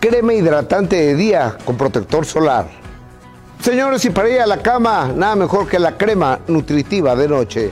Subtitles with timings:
[0.00, 2.66] crema hidratante de día con protector solar.
[3.60, 7.70] Señores, y para ir a la cama, nada mejor que la crema nutritiva de noche.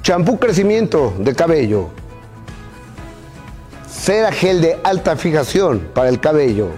[0.00, 1.90] Champú crecimiento de cabello.
[3.86, 6.68] Cera gel de alta fijación para el cabello.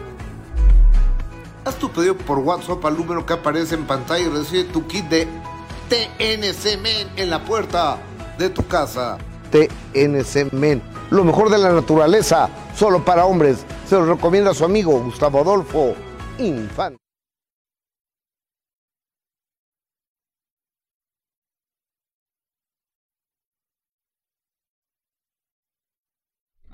[1.65, 5.05] Haz tu pedido por WhatsApp al número que aparece en pantalla y recibe tu kit
[5.09, 5.29] de
[5.89, 7.99] TNC Men en la puerta
[8.37, 9.19] de tu casa.
[9.53, 13.65] TNC Men, lo mejor de la naturaleza, solo para hombres.
[13.91, 15.96] Se lo recomienda su amigo Gustavo Adolfo
[16.38, 17.02] Infante.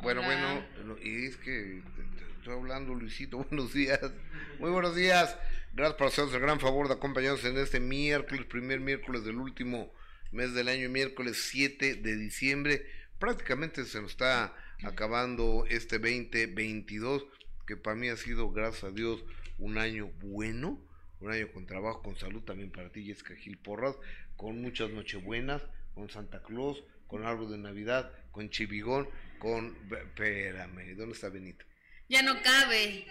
[0.03, 1.83] Bueno, bueno, y es que
[2.37, 3.99] estoy hablando, Luisito, buenos días.
[4.59, 5.39] Muy buenos días.
[5.73, 9.91] Gracias por hacernos el gran favor de acompañarnos en este miércoles, primer miércoles del último
[10.33, 12.85] mes del año, miércoles 7 de diciembre.
[13.19, 17.25] Prácticamente se nos está acabando este 2022,
[17.67, 19.25] que para mí ha sido, gracias a Dios,
[19.59, 20.81] un año bueno,
[21.21, 23.97] un año con trabajo, con salud también para ti, Jessica Gil Porras,
[24.37, 25.63] con muchas nochebuenas,
[25.95, 29.77] con Santa Claus, con árbol de Navidad, con Chivigón, con...
[29.91, 31.65] Espérame, ¿dónde está Benito?
[32.09, 33.07] Ya no cabe.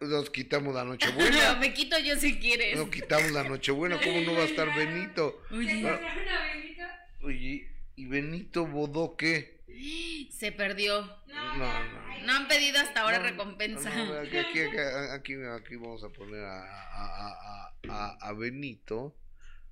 [0.00, 1.54] Nos quitamos la Nochebuena.
[1.60, 2.76] Me quito yo si quieres.
[2.76, 5.42] Nos quitamos la Nochebuena, ¿cómo no va a estar Benito?
[5.50, 5.98] Oye.
[7.22, 9.55] Oye, ¿y Benito Bodó qué?
[10.30, 11.02] Se perdió.
[11.26, 12.06] No, no.
[12.24, 13.94] No han pedido hasta ahora recompensa.
[13.94, 19.16] No, aquí, aquí, aquí, aquí, vamos a poner a, a, a, a, Benito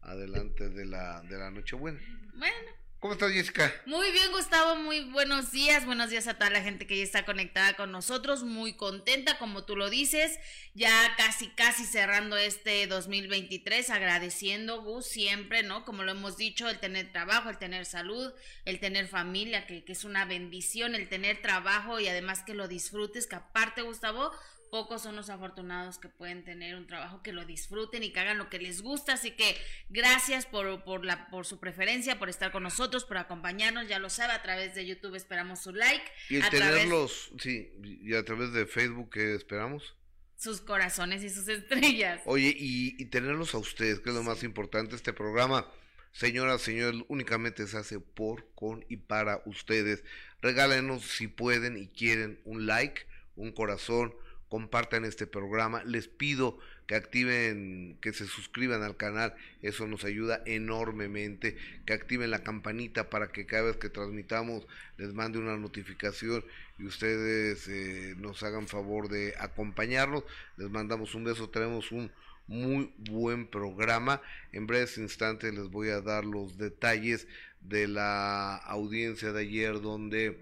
[0.03, 2.00] adelante de la, de la Nochebuena.
[2.34, 2.84] Bueno.
[3.04, 3.70] ¿Cómo estás, Jessica?
[3.84, 4.76] Muy bien, Gustavo.
[4.76, 5.84] Muy buenos días.
[5.84, 8.44] Buenos días a toda la gente que ya está conectada con nosotros.
[8.44, 10.38] Muy contenta, como tú lo dices.
[10.72, 13.91] Ya casi, casi cerrando este 2023.
[13.91, 15.84] Agradeciendo, Gus, siempre, ¿no?
[15.84, 18.32] Como lo hemos dicho, el tener trabajo, el tener salud,
[18.65, 22.69] el tener familia, que, que es una bendición, el tener trabajo y además que lo
[22.69, 23.26] disfrutes.
[23.26, 24.32] Que aparte, Gustavo,
[24.74, 28.38] pocos son los afortunados que pueden tener un trabajo que lo disfruten y que hagan
[28.38, 29.12] lo que les gusta.
[29.12, 29.56] Así que
[29.88, 33.86] gracias por, por, la, por su preferencia, por estar con nosotros, por acompañarnos.
[33.86, 36.04] Ya lo sabe, a través de YouTube esperamos su like.
[36.28, 39.94] Y el tenerlos, sí, y a través de Facebook, ¿qué esperamos?
[40.36, 42.20] Sus corazones y sus estrellas.
[42.24, 44.96] Oye, y, y tenerlos a ustedes, que es lo más importante.
[44.96, 45.70] Este programa,
[46.10, 50.02] señoras, señores, únicamente se hace por, con y para ustedes.
[50.42, 53.06] Regálenos si pueden y quieren un like,
[53.36, 54.12] un corazón
[54.54, 55.82] compartan este programa.
[55.82, 61.56] Les pido que activen, que se suscriban al canal, eso nos ayuda enormemente.
[61.84, 64.65] Que activen la campanita para que cada vez que transmitamos
[64.97, 66.44] les mande una notificación
[66.78, 70.22] y ustedes eh, nos hagan favor de acompañarnos.
[70.56, 72.12] Les mandamos un beso, tenemos un
[72.47, 74.22] muy buen programa.
[74.53, 77.26] En breves instantes les voy a dar los detalles
[77.60, 80.38] de la audiencia de ayer donde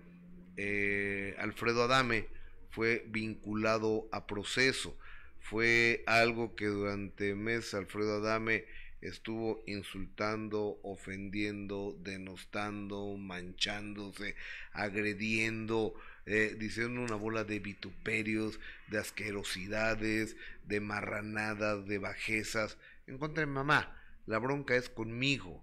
[0.59, 2.27] eh, Alfredo Adame
[2.73, 4.97] fue vinculado a proceso.
[5.41, 8.65] Fue algo que durante meses Alfredo Adame
[9.03, 14.37] estuvo insultando, ofendiendo, denostando, manchándose,
[14.73, 15.95] agrediendo,
[16.25, 22.79] eh, diciendo una bola de vituperios, de asquerosidades, de marranadas, de bajezas.
[23.07, 25.63] En contra de mamá, la bronca es conmigo.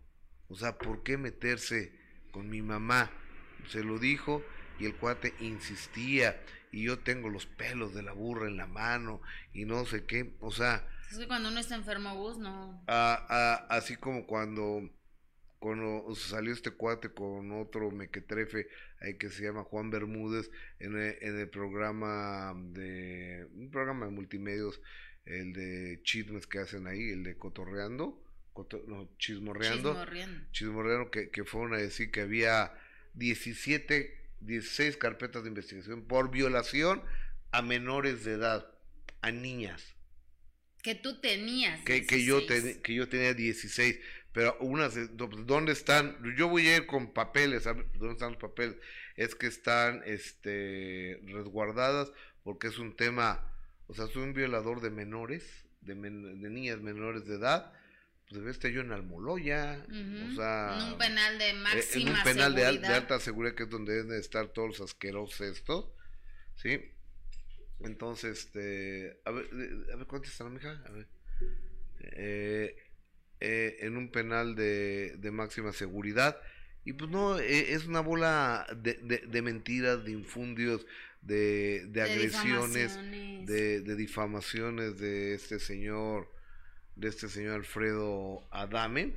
[0.49, 1.91] O sea, ¿por qué meterse
[2.31, 3.09] con mi mamá?
[3.69, 4.43] Se lo dijo
[4.79, 6.39] y el cuate insistía
[6.71, 9.21] y yo tengo los pelos de la burra en la mano
[9.53, 10.87] y no sé qué, o sea...
[11.11, 12.83] Es que cuando uno está enfermo, bus, no...
[12.87, 14.89] así como cuando,
[15.59, 18.67] cuando salió este cuate con otro mequetrefe
[19.01, 23.47] ahí que se llama Juan Bermúdez en el, en el programa de...
[23.55, 24.81] un programa de multimedios,
[25.25, 28.23] el de chismes que hacen ahí, el de Cotorreando,
[28.87, 32.73] no, chismorreando, chismorreando, chismorreando que, que fueron a decir que había
[33.13, 37.01] 17 16 carpetas de investigación por violación
[37.51, 38.71] a menores de edad,
[39.21, 39.95] a niñas.
[40.81, 41.81] Que tú tenías.
[41.83, 43.99] Que, que, yo, que yo tenía 16,
[44.31, 46.17] pero unas, ¿dónde están?
[46.37, 48.77] Yo voy a ir con papeles, ¿dónde están los papeles?
[49.15, 52.11] Es que están este, resguardadas
[52.43, 53.43] porque es un tema,
[53.87, 57.73] o sea, soy un violador de menores, de, de niñas menores de edad,
[58.29, 60.77] pues debe estar yo en Almoloya, o sea...
[60.77, 64.19] En un penal de máxima En un penal de, alta seguridad, que es donde deben
[64.19, 65.85] estar todos los asquerosos estos,
[66.55, 66.79] ¿sí?
[67.79, 69.49] Entonces, este, a ver,
[69.91, 70.07] a ver,
[70.39, 71.07] la mija, a ver.
[72.01, 72.75] Eh,
[73.39, 76.39] eh, en un penal de, de, máxima seguridad.
[76.85, 78.93] Y pues no, eh, es una bola de,
[79.25, 80.85] de, mentiras, de infundios,
[81.21, 82.95] de, agresiones,
[83.47, 86.29] de difamaciones de este señor,
[86.99, 89.13] de este señor Alfredo Adame.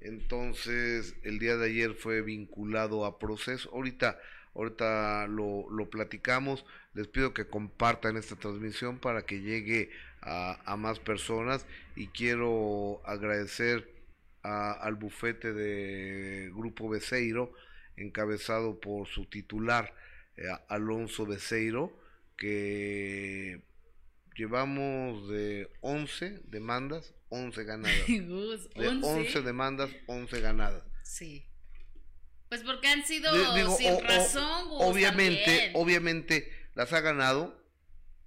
[0.00, 3.70] Entonces, el día de ayer fue vinculado a proceso.
[3.72, 4.18] Ahorita,
[4.54, 6.64] ahorita lo, lo platicamos.
[6.92, 13.90] Les pido que compartan esta transmisión para que llegue a, más personas y quiero agradecer
[14.42, 17.52] al bufete de Grupo Beseiro,
[17.96, 19.94] encabezado por su titular,
[20.36, 21.92] eh, Alonso Beseiro,
[22.36, 23.62] que
[24.34, 28.06] llevamos de 11 demandas, 11 ganadas.
[28.06, 30.82] De 11 demandas, 11 ganadas.
[31.02, 31.46] Sí.
[32.48, 33.32] Pues porque han sido
[33.76, 37.60] sin razón, Obviamente, obviamente las ha ganado,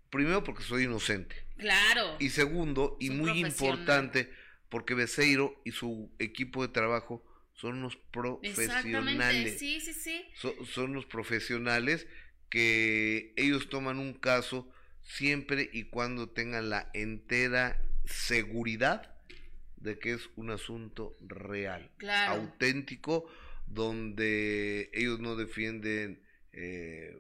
[0.10, 1.48] primero porque soy inocente.
[1.58, 2.18] Claro.
[2.20, 4.32] Y segundo, y muy importante,
[4.70, 7.24] porque Beseiro y su equipo de trabajo
[7.54, 9.58] son unos profesionales.
[9.60, 10.26] Sí, sí, sí.
[10.66, 12.08] son los profesionales
[12.50, 14.70] que ellos toman un caso
[15.08, 19.16] siempre y cuando tengan la entera seguridad
[19.78, 21.90] de que es un asunto real,
[22.28, 23.30] auténtico,
[23.66, 26.22] donde ellos no defienden
[26.52, 27.18] eh,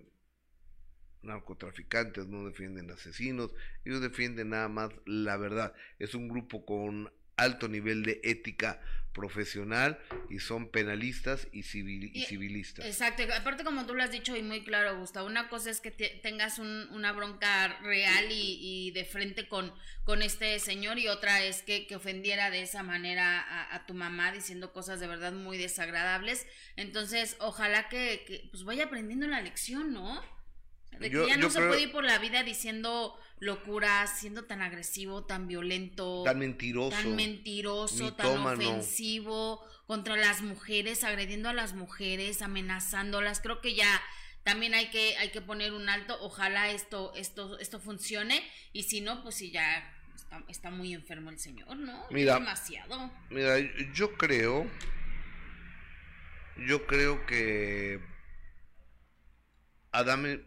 [1.21, 3.53] narcotraficantes, no defienden asesinos,
[3.85, 5.73] ellos defienden nada más la verdad.
[5.99, 8.81] Es un grupo con alto nivel de ética
[9.17, 9.97] profesional
[10.29, 12.85] y son penalistas y, civil, y, civilistas.
[12.85, 15.89] Exacto, aparte como tú lo has dicho y muy claro, Gustavo, una cosa es que
[15.89, 19.73] tengas una bronca real y, de frente con,
[20.03, 24.71] con este señor y otra es que, ofendiera de esa manera a, tu mamá diciendo
[24.71, 26.45] cosas de verdad muy desagradables.
[26.75, 30.21] Entonces, ojalá que, que pues vaya aprendiendo la lección, ¿no?
[30.99, 35.25] De que ya no se puede ir por la vida diciendo locuras, siendo tan agresivo,
[35.25, 42.41] tan violento, tan mentiroso, tan mentiroso, tan ofensivo contra las mujeres, agrediendo a las mujeres,
[42.41, 43.39] amenazándolas.
[43.41, 44.01] Creo que ya
[44.43, 46.17] también hay que hay que poner un alto.
[46.21, 48.43] Ojalá esto esto esto funcione
[48.73, 49.93] y si no, pues si ya
[50.47, 52.05] está, muy enfermo el señor, ¿no?
[52.09, 53.11] Mira, demasiado.
[53.29, 53.57] Mira,
[53.93, 54.69] yo creo
[56.65, 58.01] yo creo que
[59.91, 60.46] Adame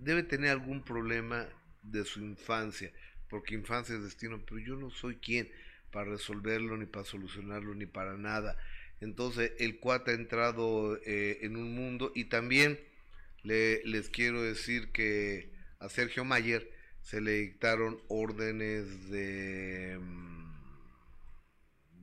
[0.00, 1.48] debe tener algún problema
[1.82, 2.92] de su infancia,
[3.28, 5.50] porque infancia es destino, pero yo no soy quien
[5.92, 8.56] para resolverlo, ni para solucionarlo, ni para nada.
[9.00, 12.78] Entonces el cuate ha entrado eh, en un mundo y también
[13.42, 16.70] le, les quiero decir que a Sergio Mayer
[17.02, 19.98] se le dictaron órdenes de...
[20.00, 20.40] Mm,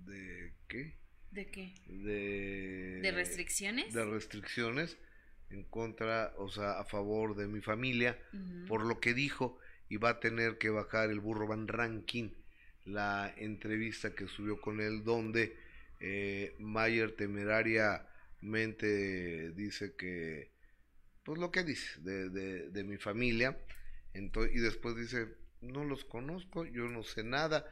[0.05, 0.97] ¿De qué?
[1.31, 1.75] ¿De qué?
[1.85, 3.93] De, ¿De restricciones?
[3.93, 4.97] De restricciones
[5.49, 8.17] en contra, o sea, a favor de mi familia,
[8.67, 9.57] por lo que dijo,
[9.89, 12.29] y va a tener que bajar el burro Van Ranking
[12.87, 15.57] la entrevista que subió con él, donde
[15.99, 20.51] eh, Mayer temerariamente dice que,
[21.23, 23.57] pues lo que dice de, de, de mi familia,
[24.13, 25.27] entonces, y después dice,
[25.61, 27.65] no los conozco, yo no sé nada,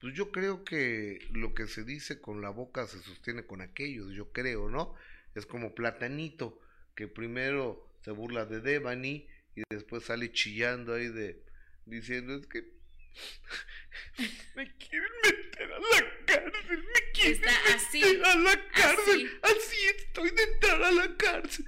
[0.00, 4.12] pues yo creo que lo que se dice con la boca se sostiene con aquellos,
[4.12, 4.94] yo creo, ¿no?
[5.34, 6.60] Es como platanito,
[6.98, 9.24] que primero se burla de Devani
[9.54, 11.44] y después sale chillando ahí de
[11.84, 12.58] diciendo es que
[14.56, 19.76] me quieren meter a la cárcel, me quieren meter a la cárcel, así.
[19.96, 21.66] estoy de entrar a la cárcel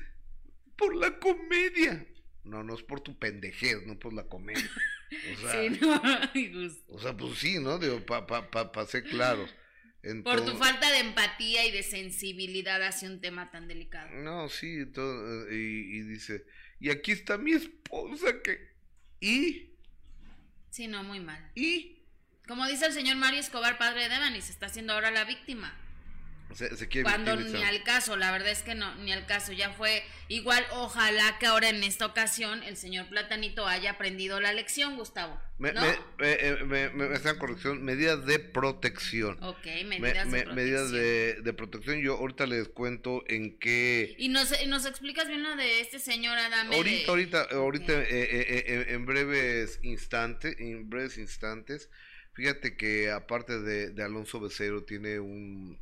[0.77, 2.05] por la comedia.
[2.43, 4.69] No, no es por tu pendejez, no por la comedia.
[5.33, 6.03] O sea, sí, no,
[6.97, 7.79] o sea pues sí, ¿no?
[7.79, 9.49] Digo, para pa, pa, pa ser claros.
[10.25, 14.09] Por tu falta de empatía y de sensibilidad hacia un tema tan delicado.
[14.11, 16.47] No, sí, todo, y, dice,
[16.81, 18.71] y aquí está mi esposa que...
[19.21, 19.69] ¿Y?
[20.71, 21.51] Sí, no, muy mal.
[21.55, 21.99] ¿Y?
[22.49, 25.77] Como dice el señor Mario Escobar, padre de Devani, se está haciendo ahora la víctima.
[27.03, 30.65] Cuando ni al caso, la verdad es que no, ni al caso, ya fue igual,
[30.73, 35.41] ojalá que ahora en esta ocasión el señor Platanito haya aprendido la lección, Gustavo.
[35.59, 35.83] Me, ¿no?
[36.19, 39.43] me, me, me, corrección, medidas de protección.
[39.43, 40.55] Ok, medidas de protección.
[40.55, 44.15] Medidas de, protección, yo ahorita les cuento en qué...
[44.19, 46.75] ¿Y nos, nos explicas bien lo de este señor Adame?
[46.75, 51.91] Ahorita, ahorita, ahorita, eh, eh, eh, en breves instantes, en breves instantes,
[52.41, 55.79] Fíjate que aparte de, Alonso Becerro tiene un,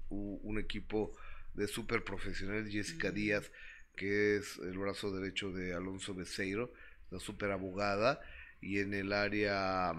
[0.59, 1.13] equipo
[1.55, 3.53] de súper profesionales, Jessica Díaz,
[3.95, 6.73] que es el brazo derecho de Alonso Becerro,
[7.13, 8.21] la súper abogada,
[8.61, 9.93] y en el área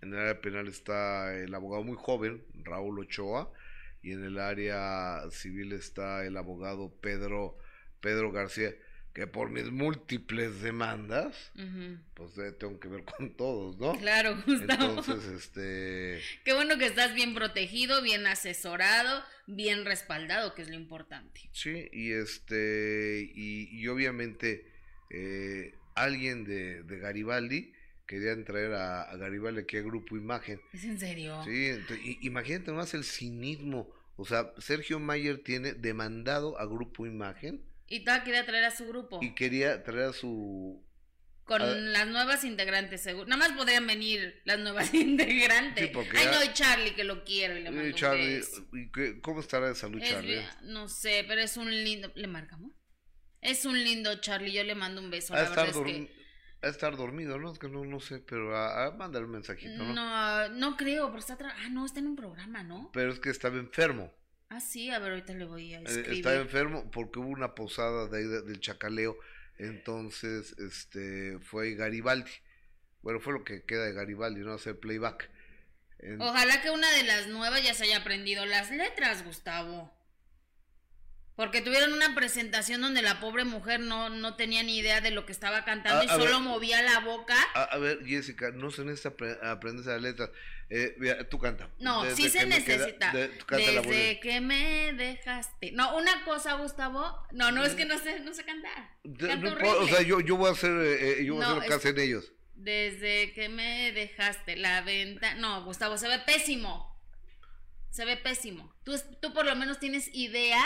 [0.00, 3.52] en el área penal está el abogado muy joven, Raúl Ochoa,
[4.00, 7.58] y en el área civil está el abogado Pedro
[8.00, 8.74] Pedro García.
[9.14, 11.52] Que por mis múltiples demandas,
[12.14, 13.96] pues eh, tengo que ver con todos, ¿no?
[13.96, 14.98] Claro, Gustavo.
[14.98, 16.20] Entonces, este...
[16.44, 21.48] Qué bueno que estás bien protegido, bien asesorado, bien respaldado, que es lo importante.
[21.52, 24.66] Sí, y este, y, obviamente
[25.10, 27.72] eh, alguien de, de, Garibaldi
[28.08, 30.60] querían traer a, Garibaldi aquí a Grupo Imagen.
[30.72, 31.40] ¿Es en serio?
[31.44, 31.70] Sí,
[32.22, 33.94] imagínate más el cinismo.
[34.16, 37.62] O sea, Sergio Mayer tiene demandado a Grupo Imagen
[37.94, 39.20] y todavía quería traer a su grupo.
[39.22, 40.84] Y quería traer a su...
[41.44, 43.26] Con las nuevas integrantes, seguro.
[43.28, 45.92] Nada más podrían venir las nuevas integrantes.
[45.94, 47.56] Ay, no, y Charlie, que lo quiero.
[47.56, 50.42] Y le mando Charlie, ¿y ¿Cómo estará de salud, Charlie?
[50.62, 52.10] No sé, pero es un lindo...
[52.16, 52.72] ¿Le marcamos?
[53.40, 55.34] Es un lindo Charlie, yo le mando un beso.
[55.34, 57.52] A, estar, a estar dormido, ¿no?
[57.52, 59.92] Es que no, no sé, pero a, a mandar un mensajito, ¿no?
[59.92, 61.38] No, no creo, pero está...
[61.40, 62.90] Ah, no, está en un programa, ¿no?
[62.92, 64.12] Pero es que estaba enfermo.
[64.48, 66.12] Ah, sí, a ver, ahorita le voy a eh, escribir.
[66.14, 69.16] Está enfermo porque hubo una posada de ahí del Chacaleo,
[69.58, 72.30] entonces este fue Garibaldi.
[73.02, 75.30] Bueno, fue lo que queda de Garibaldi, no hacer playback.
[76.18, 79.92] Ojalá que una de las nuevas ya se haya aprendido las letras, Gustavo.
[81.36, 85.26] Porque tuvieron una presentación donde la pobre mujer no, no tenía ni idea de lo
[85.26, 87.36] que estaba cantando y solo movía la boca.
[87.54, 89.10] A, ver, Jessica, no se necesita
[89.50, 90.30] aprender esas letras.
[90.70, 90.96] Eh,
[91.28, 91.68] tú canta.
[91.80, 93.12] No, sí se necesita.
[93.50, 95.72] Desde que me dejaste.
[95.72, 97.26] No, una cosa, Gustavo.
[97.32, 98.96] No, no es que no sé, no sé cantar.
[99.64, 101.74] o sea, yo, yo voy a hacer, eh, eh, yo voy a hacer lo que
[101.74, 102.32] hacen ellos.
[102.54, 105.34] Desde que me dejaste la venta.
[105.34, 106.94] No, Gustavo, se ve pésimo.
[107.90, 108.72] Se ve pésimo.
[108.84, 110.64] Tú, tú por lo menos tienes idea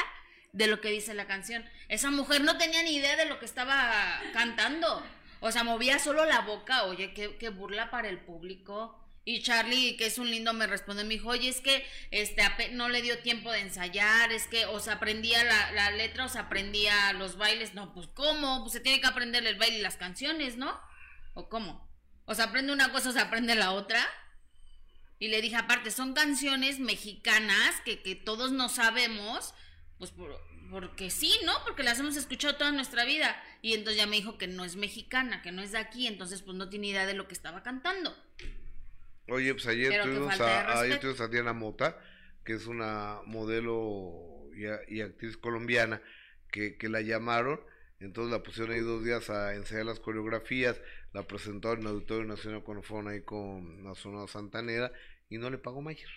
[0.53, 1.65] de lo que dice la canción.
[1.89, 5.05] Esa mujer no tenía ni idea de lo que estaba cantando.
[5.41, 6.85] O sea, movía solo la boca.
[6.85, 8.99] Oye, qué, burla para el público.
[9.25, 12.89] Y Charlie, que es un lindo, me responde, me dijo, oye, es que este no
[12.89, 16.39] le dio tiempo de ensayar, es que o se aprendía la, la letra o se
[16.39, 17.75] aprendía los bailes.
[17.75, 18.63] No, pues ¿cómo?
[18.63, 20.81] Pues se tiene que aprender el baile y las canciones, ¿no?
[21.35, 21.87] ¿O cómo?
[22.25, 24.07] O se aprende una cosa o se aprende la otra.
[25.19, 29.53] Y le dije, aparte, son canciones mexicanas que, que todos no sabemos,
[29.99, 30.13] pues
[30.71, 31.53] porque sí, ¿no?
[31.65, 33.37] Porque las hemos escuchado toda nuestra vida.
[33.63, 36.43] Y entonces ya me dijo que no es mexicana, que no es de aquí, entonces
[36.43, 38.15] pues no tiene idea de lo que estaba cantando.
[39.29, 41.99] Oye, pues ayer tuvimos, a, Diana Mota,
[42.45, 44.51] que es una modelo
[44.89, 46.01] y, actriz colombiana,
[46.51, 47.61] que, que, la llamaron,
[48.01, 50.81] entonces la pusieron ahí dos días a ensayar las coreografías,
[51.13, 54.93] la presentó en el Auditorio Nacional cuando fueron ahí con la zona santanera
[55.29, 56.09] y no le pagó Mayer.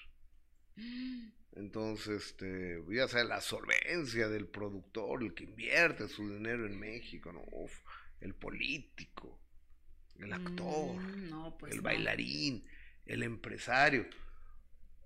[1.53, 7.34] Entonces, este, ya sea la solvencia del productor, el que invierte su dinero en México,
[7.34, 7.43] ¿no?
[8.22, 9.38] el político,
[10.20, 12.65] el actor, mm, pues el bailarín,
[13.05, 14.05] el empresario.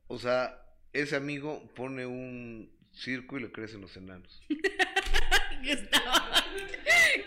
[0.08, 0.62] O sea,
[0.94, 4.44] ese amigo pone un circo y le crecen los enanos.
[5.64, 5.72] ¿Qué,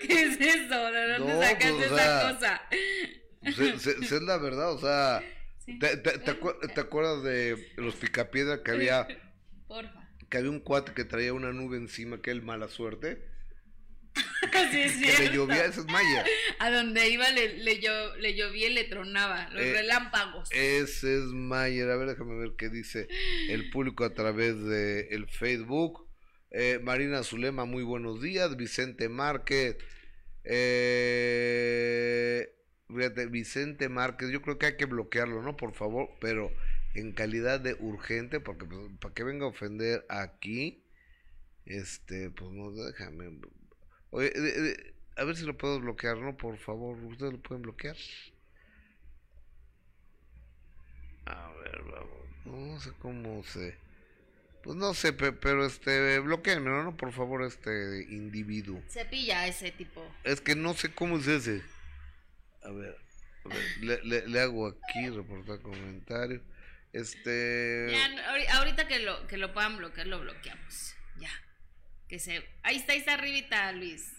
[0.06, 0.92] es eso?
[0.92, 2.62] ¿De dónde no, sacaste pues, esa cosa?
[3.40, 5.22] Pues, es la verdad, o sea
[5.80, 9.06] ¿Te, acuerdas de los picapiedra que había?
[9.68, 10.08] Porfa.
[10.30, 13.22] Que había un cuate que traía una nube encima, que el mala suerte.
[14.70, 16.24] sí, es que le llovía, esa es Maya.
[16.58, 17.80] A donde iba le, le,
[18.18, 20.48] le llovía y le tronaba, los eh, relámpagos.
[20.52, 21.90] Ese es Mayer.
[21.90, 23.08] A ver, déjame ver qué dice
[23.48, 26.08] el público a través de el Facebook.
[26.50, 28.56] Eh, Marina Zulema, muy buenos días.
[28.56, 29.76] Vicente Márquez.
[30.44, 31.78] Eh,
[32.88, 35.56] Vicente Márquez, yo creo que hay que bloquearlo, ¿no?
[35.56, 36.50] Por favor, pero
[36.94, 40.82] en calidad de urgente, porque pues, para que venga a ofender aquí,
[41.66, 43.38] este, pues no, déjame.
[44.10, 44.32] Oye,
[45.16, 46.36] a ver si lo puedo bloquear, ¿no?
[46.36, 47.96] Por favor, ustedes lo pueden bloquear.
[51.26, 53.76] A ver, vamos, no sé cómo se...
[54.62, 56.96] Pues no sé, pero este, bloqueenme, ¿no?
[56.96, 58.82] Por favor, este individuo.
[58.88, 60.04] Se pilla ese tipo.
[60.24, 61.62] Es que no sé cómo es ese.
[62.68, 62.98] A ver,
[63.80, 66.42] le, le, hago aquí, reportar comentario.
[66.92, 67.96] Este.
[68.52, 70.94] ahorita que lo, que lo puedan bloquear, lo bloqueamos.
[71.16, 71.30] Ya.
[72.08, 72.44] Que se.
[72.62, 74.12] Ahí está, ahí está arribita, Luis.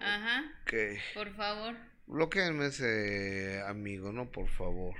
[0.00, 0.52] Ajá.
[0.62, 0.74] Ok.
[1.14, 1.76] Por favor.
[2.06, 4.32] Bloqueenme ese amigo, ¿no?
[4.32, 4.96] Por favor.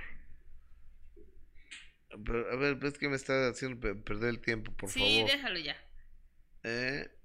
[2.09, 5.09] a ver, es que me está haciendo perder el tiempo, por favor.
[5.09, 5.75] Sí, déjalo ya.
[6.63, 7.16] Eh.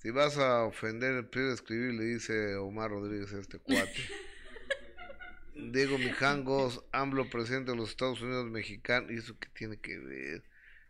[0.00, 3.92] Si vas a ofender, el de escribir, le dice Omar Rodríguez a este cuate.
[5.54, 9.10] Diego Mijangos, AMLO presidente de los Estados Unidos mexicanos.
[9.10, 10.42] ¿Y eso qué tiene que ver?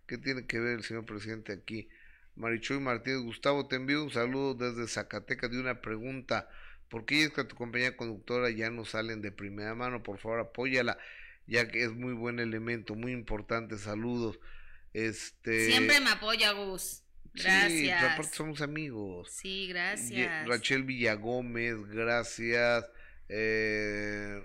[0.06, 1.88] ¿Qué tiene que ver el señor presidente aquí?
[2.36, 6.48] Marichuy Martínez, Gustavo, te envío un saludo desde Zacatecas de una pregunta.
[6.88, 10.04] ¿Por qué es que tu compañía conductora ya no salen de primera mano?
[10.04, 10.98] Por favor, apóyala,
[11.48, 13.76] ya que es muy buen elemento, muy importante.
[13.76, 14.38] Saludos.
[14.92, 15.66] Este...
[15.66, 17.02] Siempre me apoya, Gus.
[17.34, 17.72] Gracias.
[17.72, 19.30] Sí, aparte somos amigos.
[19.30, 20.46] Sí, gracias.
[20.48, 22.84] Rachel Villagómez, gracias.
[23.28, 24.42] Eh,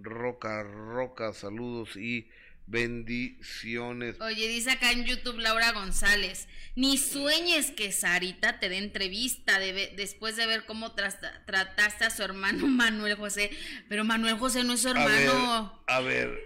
[0.00, 2.28] Roca, Roca, saludos y
[2.66, 4.20] bendiciones.
[4.20, 9.92] Oye, dice acá en YouTube Laura González, ni sueñes que Sarita te dé entrevista de
[9.96, 13.50] después de ver cómo trasta- trataste a su hermano Manuel José,
[13.88, 15.82] pero Manuel José no es su A ver, hermano.
[15.86, 16.38] a ver,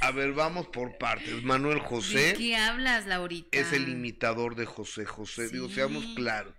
[0.00, 1.42] a ver, vamos por partes.
[1.42, 3.48] Manuel ¿De José qué hablas, Laurita?
[3.52, 5.48] es el imitador de José José.
[5.48, 6.54] Digo, seamos claros.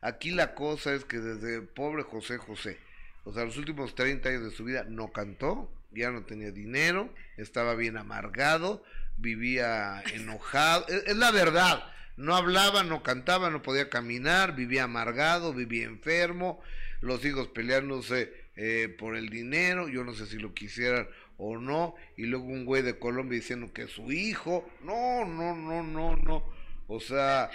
[0.00, 2.78] Aquí la cosa es que desde pobre José José,
[3.24, 7.12] o sea, los últimos 30 años de su vida no cantó, ya no tenía dinero,
[7.36, 8.82] estaba bien amargado,
[9.16, 10.86] vivía enojado.
[10.88, 11.84] Es, es la verdad.
[12.16, 16.60] No hablaba, no cantaba, no podía caminar, vivía amargado, vivía enfermo,
[17.00, 21.08] los hijos peleándose eh, por el dinero, yo no sé si lo quisieran
[21.44, 25.56] o no, y luego un güey de Colombia diciendo que es su hijo, no, no,
[25.56, 26.48] no, no, no,
[26.86, 27.50] o sea,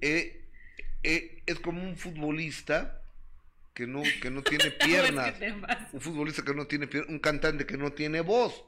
[0.00, 0.44] eh,
[1.04, 3.00] eh, es como un futbolista
[3.74, 5.34] que no, que no tiene piernas,
[5.92, 8.64] un futbolista que no tiene piernas, un cantante que no tiene voz,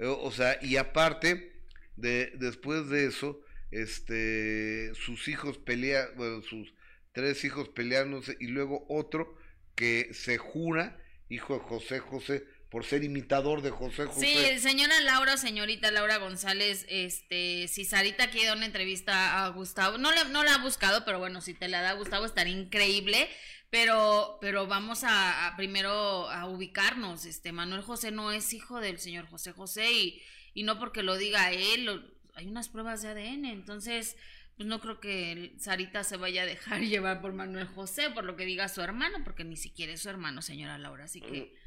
[0.00, 1.52] Eh, o sea, y aparte,
[1.94, 6.74] de, después de eso, este, sus hijos pelean, bueno, sus
[7.12, 9.38] tres hijos peleándose, y luego otro
[9.76, 12.44] que se jura, hijo de José José,
[12.74, 14.26] por ser imitador de José José.
[14.54, 19.96] Sí, señora Laura, señorita Laura González, este, si Sarita quiere dar una entrevista a Gustavo,
[19.96, 23.28] no, le, no la ha buscado, pero bueno, si te la da Gustavo estaría increíble,
[23.70, 28.98] pero, pero vamos a, a primero a ubicarnos, este, Manuel José no es hijo del
[28.98, 32.02] señor José José y, y no porque lo diga él, lo-
[32.34, 34.16] hay unas pruebas de ADN, entonces,
[34.56, 38.34] pues no creo que Sarita se vaya a dejar llevar por Manuel José, por lo
[38.34, 41.62] que diga su hermano, porque ni siquiera es su hermano, señora Laura, así que...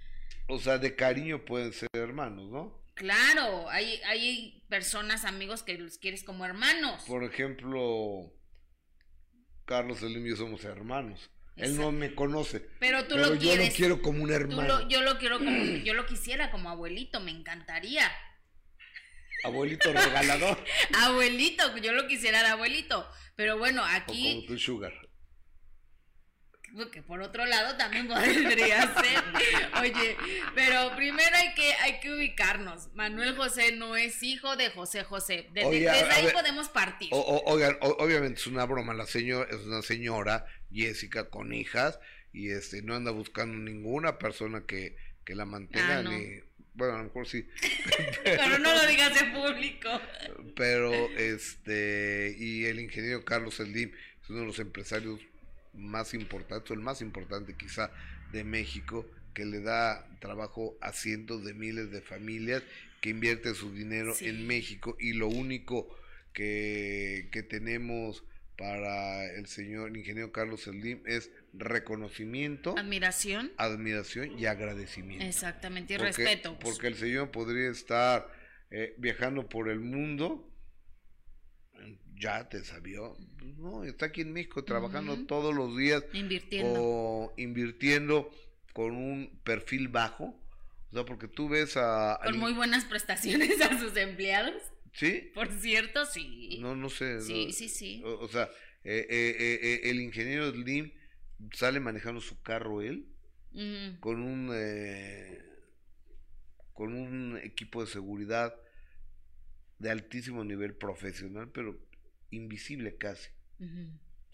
[0.48, 2.84] O sea, de cariño pueden ser hermanos, ¿no?
[2.96, 7.04] Claro, hay, hay personas, amigos que los quieres como hermanos.
[7.06, 8.34] Por ejemplo,
[9.66, 11.30] Carlos Slim y yo somos hermanos.
[11.58, 13.70] Él no me conoce, Pero tú pero lo yo quieres.
[13.72, 14.68] lo quiero como un hermano.
[14.80, 15.50] lo- yo lo quiero como,
[15.84, 18.10] yo lo quisiera como abuelito, me encantaría.
[19.44, 20.64] Abuelito regalador.
[21.04, 23.08] Abuelito, yo lo quisiera de abuelito.
[23.36, 24.94] Pero bueno, o como aquí, tu sugar.
[26.92, 29.24] Que por otro lado también podría ser.
[29.82, 30.16] Oye,
[30.56, 32.94] pero primero hay que, hay que ubicarnos.
[32.94, 35.48] Manuel José no es hijo de José José.
[35.54, 37.10] Desde, ahí ver, podemos partir.
[37.12, 41.54] O- o- oigan, o- obviamente es una broma, la señora es una señora, Jessica, con
[41.54, 42.00] hijas,
[42.32, 46.12] y este no anda buscando ninguna persona que, que la mantenga, Ah, no.
[46.12, 46.40] ni,
[46.74, 47.48] bueno, a lo mejor sí,
[48.24, 49.90] Pero no lo digas en público.
[50.56, 55.20] pero este, y el ingeniero Carlos Slim es uno de los empresarios
[55.78, 57.92] más importantes, o el más importante quizá
[58.32, 62.64] de México, que le da trabajo a cientos de miles de familias
[63.02, 64.28] que invierte su dinero Sí.
[64.28, 65.88] en México y lo único
[66.34, 68.24] que, que tenemos
[68.58, 73.52] para el señor ingeniero Carlos Slim es reconocimiento, Admiración.
[73.58, 75.24] admiración y agradecimiento.
[75.26, 76.58] Exactamente, y Porque- respeto.
[76.60, 76.74] pues.
[76.74, 78.28] Porque el señor podría estar
[78.72, 80.52] eh, viajando por el mundo,
[82.20, 83.16] ya te sabió,
[83.58, 86.74] no, está aquí en México trabajando todos los días Invirtiendo.
[86.76, 88.30] o invirtiendo
[88.74, 90.26] con un perfil bajo,
[90.90, 92.14] o sea, porque tú ves a...
[92.16, 94.56] al- Con muy buenas prestaciones a sus empleados.
[94.94, 95.30] ¿Sí?
[95.36, 96.58] Por cierto, sí.
[96.60, 97.22] No, no sé.
[97.22, 98.02] sí, no- sí, sí.
[98.04, 98.50] O, o sea,
[98.84, 100.92] eh, eh, eh, el ingeniero Slim
[101.54, 103.06] sale manejando su carro él,
[104.00, 105.44] con un eh,
[106.74, 108.56] con un equipo de seguridad
[109.80, 111.78] de altísimo nivel profesional, pero
[112.32, 113.30] invisible casi,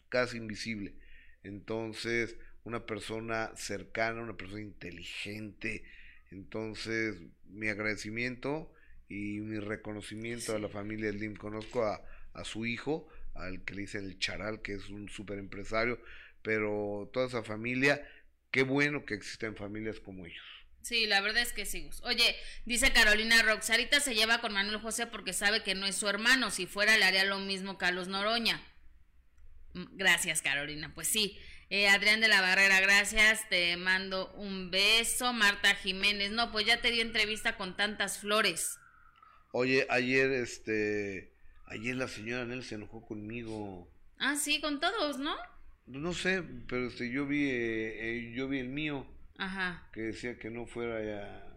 [0.09, 0.93] casi invisible.
[1.43, 5.83] Entonces, una persona cercana, una persona inteligente.
[6.31, 8.71] Entonces, mi agradecimiento
[9.09, 11.35] y mi reconocimiento a la familia Slim.
[11.35, 12.03] Conozco a,
[12.33, 15.99] a su hijo, al que le dicen el Charal, que es un súper empresario,
[16.41, 18.07] pero toda esa familia,
[18.51, 20.52] qué bueno que existen familias como ellos.
[20.83, 21.89] Sí, la verdad es que sí.
[22.03, 25.95] Oye, dice Carolina Rox, Sarita se lleva con Manuel José porque sabe que no es
[25.95, 26.51] su hermano.
[26.51, 28.61] Si fuera, le haría lo mismo Carlos Noroña.
[29.73, 30.93] Mm, Gracias, Carolina.
[30.93, 31.39] Pues sí.
[31.69, 33.47] Eh, Adrián de la Barrera, gracias.
[33.47, 35.31] Te mando un beso.
[35.31, 38.77] Marta Jiménez, no, pues ya te dio entrevista con tantas flores.
[39.53, 41.33] Oye, ayer, este,
[41.67, 43.89] ayer la señora Nel se enojó conmigo.
[44.19, 45.33] Ah, sí, con todos, ¿no?
[45.85, 49.87] No sé, pero este, yo vi, eh, eh, yo vi el mío Ajá.
[49.93, 51.47] que decía que no fuera ya.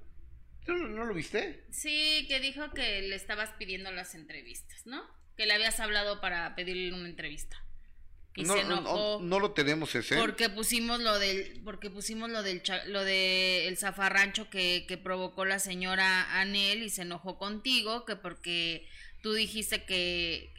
[0.67, 1.65] ¿No, no, lo viste?
[1.71, 5.03] Sí, que dijo que le estabas pidiendo las entrevistas, ¿no?
[5.37, 7.63] Que le habías hablado para pedirle una entrevista.
[8.35, 9.19] Y no, se no, enojó.
[9.21, 10.17] no, no lo tenemos ese.
[10.17, 14.99] Porque pusimos lo del, porque pusimos lo del, cha- lo de el zafarrancho que, que
[14.99, 18.87] provocó la señora Anel y se enojó contigo, que porque
[19.23, 20.53] tú dijiste que,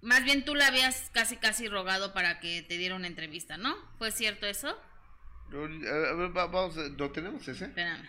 [0.00, 3.74] más bien tú la habías casi casi rogado para que te diera una entrevista, ¿no?
[3.98, 4.78] ¿Fue cierto eso?
[5.50, 7.66] A ver, vamos, ¿lo tenemos ese?
[7.66, 8.06] Espérame.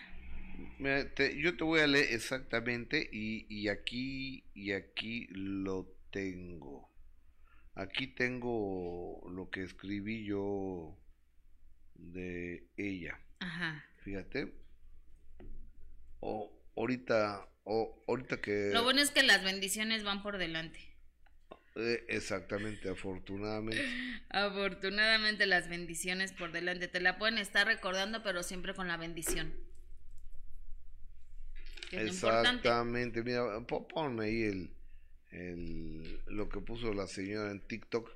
[1.38, 6.90] yo te voy a leer exactamente y, y aquí y aquí lo tengo.
[7.74, 10.98] Aquí tengo lo que escribí yo
[11.94, 13.18] de ella.
[13.40, 13.84] Ajá.
[14.04, 14.52] Fíjate.
[16.20, 18.70] O ahorita, o ahorita que.
[18.72, 20.89] Lo bueno es que las bendiciones van por delante.
[21.76, 23.84] Eh, exactamente, afortunadamente.
[24.30, 26.88] afortunadamente las bendiciones por delante.
[26.88, 29.54] Te la pueden estar recordando, pero siempre con la bendición.
[31.92, 33.22] exactamente.
[33.22, 34.70] Mira, ponme ahí el,
[35.30, 38.10] el, lo que puso la señora en TikTok.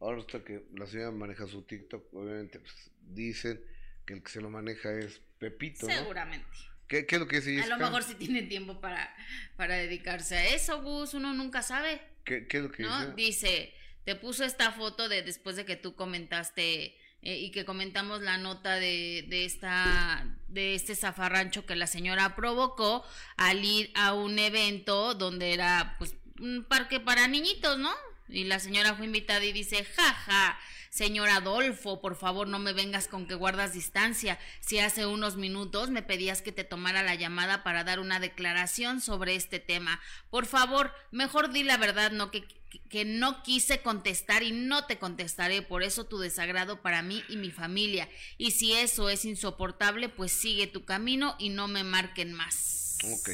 [0.00, 3.60] Ahora hasta que la señora maneja su TikTok, obviamente pues, dicen
[4.06, 5.86] que el que se lo maneja es Pepito.
[5.86, 6.46] Seguramente.
[6.86, 9.14] ¿Qué, ¿Qué, es lo que dice A lo mejor si tiene tiempo para,
[9.56, 12.00] para dedicarse a eso, Gus, uno nunca sabe.
[12.28, 13.12] ¿Qué, qué es lo que ¿no?
[13.12, 13.74] dice?
[14.08, 18.38] te puso esta foto de después de que tú comentaste eh, y que comentamos la
[18.38, 23.04] nota de, de, esta de este zafarrancho que la señora provocó
[23.36, 27.94] al ir a un evento donde era pues un parque para niñitos, ¿no?
[28.30, 30.58] Y la señora fue invitada y dice, jaja,
[30.90, 34.38] señor Adolfo, por favor no me vengas con que guardas distancia.
[34.60, 39.00] Si hace unos minutos me pedías que te tomara la llamada para dar una declaración
[39.00, 40.00] sobre este tema.
[40.30, 42.44] Por favor, mejor di la verdad, no que,
[42.88, 47.36] que no quise contestar y no te contestaré, por eso tu desagrado para mí y
[47.36, 48.08] mi familia.
[48.36, 52.98] Y si eso es insoportable, pues sigue tu camino y no me marquen más.
[53.04, 53.30] Ok.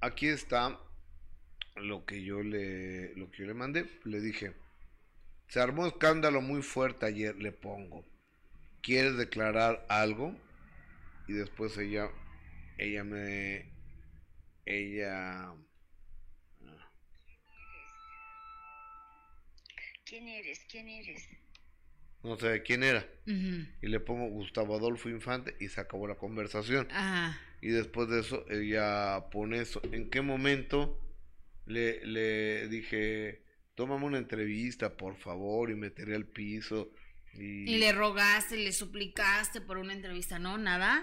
[0.00, 0.80] Aquí está
[1.76, 4.54] lo que yo le, lo que yo le mandé, le dije,
[5.52, 8.06] se armó escándalo muy fuerte ayer, le pongo.
[8.80, 10.34] ¿Quieres declarar algo?
[11.28, 12.08] Y después ella,
[12.78, 13.70] ella me,
[14.64, 15.52] ella...
[20.06, 20.64] ¿Quién eres?
[20.70, 21.28] ¿Quién eres?
[22.22, 23.06] No sé quién era.
[23.26, 26.88] Y le pongo Gustavo Adolfo Infante y se acabó la conversación.
[27.60, 29.82] Y después de eso, ella pone eso.
[29.92, 30.98] ¿En qué momento
[31.66, 33.42] le, le dije,
[33.82, 36.92] tómame una entrevista, por favor, y meteré al piso.
[37.34, 37.78] Y...
[37.78, 40.56] le rogaste, le suplicaste por una entrevista, ¿no?
[40.56, 41.02] ¿Nada?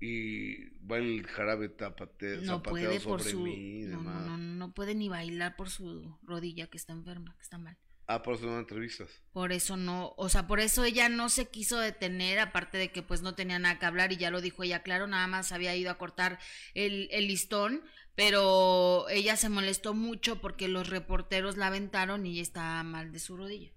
[0.00, 3.40] Y va el jarabe tapate, no puede por su...
[3.40, 7.58] mí no, no, no, puede ni bailar por su rodilla que está enferma, que está
[7.58, 7.76] mal.
[8.06, 9.10] Ah, por eso no entrevistas.
[9.32, 13.02] Por eso no, o sea, por eso ella no se quiso detener, aparte de que
[13.02, 15.76] pues no tenía nada que hablar y ya lo dijo ella, claro, nada más había
[15.76, 16.38] ido a cortar
[16.74, 17.82] el, el listón,
[18.14, 23.18] pero ella se molestó mucho porque los reporteros la aventaron y ella estaba mal de
[23.18, 23.70] su rodilla.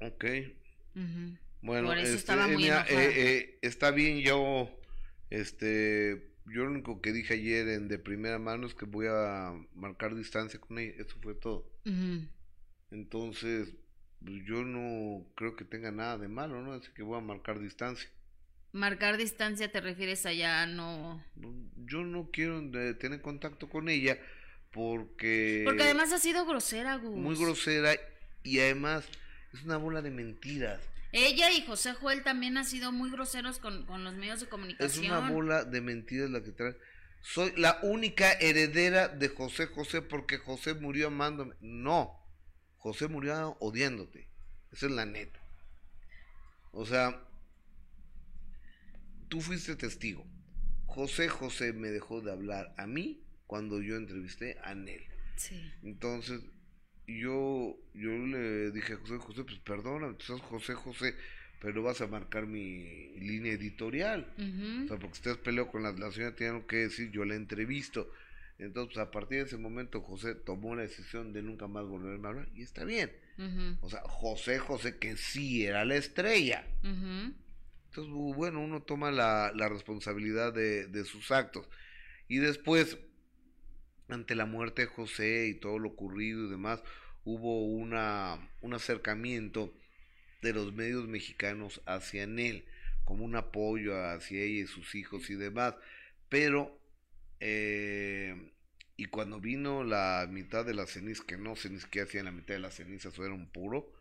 [0.00, 0.24] Ok.
[1.60, 4.70] Bueno, Por eso este, estaba muy eh, eh, está bien, yo,
[5.30, 9.52] este, yo lo único que dije ayer en de primera mano es que voy a
[9.74, 11.66] marcar distancia con ella, eso fue todo.
[12.94, 13.74] Entonces,
[14.24, 16.72] pues, yo no creo que tenga nada de malo, ¿no?
[16.72, 18.08] Así que voy a marcar distancia.
[18.72, 21.22] Marcar distancia te refieres allá, no.
[21.86, 22.60] Yo no quiero
[22.98, 24.18] tener contacto con ella
[24.72, 25.62] porque.
[25.64, 27.16] Porque además ha sido grosera, Gus.
[27.16, 27.94] Muy grosera
[28.42, 29.04] y además
[29.52, 30.80] es una bola de mentiras.
[31.12, 35.04] Ella y José Joel también han sido muy groseros con, con los medios de comunicación.
[35.04, 36.76] Es una bola de mentiras la que trae.
[37.22, 41.54] Soy la única heredera de José José porque José murió amándome.
[41.60, 42.23] No,
[42.84, 44.28] José murió odiándote.
[44.70, 45.40] Esa es la neta.
[46.70, 47.18] O sea,
[49.28, 50.26] tú fuiste testigo.
[50.84, 55.02] José José me dejó de hablar a mí cuando yo entrevisté a Nel.
[55.36, 55.72] Sí.
[55.82, 56.42] Entonces,
[57.06, 61.14] yo, yo le dije a José José, pues perdona, tú sos José José,
[61.62, 64.30] pero vas a marcar mi línea editorial.
[64.36, 68.10] O sea, porque ustedes peleó con la, la señora, tienen que decir, yo la entrevisto.
[68.58, 72.26] Entonces, pues, a partir de ese momento, José tomó la decisión de nunca más volverme
[72.26, 73.12] a hablar, y está bien.
[73.80, 76.64] O sea, José José, que sí era la estrella.
[76.82, 81.68] Entonces, bueno, uno toma la, responsabilidad de, sus actos.
[82.28, 82.98] Y después,
[84.08, 86.82] ante la muerte de José y todo lo ocurrido y demás,
[87.24, 89.74] hubo una, un acercamiento
[90.42, 92.66] de los medios mexicanos hacia él,
[93.04, 95.74] como un apoyo hacia ella y sus hijos y demás.
[96.28, 96.78] Pero,
[97.40, 98.52] eh,
[98.96, 102.32] y cuando vino la mitad de la ceniza, que no sé ni siquiera hacían la
[102.32, 103.92] mitad de la ceniza, eso era un puro,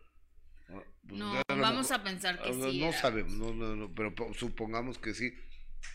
[1.08, 2.80] pues no, vamos a pensar que sí.
[2.80, 5.34] No sabemos, no, no, no, pero supongamos que sí.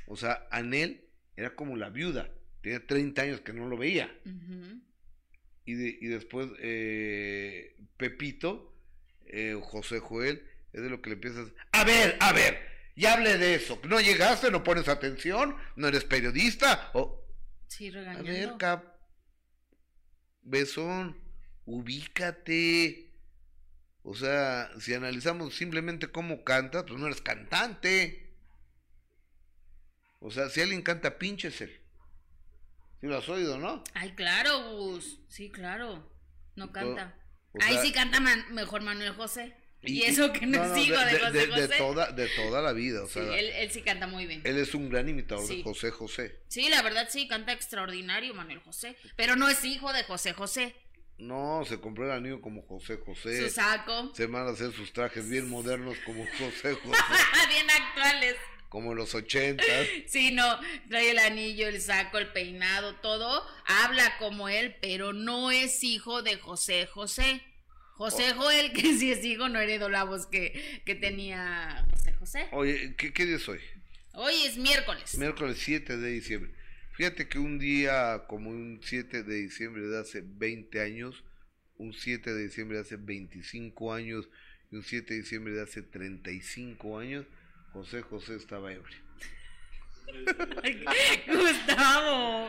[0.07, 1.05] O sea, Anel
[1.37, 2.31] era como la viuda,
[2.63, 4.13] tenía 30 años que no lo veía.
[5.65, 8.75] y, de, y después eh, Pepito,
[9.27, 12.59] eh, José Joel, es de lo que le empiezas, a ver, a ver,
[12.97, 17.25] ya hablé de eso, no llegaste, no pones atención, no eres periodista, o...
[17.69, 18.29] Sí, regañando.
[18.29, 18.85] A ver, cap,
[20.43, 21.17] besón,
[21.65, 23.13] ubícate.
[24.03, 28.37] O sea, si analizamos simplemente cómo canta, pues no eres cantante.
[30.21, 31.81] O sea, si alguien canta, pínchese.
[33.01, 33.85] Si lo has oído, ¿no?
[33.95, 35.21] Ay, claro, Gus.
[35.29, 36.11] Sí, claro.
[36.57, 37.15] No canta.
[37.53, 39.55] O Ahí sí canta man- mejor Manuel José.
[39.83, 41.75] Y, y- eso que no, es hijo de, José de, José.
[41.79, 43.03] toda, de toda la vida.
[43.05, 44.43] O Sí, sea, él, él sí canta muy bien.
[44.45, 45.59] él es un gran imitador Sí.
[45.59, 46.41] de José José.
[46.49, 48.97] Sí, la verdad sí, canta extraordinario Manuel José.
[49.17, 50.75] Pero no es hijo de José José.
[51.19, 53.43] No, se compró el anillo como José José.
[53.49, 54.13] Su saco.
[54.15, 57.03] Se van a hacer sus trajes bien modernos como José José.
[57.49, 58.37] bien actuales.
[58.69, 59.87] como en los ochentas.
[60.07, 63.45] Sí, no, trae el anillo, el saco, el peinado, todo.
[63.67, 67.43] Habla como él, pero no es hijo de José José.
[67.99, 72.47] José Joel, que sí es hijo, no heredó la voz que, que tenía José José.
[72.53, 73.59] Oye, ¿qué, qué día es hoy?
[74.13, 75.19] Hoy es miércoles.
[75.19, 76.53] Miércoles 7 de diciembre.
[76.93, 81.25] Fíjate que un día como un 7 de diciembre de hace 20 años,
[81.77, 84.29] un 7 de diciembre de hace 25 años
[84.71, 87.27] y un 7 de diciembre de hace 35 años,
[87.73, 89.08] José José estaba ebrio.
[91.27, 92.49] Gustavo.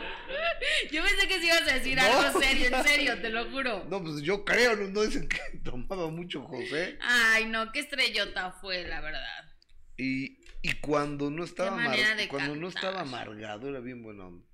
[0.91, 3.85] Yo pensé que sí ibas a decir No, algo serio, en serio, te lo juro.
[3.89, 6.97] No, pues yo creo, no, no dicen que tomaba mucho José.
[7.01, 9.45] Ay, no, qué estrellota fue, la verdad.
[9.97, 14.27] Y, y cuando no estaba manera amar- de cuando no estaba amargado era bien bueno
[14.27, 14.45] hombre.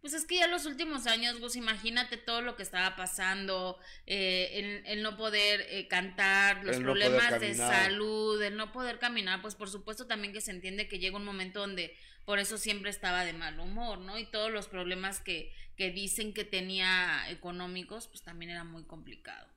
[0.00, 4.50] Pues es que ya los últimos años, Gus, imagínate todo lo que estaba pasando, eh,
[4.52, 8.70] el, el no poder eh, cantar, los El no poder problemas de salud, el no
[8.70, 12.38] poder caminar, pues por supuesto también que se entiende que llega un momento donde por
[12.38, 14.18] eso siempre estaba de mal humor, ¿no?
[14.18, 19.48] Y todos los problemas que, que dicen que tenía económicos, pues también era muy complicado.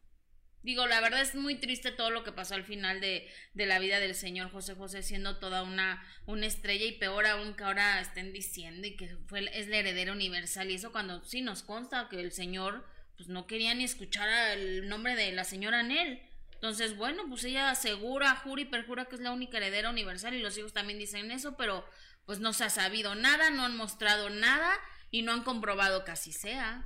[0.63, 3.79] Digo, la verdad es muy triste todo lo que pasó al final de, de la
[3.79, 8.01] vida del señor José José, siendo toda una, una estrella y peor aún que ahora
[8.01, 10.69] estén diciendo y que fue, es la heredera universal.
[10.69, 14.27] Y eso cuando sí nos consta que el señor pues no quería ni escuchar
[14.57, 16.21] el nombre de la señora Anel.
[16.53, 20.41] Entonces, bueno, pues ella asegura, jura y perjura que es la única heredera universal y
[20.41, 21.87] los hijos también dicen eso, pero
[22.27, 24.69] pues no se ha sabido nada, no han mostrado nada
[25.09, 26.85] y no han comprobado que así sea.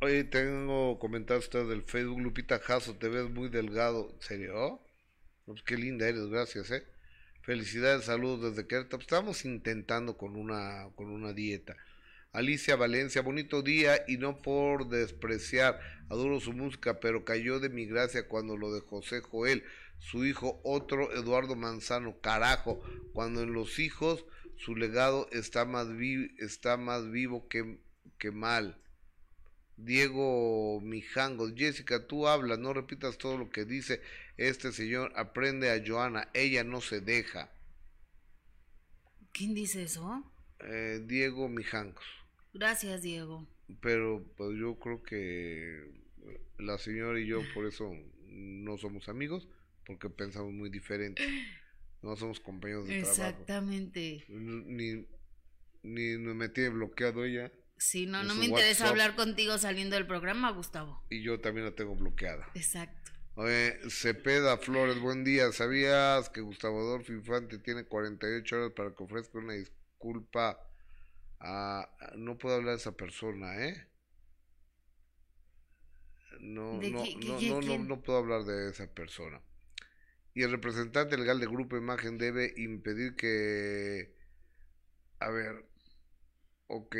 [0.00, 2.20] Oye, tengo comentarios del Facebook.
[2.20, 4.10] Lupita Jasso, te ves muy delgado.
[4.12, 4.80] ¿En serio?
[5.44, 6.84] Pues qué linda eres, gracias, ¿eh?
[7.42, 8.98] Felicidades, saludos desde Querétaro.
[8.98, 11.76] Pues Estamos intentando con una, con una dieta.
[12.32, 17.86] Alicia Valencia, bonito día y no por despreciar, adoro su música, pero cayó de mi
[17.86, 19.62] gracia cuando lo de José Joel,
[20.00, 22.82] su hijo otro Eduardo Manzano, carajo,
[23.14, 24.26] cuando en los hijos
[24.58, 27.78] su legado está más, vi- está más vivo que,
[28.18, 28.80] que mal.
[29.76, 34.00] Diego Mijangos, Jessica, tú hablas, no repitas todo lo que dice
[34.38, 37.50] este señor, aprende a Joana, ella no se deja.
[39.32, 40.22] ¿Quién dice eso?
[40.60, 42.04] Eh, Diego Mijangos,
[42.54, 43.46] Gracias, Diego.
[43.82, 45.90] pero pues yo creo que
[46.58, 47.92] la señora y yo por eso
[48.24, 49.46] no somos amigos,
[49.84, 51.22] porque pensamos muy diferente,
[52.06, 53.10] no somos compañeros de trabajo.
[53.10, 54.24] Exactamente.
[54.28, 55.06] Ni,
[55.82, 58.88] ni me tiene bloqueado ella Sí, no, no me interesa WhatsApp.
[58.90, 61.04] hablar contigo saliendo del programa, Gustavo.
[61.10, 62.48] y yo también la tengo bloqueada.
[62.54, 63.12] Exacto.
[63.34, 65.52] Oye, Cepeda Flores, buen día.
[65.52, 70.58] ¿Sabías que Gustavo Adolfo Infante tiene 48 horas para que ofrezca una disculpa
[71.40, 71.86] a...
[72.16, 73.88] No puedo hablar de esa persona, ¿eh?
[76.40, 77.04] No, ¿De no,
[77.42, 79.42] no, no, no puedo hablar de esa persona.
[80.36, 84.14] Y el representante legal del Grupo Imagen debe impedir que...
[85.18, 85.64] A ver,
[86.66, 86.94] ok.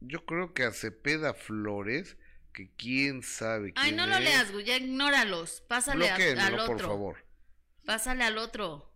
[0.00, 2.16] Yo creo que a Cepeda Flores,
[2.52, 5.60] que quién sabe quién Ay, no lo leas, Gus, ya ignóralos.
[5.68, 6.88] Pásale a- al por otro.
[6.88, 7.16] favor.
[7.84, 8.92] Pásale al otro.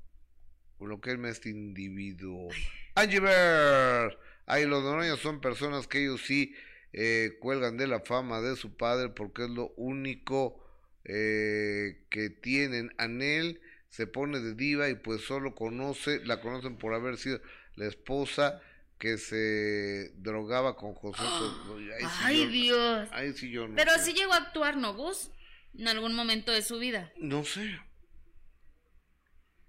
[0.81, 2.49] bloquearme a este individuo.
[2.97, 4.19] Angie Bear.
[4.47, 6.53] Ay, los Noroña son personas que ellos sí
[6.93, 10.59] eh, cuelgan de la fama de su padre porque es lo único
[11.05, 12.93] eh, que tienen.
[12.99, 17.41] Anel se pone de diva y pues solo conoce, la conocen por haber sido
[17.75, 18.61] la esposa
[18.99, 21.23] que se drogaba con José.
[21.23, 23.09] Ay, sí, Ay, yo- Dios.
[23.13, 25.31] Ay, sí, yo no Pero sí llegó a actuar, ¿no, Gus?
[25.77, 27.13] En algún momento de su vida.
[27.17, 27.79] No sé.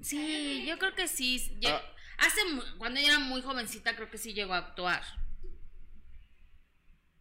[0.02, 1.60] Sí, yo creo que sí.
[1.66, 1.82] Ah.
[2.18, 2.42] Hace,
[2.78, 5.02] cuando ella era muy jovencita, creo que sí llegó a actuar.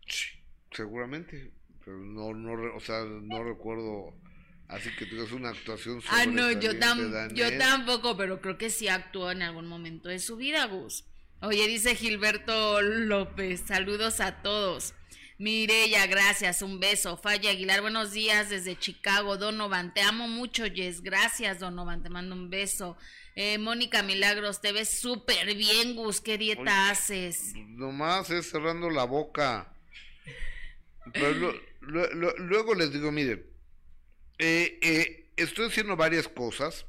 [0.06, 0.28] Sí,
[0.72, 1.52] seguramente,
[1.84, 4.14] pero no, no, o sea, no recuerdo,
[4.68, 8.88] así que es una actuación Ah, no, yo, tam- yo tampoco, pero creo que sí
[8.88, 11.04] actuó en algún momento de su vida, Gus.
[11.42, 14.94] Oye, dice Gilberto López, saludos a todos.
[15.38, 17.16] Mireya, gracias, un beso.
[17.16, 19.38] Falla Aguilar, buenos días desde Chicago.
[19.38, 21.00] Donovan, te amo mucho, Jess.
[21.00, 22.98] Gracias, Donovan, te mando un beso.
[23.36, 26.20] Eh, Mónica Milagros, te ves súper bien, Gus.
[26.20, 27.54] ¿Qué dieta haces?
[27.56, 29.72] Nomás es cerrando la boca.
[31.14, 31.54] Pero
[31.90, 33.44] luego les digo, miren,
[34.38, 36.86] eh, eh, estoy haciendo varias cosas,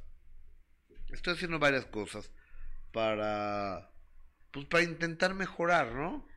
[1.11, 2.31] estoy haciendo varias cosas
[2.91, 3.91] para,
[4.51, 6.27] pues para intentar mejorar, ¿no?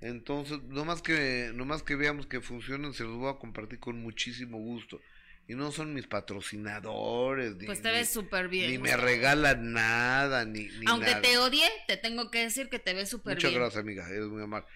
[0.00, 4.58] Entonces, más que, más que veamos que funcionen, se los voy a compartir con muchísimo
[4.58, 5.00] gusto.
[5.48, 7.54] Y no son mis patrocinadores.
[7.64, 8.70] pues te ves súper bien.
[8.70, 13.08] Ni me regalan nada, ni, Aunque te odie, te tengo que decir que te ves
[13.08, 13.46] súper bien.
[13.46, 14.66] Muchas gracias, amiga, eres muy amable.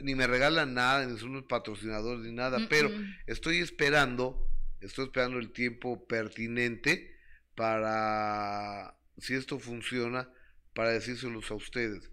[0.00, 2.90] Ni me regalan nada, ni son unos patrocinadores, ni nada, pero
[3.26, 7.16] estoy esperando, estoy esperando el tiempo pertinente
[7.54, 10.30] para, si esto funciona,
[10.74, 12.10] para decírselos a ustedes.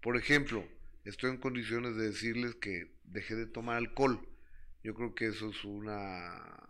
[0.00, 0.66] Por ejemplo,
[1.04, 4.26] estoy en condiciones de decirles que dejé de tomar alcohol.
[4.84, 6.68] Yo creo que eso es una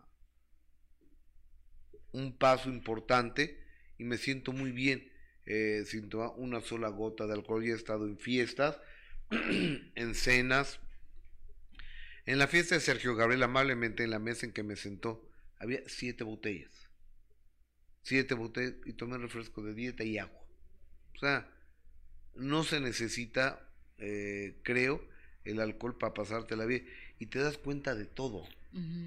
[2.12, 3.62] un paso importante
[3.98, 5.10] y me siento muy bien
[5.46, 7.64] eh, sin tomar una sola gota de alcohol.
[7.64, 8.80] Ya he estado en fiestas,
[9.94, 10.80] en cenas.
[12.26, 15.26] En la fiesta de Sergio Gabriel, amablemente en la mesa en que me sentó,
[15.58, 16.70] había siete botellas.
[18.02, 20.40] Siete botellas y tomé refresco de dieta y agua.
[21.16, 21.50] O sea,
[22.34, 25.04] no se necesita eh, creo,
[25.44, 26.84] el alcohol para pasarte la vida.
[27.18, 28.46] Y te das cuenta de todo.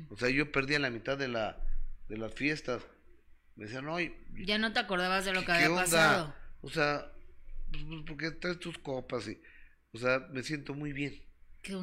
[0.10, 1.58] O sea, yo perdía la mitad de, la,
[2.10, 2.84] de las fiestas.
[3.56, 6.34] Me decían, no, ya no te acordabas de lo que había pasado.
[6.62, 7.12] O sea,
[7.72, 9.40] pues, pues, porque traes tus copas y,
[9.94, 11.22] o sea, me siento muy bien.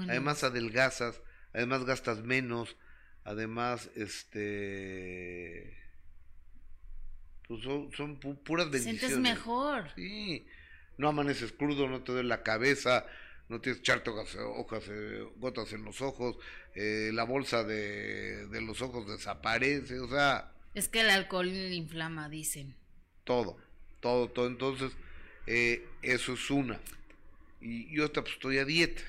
[0.09, 1.21] Además adelgazas,
[1.53, 2.77] además gastas menos,
[3.25, 5.79] además, este,
[7.47, 9.01] pues son, son puras bendiciones.
[9.01, 9.91] Sientes mejor.
[9.95, 10.47] Sí
[10.99, 13.07] no amaneces crudo, no te duele la cabeza,
[13.49, 16.37] no tienes echarte hojas, eh, gotas en los ojos,
[16.75, 20.53] eh, la bolsa de, los ojos desaparece, o sea...
[20.75, 22.77] Es que el alcohol inflama, dicen.
[23.25, 23.57] Todo,
[24.01, 24.47] todo, todo.
[24.47, 24.93] Entonces,
[25.47, 26.79] eh, eso es una.
[27.61, 29.03] Y yo hasta pues, estoy a dieta.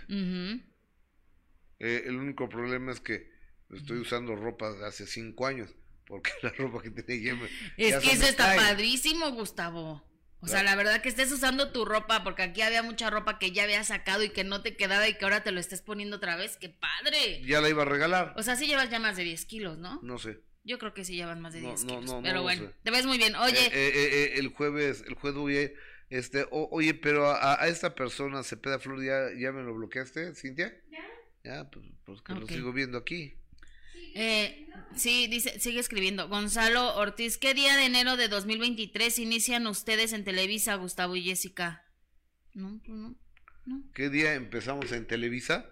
[1.79, 3.29] el único problema es que
[3.71, 5.69] estoy usando ropa de hace cinco años,
[6.05, 10.03] porque la ropa que tenía ya Es que eso está padrísimo, Gustavo.
[10.41, 13.51] O sea, la verdad que estés usando tu ropa, porque aquí había mucha ropa que
[13.51, 16.15] ya había sacado y que no te quedaba y que ahora te lo estés poniendo
[16.15, 16.55] otra vez.
[16.55, 17.41] ¡Qué padre!
[17.45, 18.33] Ya la iba a regalar.
[18.37, 19.99] O sea, sí llevas ya más de 10 kilos, ¿no?
[20.01, 20.39] No sé.
[20.63, 22.05] Yo creo que sí llevas más de 10 kilos.
[22.05, 23.35] No, no, pero bueno, te ves muy bien.
[23.35, 23.65] Oye.
[23.65, 25.71] Eh, eh, eh, el jueves, el jueves,
[26.09, 30.75] este, oye, pero a, esta persona, Cepeda Flor, ¿ya, ¿ya me lo bloqueaste, Cintia?
[30.91, 31.05] Ya.
[31.43, 33.33] Ya, pues, pues que lo sigo viendo aquí.
[34.15, 36.27] Eh, sí, dice, sigue escribiendo.
[36.27, 41.85] Gonzalo Ortiz, ¿qué día de enero de 2023 inician ustedes en Televisa, Gustavo y Jessica?
[42.53, 43.15] No, pues no,
[43.65, 43.83] no.
[43.93, 45.69] ¿Qué día empezamos en Televisa?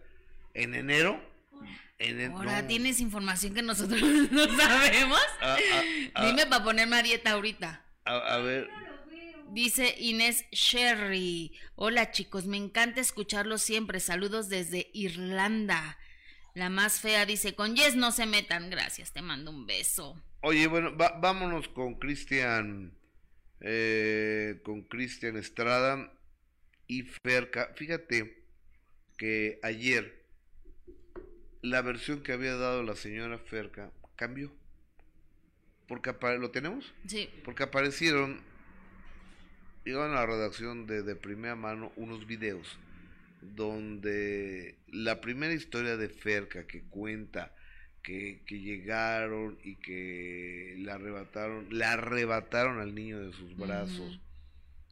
[0.53, 1.21] ¿En enero?
[2.31, 5.21] Ahora tienes información que nosotros no sabemos.
[5.41, 5.81] Ah, ah,
[6.13, 6.25] ah.
[6.25, 7.83] Dime para ponerme a dieta ahorita.
[8.05, 8.69] A, ver.
[9.51, 11.53] Dice Inés Sherry.
[11.75, 13.99] Hola chicos, me encanta escucharlos siempre.
[13.99, 15.97] Saludos desde Irlanda.
[16.53, 20.21] La más fea dice, con Yes no se metan, gracias, te mando un beso.
[20.41, 22.93] Oye, bueno, vámonos con Cristian,
[23.61, 26.11] eh, con Cristian Estrada
[26.87, 27.73] y Ferca.
[27.75, 28.43] Fíjate
[29.17, 30.25] que ayer
[31.61, 34.51] la versión que había dado la señora Ferca cambió.
[35.87, 36.93] Porque ¿Lo tenemos?
[37.07, 37.29] Sí.
[37.45, 38.41] Porque aparecieron,
[39.89, 42.77] iban a la redacción de, de primera mano unos videos
[43.41, 47.53] donde la primera historia de Ferca que cuenta
[48.07, 54.21] que, llegaron y que la arrebataron, le arrebataron al niño de sus brazos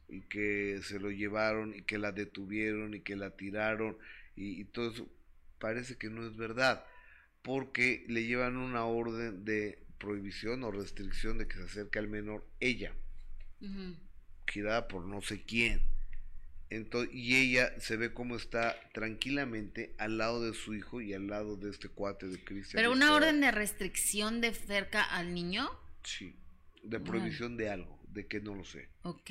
[0.08, 3.96] y que se lo llevaron y que la detuvieron y que la tiraron
[4.36, 5.08] y, todo eso
[5.58, 6.84] parece que no es verdad
[7.40, 12.46] porque le llevan una orden de prohibición o restricción de que se acerque al menor
[12.60, 12.92] ella,
[14.46, 15.96] girada por no sé quién
[17.12, 21.56] y ella se ve como está tranquilamente al lado de su hijo y al lado
[21.56, 22.76] de este cuate de Cristian.
[22.76, 25.70] ¿Pero una orden de restricción de cerca al niño?
[26.02, 26.34] Sí,
[26.82, 28.88] de prohibición de algo, de que no lo sé.
[29.02, 29.30] Ok,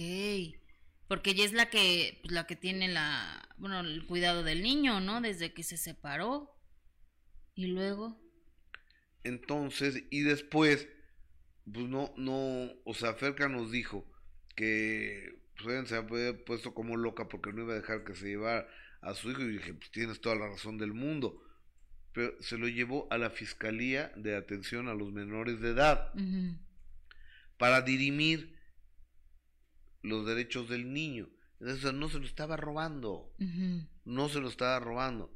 [1.08, 5.02] porque ella es la que, pues, la que tiene la, bueno, el cuidado del niño,
[5.02, 5.20] ¿no?
[5.22, 6.52] Desde que se separó.
[7.54, 8.20] Y luego.
[9.24, 10.88] Entonces, y después,
[11.72, 14.06] pues no, no, o sea, Ferca nos dijo
[14.56, 18.68] que pues se había puesto como loca porque no iba a dejar que se llevara
[19.02, 21.42] a su hijo y dije, pues tienes toda la razón del mundo.
[22.12, 26.14] Pero se lo llevó a la Fiscalía de Atención a los Menores de Edad
[27.58, 28.58] para dirimir
[30.02, 31.30] los derechos del niño.
[31.60, 33.34] Entonces no se lo estaba robando,
[34.06, 35.32] no se lo estaba robando.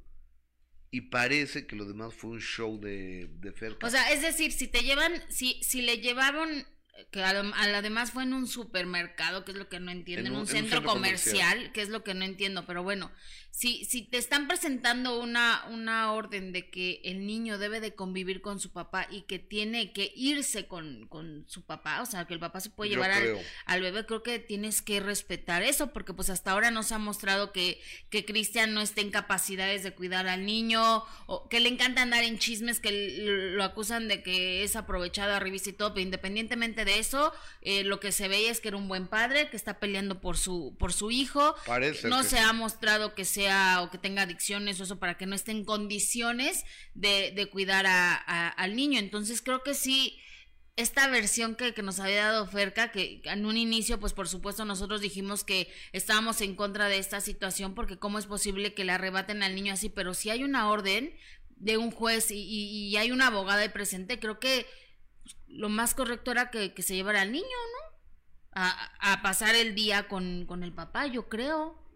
[0.92, 3.54] Y parece que lo demás fue un show de, de
[3.84, 6.66] O sea, es decir, si te llevan, si, si le llevaron
[7.12, 10.84] que además fue en un supermercado, que es lo que no entiendo, en un, centro,
[10.84, 13.12] comercial, que es lo que no entiendo, pero bueno,
[13.52, 18.42] si, si te están presentando una, una orden de que el niño debe de convivir
[18.42, 22.34] con su papá y que tiene que irse con, con su papá, o sea, que
[22.34, 26.14] el papá se puede llevar al, al, bebé, creo que tienes que respetar eso, porque
[26.14, 30.28] pues hasta ahora nos ha mostrado que, que Cristian no está en capacidades de cuidar
[30.28, 34.76] al niño, o que le encanta andar en chismes, que lo acusan de que es
[34.76, 38.62] aprovechado a revista y todo, pero independientemente de eso, eh, lo que se ve es
[38.62, 42.24] que era un buen padre, que está peleando por su, por su hijo, Parece no
[42.24, 45.52] se ha mostrado que sea o que tenga adicciones o eso para que no esté
[45.52, 49.00] en condiciones de, de cuidar a, al niño.
[49.00, 50.20] Entonces creo que sí,
[50.76, 55.00] esta versión que, nos había dado Ferca, que en un inicio, pues por supuesto nosotros
[55.00, 59.42] dijimos que estábamos en contra de esta situación porque cómo es posible que le arrebaten
[59.42, 61.14] al niño así, pero si hay una orden
[61.56, 64.66] de un juez y, hay una abogada ahí presente, creo que
[65.48, 68.00] lo más correcto era que, se llevara al niño, ¿no?
[68.52, 71.89] A, a pasar el día con, con el papá, yo creo.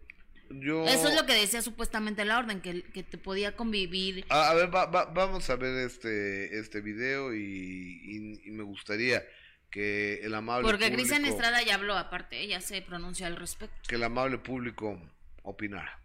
[0.62, 4.26] Eso es lo que decía supuestamente la orden, que, que te podía convivir.
[4.30, 9.24] A, ver, vamos a ver este, este video y, me gustaría
[9.70, 13.76] que el amable Porque Cristian Estrada ya habló aparte, ella se pronunció al respecto.
[13.88, 15.02] Que el amable público
[15.42, 16.00] opinara.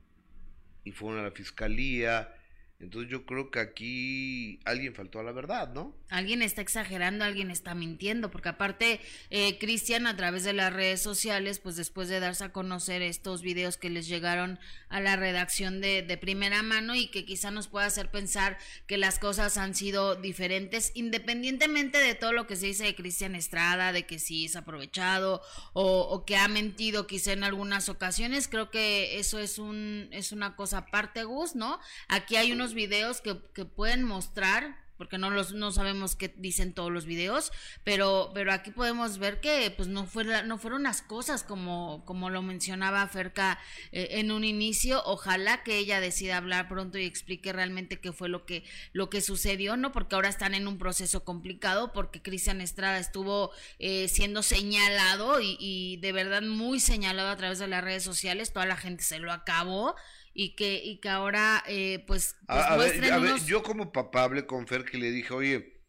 [0.84, 2.32] y fueron a la fiscalía,
[2.80, 5.96] entonces yo creo que aquí alguien faltó a la verdad, ¿no?
[6.10, 9.00] Alguien está exagerando, alguien está mintiendo, porque aparte
[9.30, 13.42] eh, Cristian a través de las redes sociales, pues después de darse a conocer estos
[13.42, 17.66] videos que les llegaron a la redacción de, de primera mano y que quizá nos
[17.66, 22.66] pueda hacer pensar que las cosas han sido diferentes, independientemente de todo lo que se
[22.66, 27.42] dice de Cristian Estrada, de que sí es aprovechado o, que ha mentido quizá en
[27.42, 31.80] algunas ocasiones, creo que eso es, un, es una cosa aparte, Gus, ¿no?
[32.08, 36.74] Aquí hay unos videos que, que pueden mostrar porque no los no sabemos qué dicen
[36.74, 37.52] todos los videos,
[37.84, 42.28] pero pero aquí podemos ver que pues no fue no fueron las cosas como como
[42.28, 43.58] lo mencionaba Ferca
[43.92, 48.28] eh, en un inicio, ojalá que ella decida hablar pronto y explique realmente qué fue
[48.28, 52.60] lo que lo que sucedió, no porque ahora están en un proceso complicado porque Cristian
[52.60, 57.84] Estrada estuvo eh, siendo señalado y, y de verdad muy señalado a través de las
[57.84, 59.94] redes sociales, toda la gente se lo acabó
[60.38, 64.68] y que, y que ahora eh, pues, pues a, ver, yo como papá hablé con
[64.68, 65.82] Fer que le dije, oye,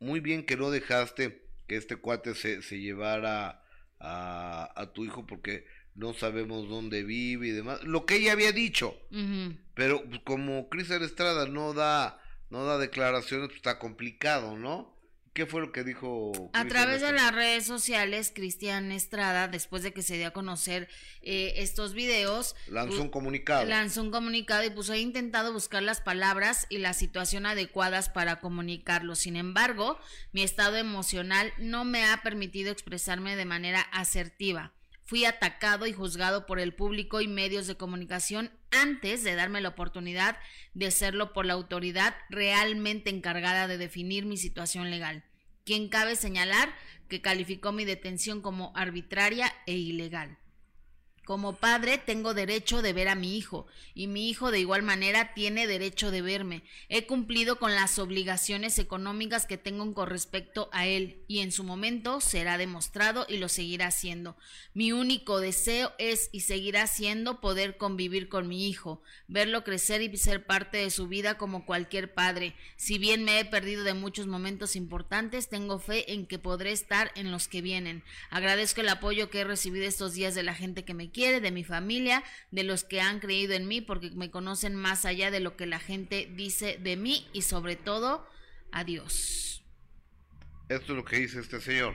[0.00, 3.62] muy bien que no dejaste que este cuate se, se llevara
[4.00, 8.50] a, a tu hijo porque no sabemos dónde vive y demás, lo que ella había
[8.50, 8.98] dicho,
[9.74, 14.96] pero pues, como Cristian Estrada no da, no da declaraciones, pues está complicado, ¿no?
[15.32, 16.50] ¿Qué fue lo que dijo?
[16.52, 20.88] A través de las redes sociales, Cristian Estrada, después de que se dio a conocer
[21.22, 23.64] eh, estos videos, lanzó un comunicado.
[23.64, 28.40] Lanzó un comunicado y puso, he intentado buscar las palabras y la situación adecuadas para
[28.40, 29.14] comunicarlo.
[29.14, 29.98] Sin embargo,
[30.32, 34.74] mi estado emocional no me ha permitido expresarme de manera asertiva.
[35.12, 39.68] Fui atacado y juzgado por el público y medios de comunicación antes de darme la
[39.68, 40.38] oportunidad
[40.72, 45.22] de serlo por la autoridad realmente encargada de definir mi situación legal,
[45.66, 46.74] quien cabe señalar
[47.10, 50.38] que calificó mi detención como arbitraria e ilegal.
[51.24, 55.34] Como padre tengo derecho de ver a mi hijo y mi hijo de igual manera
[55.34, 56.64] tiene derecho de verme.
[56.88, 61.62] He cumplido con las obligaciones económicas que tengo con respecto a él y en su
[61.62, 64.36] momento será demostrado y lo seguirá haciendo.
[64.74, 70.16] Mi único deseo es y seguirá siendo poder convivir con mi hijo, verlo crecer y
[70.16, 72.56] ser parte de su vida como cualquier padre.
[72.76, 77.12] Si bien me he perdido de muchos momentos importantes, tengo fe en que podré estar
[77.14, 78.02] en los que vienen.
[78.30, 81.50] Agradezco el apoyo que he recibido estos días de la gente que me quiere, de
[81.50, 85.40] mi familia, de los que han creído en mí, porque me conocen más allá de
[85.40, 88.26] lo que la gente dice de mí y sobre todo
[88.72, 89.62] a Dios.
[90.68, 91.94] Esto es lo que dice este señor.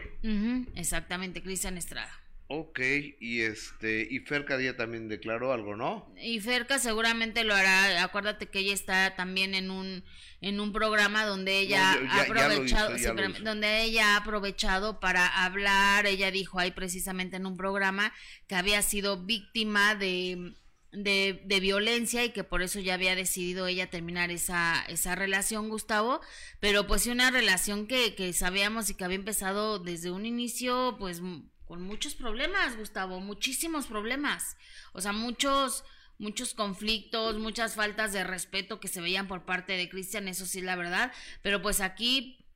[0.76, 2.12] Exactamente, Cristian Estrada.
[2.50, 2.80] Ok,
[3.20, 6.10] y este, y Fer Cadilla también declaró algo, ¿no?
[6.22, 8.02] Y Ferca seguramente lo hará.
[8.04, 10.06] Acuérdate que ella está también en un
[10.40, 13.82] en un programa donde ella No, ya- ha ya- ya aprovechado, hizo, sí, ya donde
[13.82, 16.06] ella ha aprovechado para hablar.
[16.06, 18.14] Ella dijo ahí precisamente en un programa
[18.48, 20.54] que había sido víctima de
[20.94, 25.68] de, de violencia y que por eso ya había decidido ella terminar esa, esa relación,
[25.68, 26.22] Gustavo,
[26.62, 31.22] pero pues una relación que, que sabíamos y que había empezado desde un inicio pues
[31.68, 34.58] con muchos problemas, Gustavo, muchísimos problemas,
[34.94, 35.84] o sea, muchos
[36.20, 40.60] muchos conflictos, muchas faltas de respeto que se veían por parte de Cristian, eso sí
[40.60, 41.12] es la verdad,
[41.44, 42.48] pero pues aquí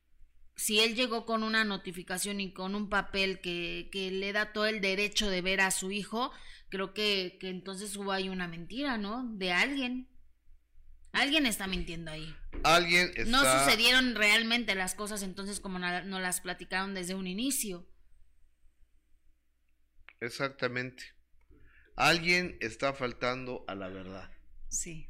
[0.56, 4.66] si él llegó con una notificación y con un papel que, que le da todo
[4.66, 6.32] el derecho de ver a su hijo,
[6.68, 9.24] creo que, que entonces hubo ahí una mentira, ¿no?
[9.34, 10.08] De alguien.
[11.12, 12.34] Alguien está mintiendo ahí.
[12.64, 13.24] Alguien está...
[13.24, 17.86] No sucedieron realmente las cosas entonces como no las platicaron desde un inicio.
[20.22, 21.02] Exactamente.
[21.96, 24.30] Alguien está faltando a la verdad.
[24.68, 25.08] Sí.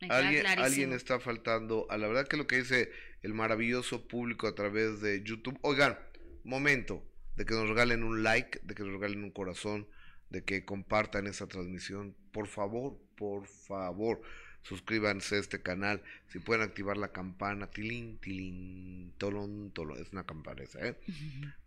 [0.00, 0.64] Me queda Alguien, clarísimo.
[0.66, 2.90] alguien está faltando a la verdad que lo que dice
[3.22, 5.58] el maravilloso público a través de YouTube.
[5.62, 5.98] Oigan,
[6.44, 7.04] momento
[7.36, 9.88] de que nos regalen un like, de que nos regalen un corazón,
[10.28, 12.16] de que compartan esa transmisión.
[12.32, 14.20] Por favor, por favor,
[14.62, 16.02] suscríbanse a este canal.
[16.28, 20.00] Si pueden activar la campana, tilín, tilín, tolón, tolón.
[20.00, 20.96] Es una campana esa, ¿eh?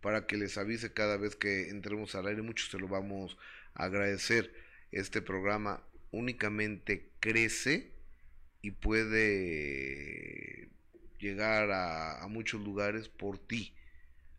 [0.00, 2.42] para que les avise cada vez que entremos al aire.
[2.42, 3.36] Mucho se lo vamos
[3.74, 4.52] a agradecer.
[4.90, 7.90] Este programa únicamente crece
[8.60, 10.68] y puede
[11.18, 13.74] llegar a, a muchos lugares por ti.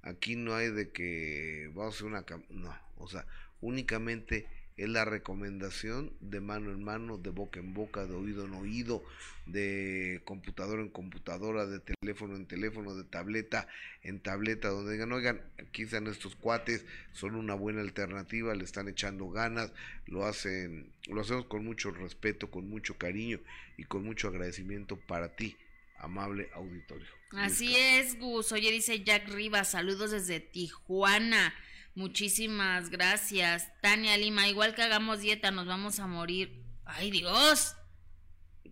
[0.01, 2.25] Aquí no hay de que vamos a hacer una...
[2.49, 3.25] No, o sea,
[3.61, 4.47] únicamente
[4.77, 9.03] es la recomendación de mano en mano, de boca en boca, de oído en oído,
[9.45, 13.67] de computadora en computadora, de teléfono en teléfono, de tableta
[14.01, 18.87] en tableta, donde digan, oigan, aquí están estos cuates, son una buena alternativa, le están
[18.87, 19.71] echando ganas,
[20.07, 23.39] lo hacen, lo hacemos con mucho respeto, con mucho cariño
[23.77, 25.55] y con mucho agradecimiento para ti,
[25.97, 27.07] amable auditorio.
[27.31, 28.51] Así es, Gus.
[28.51, 31.53] Oye, dice Jack Rivas, saludos desde Tijuana.
[31.95, 33.71] Muchísimas gracias.
[33.81, 36.63] Tania Lima, igual que hagamos dieta, nos vamos a morir.
[36.85, 37.75] Ay, Dios.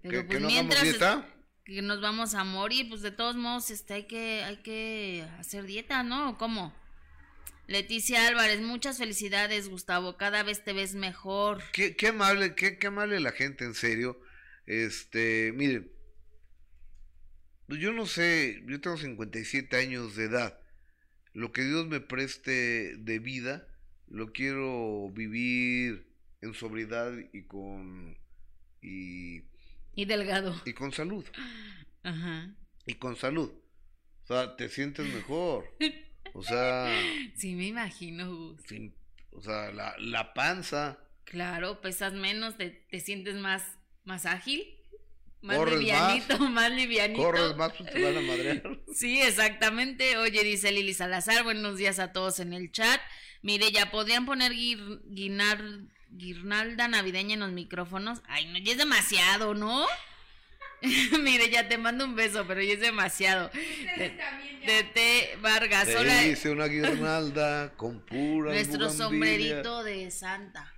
[0.02, 1.28] Pero ¿Que, pues que no mientras dieta?
[1.64, 5.66] que nos vamos a morir, pues de todos modos este hay que hay que hacer
[5.66, 6.32] dieta, ¿no?
[6.32, 6.76] ¿O ¿Cómo?
[7.68, 10.18] Leticia Álvarez, muchas felicidades, Gustavo.
[10.18, 11.64] Cada vez te ves mejor.
[11.72, 14.20] Qué, qué amable, qué, qué amable la gente, en serio.
[14.66, 15.90] Este, miren,
[17.68, 20.61] pues yo no sé, yo tengo 57 años de edad.
[21.34, 23.68] Lo que Dios me preste de vida,
[24.08, 26.08] lo quiero vivir
[26.42, 28.18] en sobriedad y con
[28.82, 29.44] y,
[29.96, 30.60] Y delgado.
[30.66, 31.26] y con salud.
[32.04, 32.54] Ajá.
[32.86, 33.52] Y con salud.
[34.24, 35.66] O sea, te sientes mejor.
[36.34, 36.88] O sea,
[37.36, 38.96] Sí, me imagino, sin-
[39.32, 40.98] o sea, la, la panza.
[41.26, 44.64] Claro, pesas menos, te, te sientes más, más ágil,
[45.42, 47.24] más Corres livianito, más, livianito.
[47.24, 48.80] Corres más, pues te van a madrear.
[48.94, 50.18] Sí, exactamente.
[50.18, 53.00] Oye, dice Lili Salazar, buenos días a todos en el chat.
[53.42, 58.22] Mire, ya podrían poner guir- guinar- guirnalda navideña en los micrófonos.
[58.28, 59.86] Ay, no, ya es demasiado, ¿no?
[61.20, 63.50] Mire, ya te mando un beso, pero ya es demasiado.
[63.98, 64.18] De,
[64.66, 65.38] de T.
[65.42, 66.26] Vargas, Te hola.
[66.26, 70.74] hice una guirnalda con pura Nuestro sombrerito de Santa.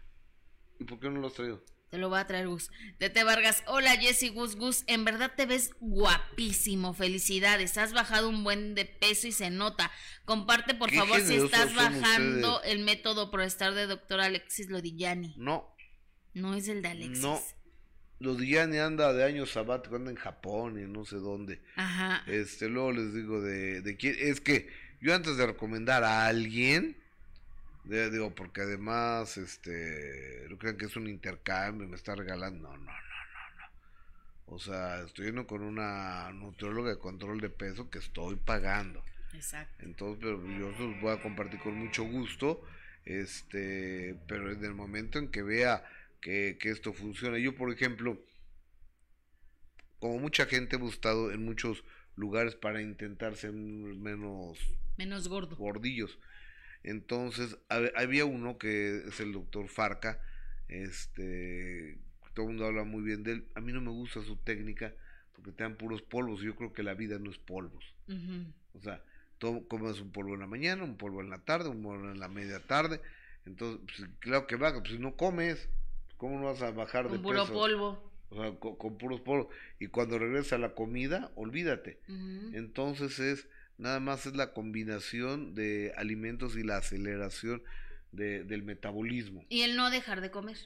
[0.80, 1.64] ¿Y por qué no lo has traído?
[1.93, 2.71] Te lo voy a traer, Gus.
[2.97, 8.43] Tete Vargas, hola Jessy Gus Gus, en verdad te ves guapísimo, felicidades, has bajado un
[8.43, 9.91] buen de peso y se nota.
[10.25, 12.73] Comparte por favor si estás bajando ustedes.
[12.73, 15.35] el método Proestar de doctor Alexis Lodillani.
[15.37, 15.71] No,
[16.33, 17.19] No es el de Alexis.
[17.21, 17.39] no.
[18.39, 21.61] Gianni anda de año sabático, anda en Japón y no sé dónde.
[21.75, 22.23] Ajá.
[22.25, 24.15] Este, luego les digo de, de quién.
[24.17, 24.67] Es que
[24.99, 26.97] yo antes de recomendar a alguien,
[27.84, 32.69] de- digo, porque además, este, no crean que es un intercambio, me está regalando.
[32.69, 32.91] No, no, no, no,
[33.59, 33.65] no.
[34.45, 39.03] O sea, estoy yendo con una nutrióloga de control de peso que estoy pagando.
[39.34, 39.84] Exacto.
[39.84, 42.61] Entonces, pero yo se los voy a compartir con mucho gusto.
[43.05, 45.84] Este, pero en el momento en que vea
[46.21, 48.17] que, que esto funciona, yo por ejemplo,
[49.99, 51.84] como mucha gente hemos estado en muchos
[52.15, 54.57] lugares para intentar ser menos
[54.97, 55.55] Menos gordo.
[55.57, 56.17] gordillos.
[56.84, 60.19] Entonces, hab- había uno que es el doctor Farca,
[60.67, 61.97] este,
[62.34, 63.45] todo el mundo habla muy bien de él.
[63.55, 64.93] A mí no me gusta su técnica
[65.36, 66.41] porque te dan puros polvos.
[66.41, 67.84] Yo creo que la vida no es polvos.
[68.73, 69.01] O sea,
[69.38, 72.19] tú comes un polvo en la mañana, un polvo en la tarde, un polvo en
[72.19, 72.99] la media tarde.
[73.45, 75.69] Entonces, pues, claro que baja, pues si no comes,
[76.17, 77.53] ¿cómo no vas a bajar de Con puro peso?
[77.53, 78.11] polvo.
[78.29, 79.47] O sea, con, con puros polvos.
[79.79, 81.99] Y cuando regresa la comida, olvídate.
[82.53, 83.47] Entonces es
[83.78, 87.63] nada más es la combinación de alimentos y la aceleración
[88.11, 89.45] de- del metabolismo.
[89.49, 90.57] Y el no dejar de comer,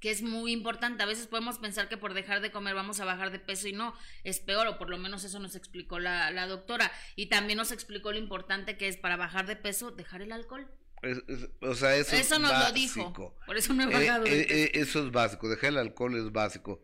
[0.00, 1.02] que es muy importante.
[1.02, 3.72] A veces podemos pensar que por dejar de comer vamos a bajar de peso y
[3.72, 3.94] no,
[4.24, 6.90] es peor, o por lo menos eso nos explicó la, la doctora.
[7.16, 10.68] Y también nos explicó lo importante que es para bajar de peso dejar el alcohol.
[11.02, 12.68] Es- es- o sea, eso, Eso, es nos básico.
[13.00, 13.36] lo dijo.
[13.44, 16.30] Por eso no he Eh, bajado eh, eh, eso es básico, dejar el alcohol es
[16.30, 16.80] básico.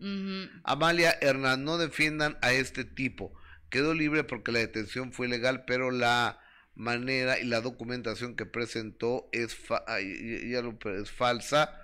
[0.64, 3.32] Amalia Hernán, no defiendan a este tipo.
[3.70, 6.40] Quedó libre porque la detención fue legal, pero la
[6.74, 11.80] manera y la documentación que presentó es, fa- ya lo- es falsa,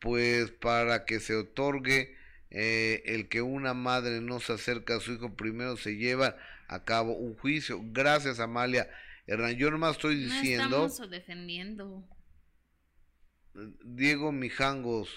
[0.00, 2.16] pues para que se otorgue
[2.50, 6.36] eh, el que una madre no se acerca a su hijo, primero se lleva
[6.68, 7.80] a cabo un juicio.
[7.82, 8.88] Gracias, Amalia
[9.26, 9.56] Hernán.
[9.56, 12.04] Yo nomás estoy No diciendo, estamos defendiendo.
[13.84, 15.08] Diego Mijangos,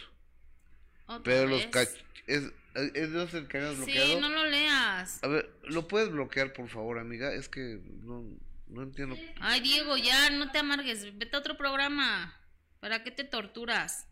[1.23, 1.89] pero los cach...
[2.27, 2.43] ¿Es,
[2.75, 4.19] es, es el que habías Sí, bloqueado?
[4.21, 5.23] no lo leas.
[5.23, 7.33] A ver, ¿lo puedes bloquear, por favor, amiga?
[7.33, 8.25] Es que no,
[8.67, 9.17] no entiendo.
[9.39, 11.17] Ay, Diego, ya no te amargues.
[11.17, 12.37] Vete a otro programa.
[12.79, 14.07] ¿Para qué te torturas?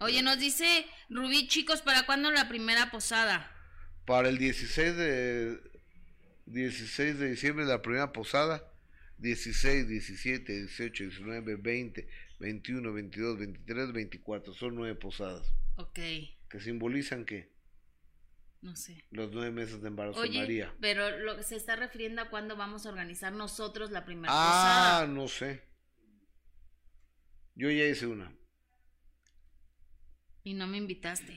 [0.00, 3.50] Oye, nos dice Rubí, chicos, ¿para cuándo la primera posada?
[4.04, 5.60] Para el 16 de
[6.46, 8.62] 16 de diciembre, la primera posada.
[9.18, 14.52] 16, 17, 18, 19, 20, 21, 22, 23, 24.
[14.52, 15.46] Son nueve posadas.
[15.76, 15.98] Ok,
[16.48, 17.54] Que simbolizan que
[18.62, 19.04] no sé.
[19.10, 20.74] los nueve meses de embarazo de María.
[20.80, 25.00] pero lo que se está refiriendo a cuándo vamos a organizar nosotros la primera Ah,
[25.02, 25.06] posada.
[25.08, 25.62] no sé.
[27.54, 28.32] Yo ya hice una.
[30.44, 31.32] Y no me invitaste.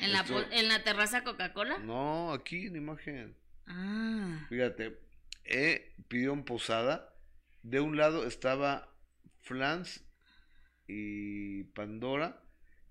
[0.00, 1.78] ¿En la, en la terraza Coca-Cola?
[1.78, 3.36] No, aquí en imagen.
[3.66, 5.00] Ah, Fíjate,
[5.44, 7.10] eh, pidió en posada.
[7.62, 8.94] De un lado estaba
[9.40, 10.04] Flans
[10.86, 12.43] y Pandora.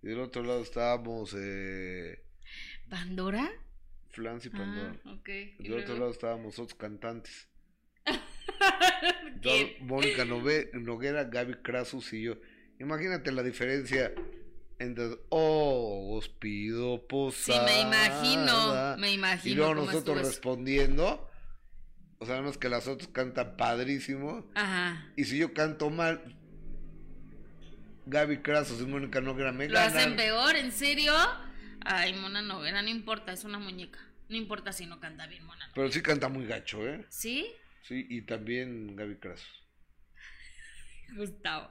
[0.03, 2.21] Y del otro lado estábamos eh,
[2.89, 3.49] ¿Pandora?
[4.11, 4.95] Flans y Pandora.
[5.05, 5.29] Ah, ok.
[5.29, 7.47] Y ¿Y del otro lado estábamos otros cantantes.
[9.81, 12.35] Mónica Nove- Noguera, Gaby Crasus y yo.
[12.79, 14.13] Imagínate la diferencia
[14.79, 17.65] entre oh, os pido Sí, posada.
[17.65, 19.51] me imagino, me imagino.
[19.53, 21.29] Y luego nosotros respondiendo.
[22.19, 24.49] O sea, vemos que las otras cantan padrísimo.
[24.55, 25.11] Ajá.
[25.17, 26.37] Y si yo canto mal,
[28.05, 30.55] Gaby Crasos y Mónica Noguera me ¿Lo hacen peor?
[30.55, 31.13] ¿En serio?
[31.85, 33.99] Ay, Mona Noguera, no importa, es una muñeca.
[34.29, 35.73] No importa si no canta bien Mona Noguera.
[35.75, 37.05] Pero sí canta muy gacho, ¿eh?
[37.09, 37.47] ¿Sí?
[37.87, 39.47] Sí, y también Gaby Crasos.
[41.15, 41.69] Gustavo.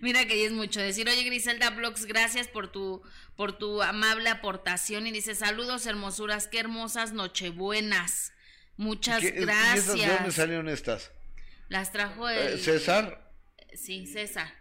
[0.00, 3.02] Mira que ya es mucho decir, oye Griselda Blogs, gracias por tu,
[3.36, 5.06] por tu amable aportación.
[5.06, 8.32] Y dice, saludos hermosuras, qué hermosas nochebuenas.
[8.78, 10.34] Muchas ¿Qué- ¿Y esas de dónde gracias.
[10.34, 11.12] salieron estas?
[11.68, 12.60] Las trajo Eh, el...
[12.60, 13.30] César,
[13.74, 14.54] Sí, César.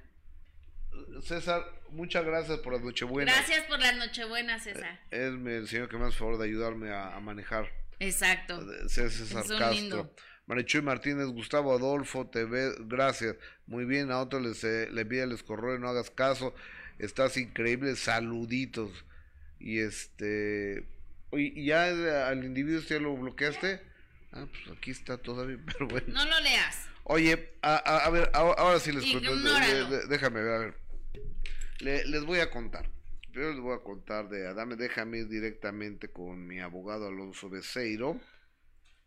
[1.23, 3.35] César, muchas gracias por las nochebuenas.
[3.35, 4.99] Gracias por las nochebuenas, César.
[5.11, 7.69] Es el señor que me hace favor de ayudarme a, a manejar.
[7.99, 8.61] Exacto.
[8.89, 9.71] César Es un Castro.
[9.71, 10.15] lindo.
[10.47, 13.35] Marichuy Martínez, Gustavo Adolfo, TV, gracias.
[13.67, 16.53] Muy bien, a otros les, eh, le pide les correo, no hagas caso.
[16.99, 18.91] Estás increíble, saluditos.
[19.59, 20.87] Y este.
[21.33, 23.79] ¿y ¿ya eh, al individuo ya lo bloqueaste?
[24.33, 26.07] Ah, pues aquí está todavía, pero bueno.
[26.13, 26.87] No lo leas.
[27.03, 29.35] Oye, a, a- a ver, ahora, ahora sí les cuento.
[29.35, 30.73] de- de- déjame ver, a ver.
[31.79, 32.89] Le- les voy a contar.
[33.31, 38.19] Primero les voy a contar de Adame, déjame ir directamente con mi abogado Alonso Becerro.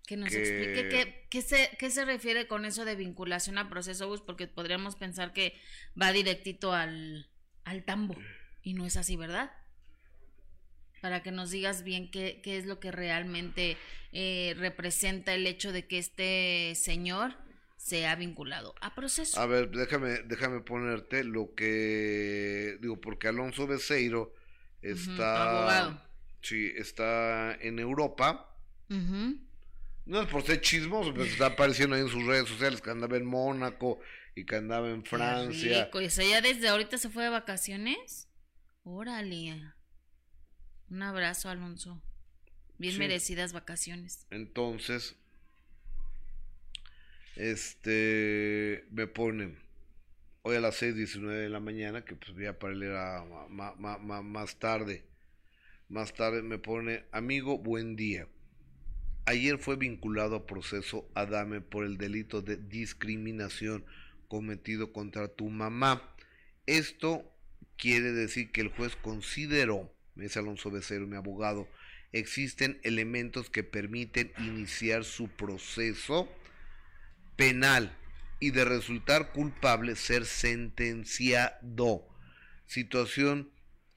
[0.06, 3.70] Que nos que- explique qué, qué se, qué se refiere con eso de vinculación a
[3.70, 5.58] proceso bus, porque podríamos pensar que
[6.00, 7.30] va directito al,
[7.64, 8.16] al tambo.
[8.62, 9.50] Y no es así, ¿verdad?
[11.04, 13.76] Para que nos digas bien qué, qué es lo que realmente
[14.12, 17.34] eh, representa el hecho de que este señor
[17.76, 19.38] sea vinculado a proceso.
[19.38, 24.32] A ver, déjame, déjame ponerte lo que digo, porque Alonso Becerro
[24.80, 26.00] tu está, abogado.
[26.40, 28.56] sí, está en Europa.
[28.88, 33.18] No es por ser chismoso, pero está apareciendo ahí en sus redes sociales que andaba
[33.18, 34.00] en Mónaco
[34.34, 35.84] y que andaba en Qué Francia.
[35.84, 36.00] rico.
[36.00, 38.26] ¿Y eso ya desde ahorita se fue de vacaciones?
[38.84, 39.74] Órale.
[40.94, 42.00] Un abrazo, Alonso.
[42.78, 42.98] Bien Sí.
[43.00, 44.28] merecidas vacaciones.
[44.30, 45.16] Entonces,
[47.34, 49.58] este, me ponen
[50.42, 53.98] hoy a las 6.19 de la mañana, que pues ya para él era ma- ma-
[53.98, 55.04] ma- más tarde.
[55.88, 58.28] Más tarde me pone, amigo, buen día.
[59.26, 63.84] Ayer fue vinculado a proceso Adame por el delito de discriminación
[64.28, 66.14] cometido contra tu mamá.
[66.66, 67.28] Esto
[67.76, 71.68] quiere decir que el juez consideró, me dice Alonso Becerro, mi abogado,
[72.12, 76.28] existen elementos que permiten iniciar su proceso
[77.36, 77.96] penal
[78.40, 82.06] y de resultar culpable ser sentenciado.
[82.66, 83.50] Situación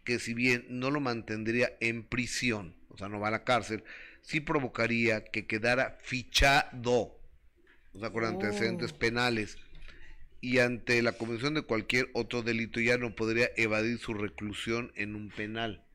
[0.03, 3.83] que si bien no lo mantendría en prisión, o sea, no va a la cárcel,
[4.21, 7.19] sí provocaría que quedara fichado,
[7.93, 8.99] o sea, con antecedentes Oh.
[8.99, 9.57] penales,
[10.41, 15.15] y ante la comisión de cualquier otro delito ya no podría evadir su reclusión en
[15.15, 15.86] un penal.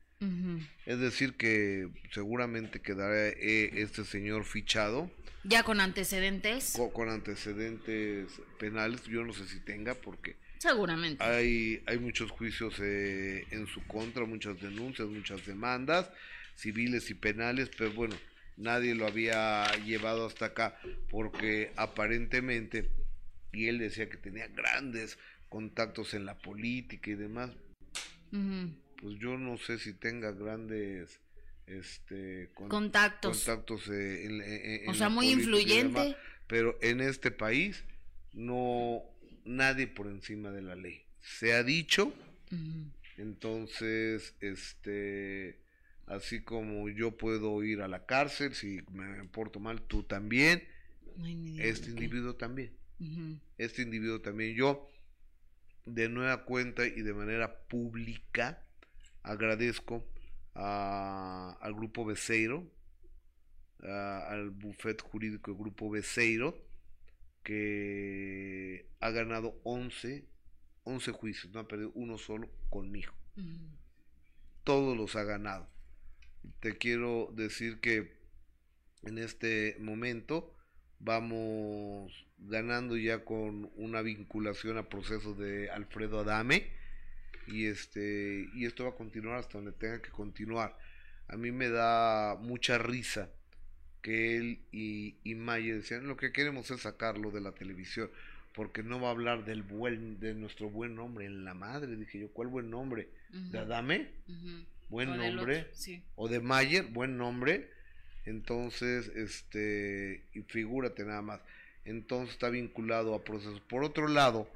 [0.85, 5.09] Es decir, que seguramente quedará eh, este señor fichado
[5.43, 8.27] Ya con antecedentes, co- con antecedentes
[8.59, 9.03] penales.
[9.05, 11.23] Yo no sé si tenga, porque seguramente.
[11.23, 16.09] hay, hay muchos juicios eh, en su contra, muchas denuncias, muchas demandas
[16.55, 18.15] civiles y penales, pero bueno,
[18.57, 20.77] nadie lo había llevado hasta acá
[21.09, 22.89] porque aparentemente,
[23.51, 25.17] y él decía que tenía grandes
[25.49, 27.51] contactos en la política y demás.
[29.03, 31.19] Pues yo no sé si tenga grandes
[31.67, 33.37] este con- Contactos.
[33.45, 35.99] contactos eh, en, en- en o sea, muy influyente.
[35.99, 36.15] demás,
[36.47, 37.83] pero en este país
[38.33, 39.03] no
[39.45, 42.13] nadie por encima de la ley se ha dicho
[43.17, 45.59] entonces este
[46.07, 50.63] así como yo puedo ir a la cárcel si me porto mal tú también
[51.59, 52.71] este individuo también
[53.57, 54.55] este individuo también.
[54.55, 54.87] Yo,
[55.85, 58.62] de nueva cuenta y de manera pública,
[59.23, 60.05] agradezco
[60.53, 62.69] a- al Grupo Beseiro,
[63.81, 66.55] a- al bufet jurídico del Grupo Beseiro,
[67.43, 70.25] que ha ganado 11,
[70.83, 73.13] 11 juicios, no ha perdido uno solo conmigo.
[74.63, 75.67] Todos los ha ganado.
[76.59, 78.17] Te quiero decir que
[79.03, 80.55] en este momento
[80.99, 86.67] vamos ganando ya con una vinculación a procesos de Alfredo Adame
[87.47, 90.77] y este y esto va a continuar hasta donde tenga que continuar.
[91.27, 93.29] A mí me da mucha risa
[94.01, 98.09] que él y, y Mayer decían lo que queremos es sacarlo de la televisión
[98.53, 102.19] porque no va a hablar del buen de nuestro buen nombre en la madre dije
[102.19, 104.09] yo cuál buen nombre de Adame
[104.93, 106.03] buen O nombre otro, sí.
[106.15, 107.69] o de Mayer, buen nombre.
[108.25, 111.41] Entonces, este, y figúrate nada más.
[111.83, 113.59] Entonces está vinculado a procesos.
[113.61, 114.47] Por otro lado,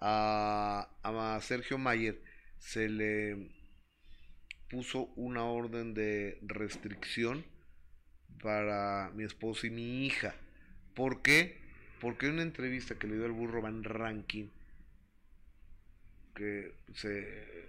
[0.00, 2.18] a, a Sergio Mayer
[2.62, 3.50] se le
[4.70, 7.44] puso una orden de restricción
[8.40, 10.34] para mi esposo y mi hija.
[10.94, 11.60] ¿Por qué?
[12.00, 14.46] Porque en una entrevista que le dio al burro Van Ranking,
[16.34, 17.68] que se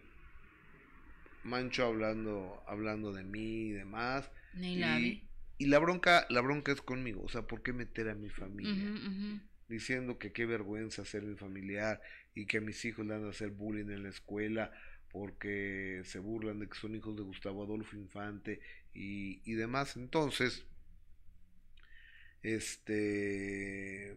[1.44, 5.24] mancho hablando hablando de mí y demás Ni la y, vi.
[5.58, 8.72] y la bronca la bronca es conmigo o sea por qué meter a mi familia.
[9.74, 12.02] Diciendo que qué vergüenza ser mi familiar
[12.36, 14.72] y que a mis hijos le van a hacer bullying en la escuela
[15.12, 18.60] porque se burlan de que son hijos de Gustavo Adolfo Infante
[18.94, 19.98] y, y demás.
[19.98, 20.66] Entonces
[22.44, 24.16] este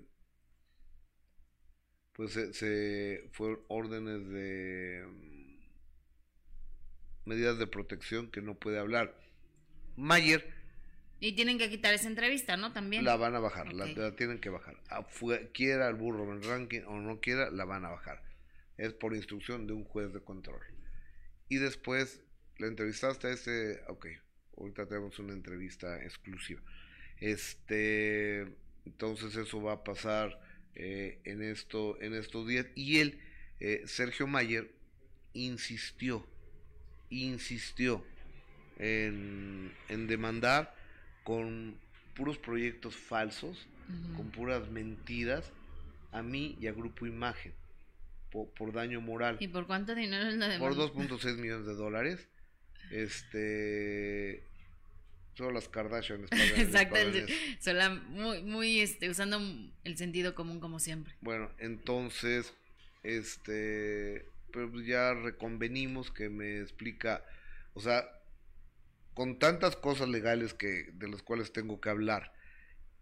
[2.12, 5.58] pues se, fueron órdenes de mm,
[7.28, 9.18] medidas de protección que no puede hablar.
[9.96, 10.55] Mayer
[11.18, 12.72] Y tienen que quitar esa entrevista, ¿no?
[12.72, 13.04] También.
[13.04, 14.76] la van a bajar, la, tienen que bajar.
[14.90, 18.22] Afue- quiera el burro en ranking o no quiera, la van a bajar.
[18.76, 20.60] Es por instrucción de un juez de control.
[21.48, 22.20] Y después,
[22.58, 24.06] la entrevistaste a este, ok,
[24.58, 26.60] ahorita tenemos una entrevista exclusiva.
[27.18, 28.40] Este,
[28.84, 30.38] entonces eso va a pasar
[30.74, 32.66] eh, en esto, en estos días.
[32.74, 33.20] Y él,
[33.60, 34.70] eh, Sergio Mayer,
[35.32, 36.26] insistió,
[37.08, 38.04] insistió
[38.78, 40.74] en, en demandar
[41.26, 41.76] con
[42.14, 44.14] puros proyectos falsos, Ujú.
[44.16, 45.50] con puras mentiras,
[46.12, 47.52] a mí y a Grupo Imagen,
[48.30, 50.94] por, por daño moral, ¿Y por cuánto dinero es la por demanda?
[51.18, 52.28] 2.6 millones de dólares.
[52.92, 54.44] Este.
[55.34, 57.26] Solo las Kardashian les pagan- Exacto, el-
[57.60, 59.38] sola- muy, muy, este, usando
[59.84, 61.12] el sentido común como siempre.
[61.20, 62.54] Bueno, entonces,
[63.02, 67.22] este, pero ya reconvenimos que me explica,
[67.74, 68.08] o sea,
[69.16, 72.32] con tantas cosas legales que de las cuales tengo que hablar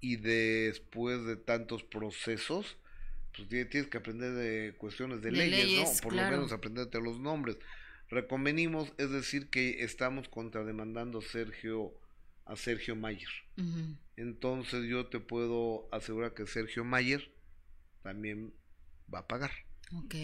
[0.01, 2.79] y después de tantos procesos,
[3.37, 6.01] pues tie- tienes que aprender de cuestiones de, De leyes, leyes, ¿no?
[6.03, 6.31] Por claro.
[6.31, 7.59] lo menos aprenderte los nombres.
[8.09, 11.93] Reconvenimos, es decir, que estamos contrademandando Sergio
[12.45, 13.31] a Sergio Mayer.
[14.17, 17.33] Entonces yo te puedo asegurar que Sergio Mayer
[18.03, 18.55] también
[19.13, 19.51] va a pagar.
[19.97, 20.15] Ok.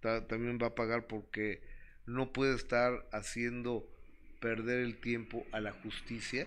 [0.00, 1.62] Ta- también va a pagar porque
[2.06, 3.90] no puede estar haciendo
[4.44, 6.46] perder el tiempo a la justicia,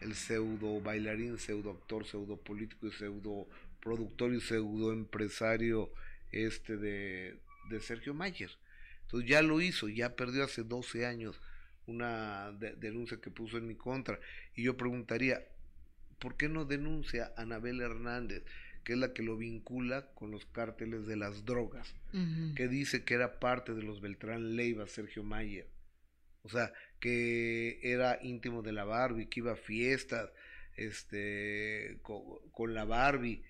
[0.00, 3.46] el pseudo bailarín, pseudo actor, pseudo político y pseudo
[3.80, 5.88] productor y pseudo empresario
[6.32, 7.36] este de,
[7.70, 8.50] de Sergio Mayer.
[9.02, 11.40] Entonces ya lo hizo, ya perdió hace 12 años
[11.86, 14.18] una de- denuncia que puso en mi contra.
[14.56, 15.40] Y yo preguntaría,
[16.18, 18.42] ¿por qué no denuncia a Anabel Hernández,
[18.82, 21.94] que es la que lo vincula con los cárteles de las drogas?
[22.56, 25.68] Que dice que era parte de los Beltrán Leiva, Sergio Mayer.
[26.46, 30.30] O sea, que era íntimo de la Barbie, que iba a fiestas,
[30.76, 33.42] este, co- con, la Barbie.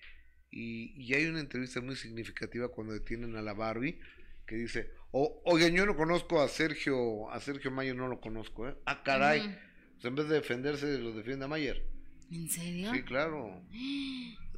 [0.49, 3.99] Y, y hay una entrevista muy significativa cuando detienen a la Barbie
[4.47, 8.67] que dice, "O- oigan, yo no conozco a Sergio, a Sergio Mayer no lo conozco,
[8.67, 8.75] ¿eh?
[8.85, 9.41] Ah, caray.
[9.41, 9.49] Ujú.
[9.93, 11.83] Pues en vez de defenderse, lo defiende a Mayer.
[12.31, 12.91] ¿En serio?
[12.93, 13.61] Sí, claro.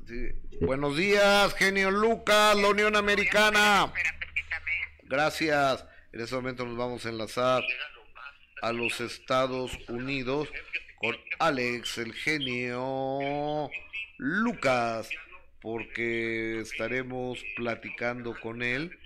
[0.08, 0.28] Sí.
[0.62, 3.94] Buenos días, genio Lucas, la Unión Americana.
[5.04, 5.86] Gracias.
[6.12, 7.62] En este momento nos vamos a enlazar
[8.62, 10.49] a los Estados Unidos
[10.97, 13.70] con Alex, el genio
[14.18, 15.10] Lucas,
[15.62, 18.97] porque estaremos platicando con él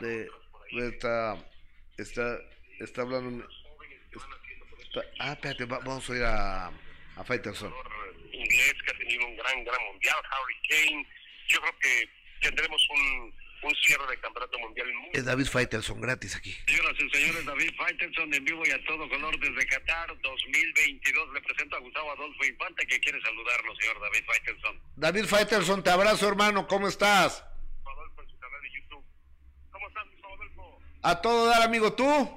[0.00, 0.28] de,
[0.72, 1.36] de esta,
[1.96, 2.38] está,
[2.80, 3.46] está hablando,
[4.82, 6.66] está- ah, espérate, va- vamos a ir a,
[7.16, 7.72] a Fighterson.
[8.32, 11.06] inglés que ha tenido un gran, gran mundial, Harry Kane.
[11.48, 12.08] Yo creo que
[12.42, 16.54] tendremos un, un cierre de campeonato mundial muy Es David Fighterson gratis aquí.
[16.66, 21.32] Señoras y señores, David Faitelson en vivo y a todo color desde Qatar 2022.
[21.32, 24.80] Le presento a Gustavo Adolfo Infante que quiere saludarlo, señor David Faitelson.
[24.96, 27.44] David Fighterson, te abrazo hermano, ¿cómo estás?
[27.84, 29.04] Adolfo en su canal de YouTube.
[29.70, 30.80] ¿Cómo estás, Gustavo Adolfo?
[31.02, 32.04] A todo dar amigo, ¿tú?
[32.04, 32.34] Todo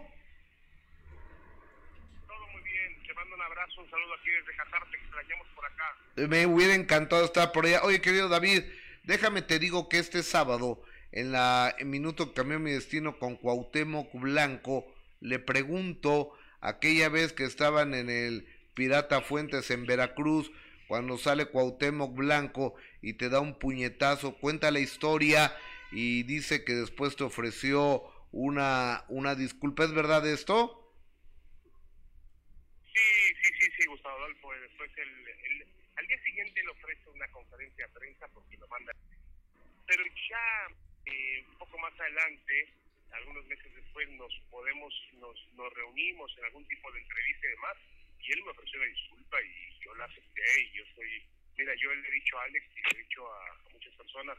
[2.51, 3.03] muy bien.
[3.05, 4.89] Te mando un abrazo, un saludo aquí desde Qatar.
[4.89, 5.95] Te extrañamos por acá.
[6.15, 7.83] Me hubiera encantado estar por allá.
[7.83, 8.63] Oye, querido David,
[9.03, 14.13] déjame te digo que este sábado, en la Minuto que Cambió Mi Destino con Cuauhtémoc
[14.13, 14.85] Blanco,
[15.19, 20.51] le pregunto, aquella vez que estaban en el Pirata Fuentes en Veracruz,
[20.87, 25.55] cuando sale Cuauhtémoc Blanco y te da un puñetazo, cuenta la historia
[25.91, 29.83] y dice que después te ofreció una, una disculpa.
[29.83, 30.77] ¿Es verdad esto?
[32.93, 34.53] Sí, sí, sí, sí, Gustavo Adolfo.
[34.53, 38.67] eh, Después, el, el- al día siguiente le ofrece una conferencia de prensa porque lo
[38.67, 38.91] manda.
[39.87, 40.75] Pero ya
[41.05, 42.73] eh, un poco más adelante,
[43.11, 47.77] algunos meses después, nos podemos, nos, nos reunimos en algún tipo de entrevista y demás,
[48.19, 51.23] y él me ofreció una disculpa y yo la acepté y yo soy,
[51.57, 54.37] mira, yo le he dicho a Alex y le he dicho a, a muchas personas,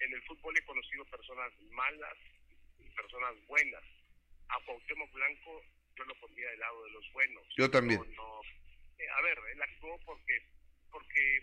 [0.00, 2.18] en el fútbol he conocido personas malas
[2.78, 3.84] y personas buenas.
[4.48, 5.64] A Cuauhtémoc Blanco
[5.96, 7.44] yo lo pondría del lado de los buenos.
[7.56, 8.00] Yo también.
[8.00, 8.40] No, no.
[8.98, 10.42] Eh, a ver, él actuó porque,
[10.90, 11.36] porque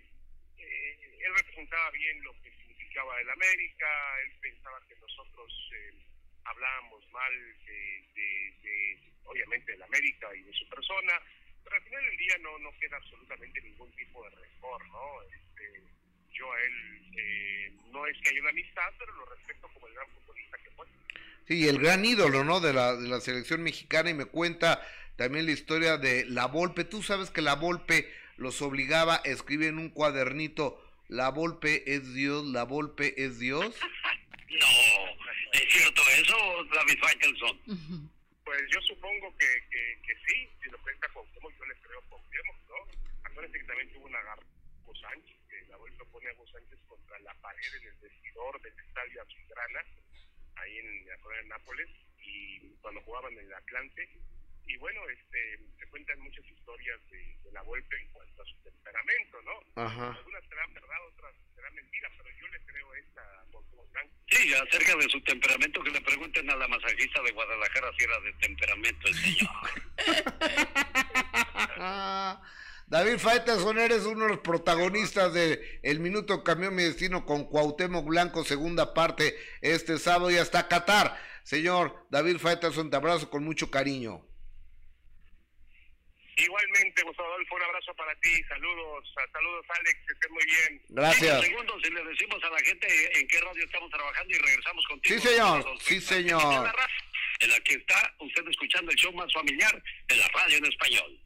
[0.57, 2.51] eh, él representaba bien lo que
[2.89, 3.87] significaba el América,
[4.25, 5.93] él pensaba que nosotros eh,
[6.45, 7.33] hablábamos mal
[7.65, 11.13] de, de, de, obviamente, del América y de su persona,
[11.63, 15.21] pero al final del día no, no queda absolutamente ningún tipo de rencor, ¿no?
[15.23, 15.83] Este,
[16.31, 19.93] yo a él eh, no es que haya una amistad, pero lo respeto como el
[19.93, 20.87] gran futbolista que fue.
[21.47, 22.59] Sí, el gran ídolo, ¿no?
[22.59, 24.81] De la, de la selección mexicana y me cuenta
[25.15, 26.85] también la historia de La Volpe.
[26.85, 32.13] Tú sabes que La Volpe los obligaba a escribir en un cuadernito, La Volpe es
[32.13, 33.75] Dios, La Volpe es Dios.
[34.49, 34.65] No,
[35.53, 37.59] ¿es cierto eso, David Faitelson?
[38.43, 42.09] Pues yo supongo que, que, que sí, si lo cuenta Cuauhtémoc, yo le creo a
[42.09, 42.75] Cuauhtémoc, ¿no?
[43.25, 44.41] Acuérdense que también tuvo una garra
[44.83, 48.59] con Sánchez, que la vuelta pone a Hugo Sánchez contra la pared en el vestidor
[48.61, 49.81] del estadio Azulgrana,
[50.55, 51.89] ahí en la colonia de Nápoles,
[52.23, 54.09] y cuando jugaban en el Atlante.
[54.69, 58.55] Y bueno, este, se cuentan muchas historias de, de la vuelta en cuanto a su
[58.57, 59.81] temperamento, ¿no?
[59.81, 60.11] Ajá.
[60.11, 63.43] Algunas serán verdad, otras serán mentira, pero yo le creo esta
[63.91, 64.13] Blanco.
[64.27, 68.19] Sí, acerca de su temperamento, que le pregunten a la masajista de Guadalajara si era
[68.19, 69.49] de temperamento el señor.
[72.85, 78.05] David Faitelson, eres uno de los protagonistas de El Minuto Cambió Mi Destino con Cuauhtémoc
[78.05, 81.19] Blanco, segunda parte, este sábado y hasta Qatar.
[81.41, 84.28] Señor David Faitelson, te abrazo con mucho cariño.
[86.39, 88.41] Igualmente, Gustavo Adolfo, un abrazo para ti.
[88.47, 90.81] Saludos, saludos, Alex, que estés muy bien.
[90.89, 91.37] Gracias.
[91.39, 94.85] Un segundo, si le decimos a la gente en qué radio estamos trabajando y regresamos
[94.87, 95.19] contigo.
[95.21, 95.65] Sí, señor.
[95.81, 96.73] Sí, señor.
[97.41, 101.19] En la que está usted escuchando el show más familiar de la radio en español.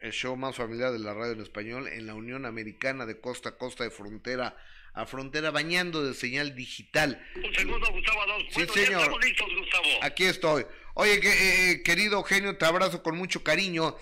[0.00, 3.50] el show más familiar de la radio en español en la Unión Americana de costa
[3.50, 4.56] a costa de frontera
[4.94, 7.24] a frontera bañando de señal digital.
[7.36, 8.50] Un segundo, Gustavo Adolfo.
[8.50, 9.00] Sí, Bueno, ya señor.
[9.02, 9.88] estamos listos, Gustavo.
[10.02, 10.66] Aquí estoy.
[10.94, 13.96] Oye, que, eh, eh, querido Eugenio, te abrazo con mucho cariño.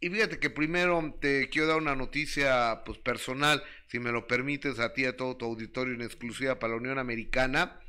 [0.00, 4.78] Y fíjate que primero te quiero dar una noticia pues personal, si me lo permites,
[4.78, 7.80] a ti y a todo tu auditorio en exclusiva para la Unión Americana.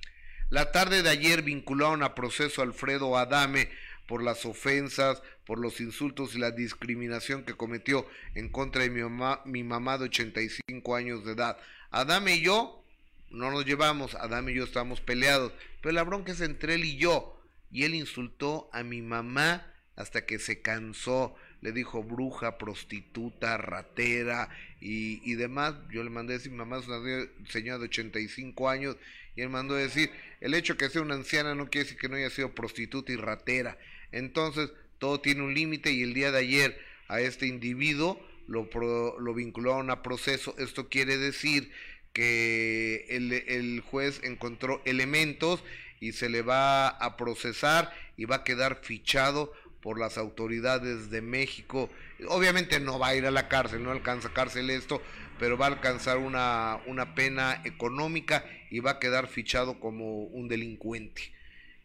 [0.49, 3.69] La tarde de ayer vincularon a proceso a Alfredo Adame
[4.07, 9.03] por las ofensas, por los insultos y la discriminación que cometió en contra de mi
[9.03, 11.57] mamá, mi mamá de 85 años de edad.
[11.91, 12.83] Adame y yo
[13.29, 16.97] no nos llevamos, Adame y yo estamos peleados, pero la bronca es entre él y
[16.97, 17.38] yo.
[17.71, 19.65] Y él insultó a mi mamá
[19.95, 24.49] hasta que se cansó, le dijo bruja, prostituta, ratera
[24.79, 25.75] y, y demás.
[25.91, 28.95] Yo le mandé a decir, mamá es una señora de 85 años
[29.35, 30.09] y él mandó a decir,
[30.41, 33.17] el hecho que sea una anciana no quiere decir que no haya sido prostituta y
[33.17, 33.77] ratera.
[34.11, 39.19] Entonces, todo tiene un límite y el día de ayer a este individuo lo, pro-
[39.19, 40.55] lo vincularon a proceso.
[40.57, 41.71] Esto quiere decir
[42.13, 45.63] que el, el juez encontró elementos
[45.99, 51.21] y se le va a procesar y va a quedar fichado por las autoridades de
[51.21, 51.89] México.
[52.27, 55.01] Obviamente no va a ir a la cárcel, no alcanza cárcel esto,
[55.39, 60.47] pero va a alcanzar una, una pena económica y va a quedar fichado como un
[60.47, 61.33] delincuente.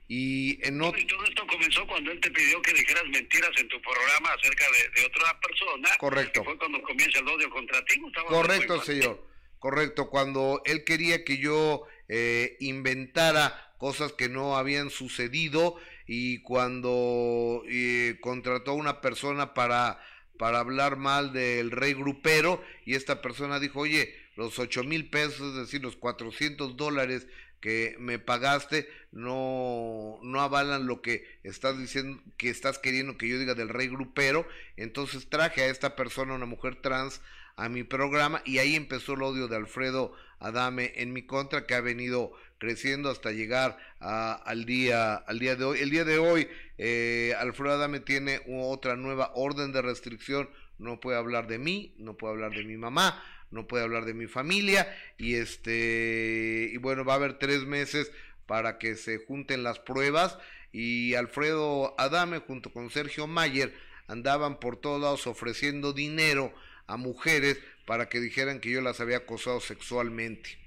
[0.06, 1.00] Y en otro...
[1.06, 5.00] Todo esto comenzó cuando él te pidió que dijeras mentiras en tu programa acerca de,
[5.00, 5.88] de otra persona.
[5.98, 6.40] Correcto.
[6.40, 7.98] Que fue cuando comienza el odio contra ti.
[8.00, 9.26] Gustavo Correcto, señor.
[9.58, 10.10] Correcto.
[10.10, 18.18] Cuando él quería que yo eh, inventara cosas que no habían sucedido y cuando eh,
[18.20, 20.00] contrató a una persona para,
[20.38, 25.52] para hablar mal del rey grupero y esta persona dijo, oye, los ocho mil pesos,
[25.52, 27.26] es decir, los 400 dólares
[27.60, 33.38] que me pagaste no, no avalan lo que estás diciendo, que estás queriendo que yo
[33.38, 34.46] diga del rey grupero.
[34.76, 37.22] Entonces traje a esta persona, una mujer trans,
[37.56, 41.74] a mi programa y ahí empezó el odio de Alfredo Adame en mi contra que
[41.74, 45.80] ha venido creciendo hasta llegar a- al día al día de hoy.
[45.80, 46.48] El día de hoy
[46.78, 50.48] eh, Alfredo Adame tiene otra nueva orden de restricción.
[50.78, 54.14] No puede hablar de mí, no puede hablar de mi mamá, no puede hablar de
[54.14, 58.10] mi familia y este y bueno va a haber tres meses
[58.46, 60.38] para que se junten las pruebas
[60.72, 63.72] y Alfredo Adame junto con Sergio Mayer
[64.08, 66.52] andaban por todos lados ofreciendo dinero
[66.86, 70.58] a mujeres para que dijeran que yo las había acosado sexualmente.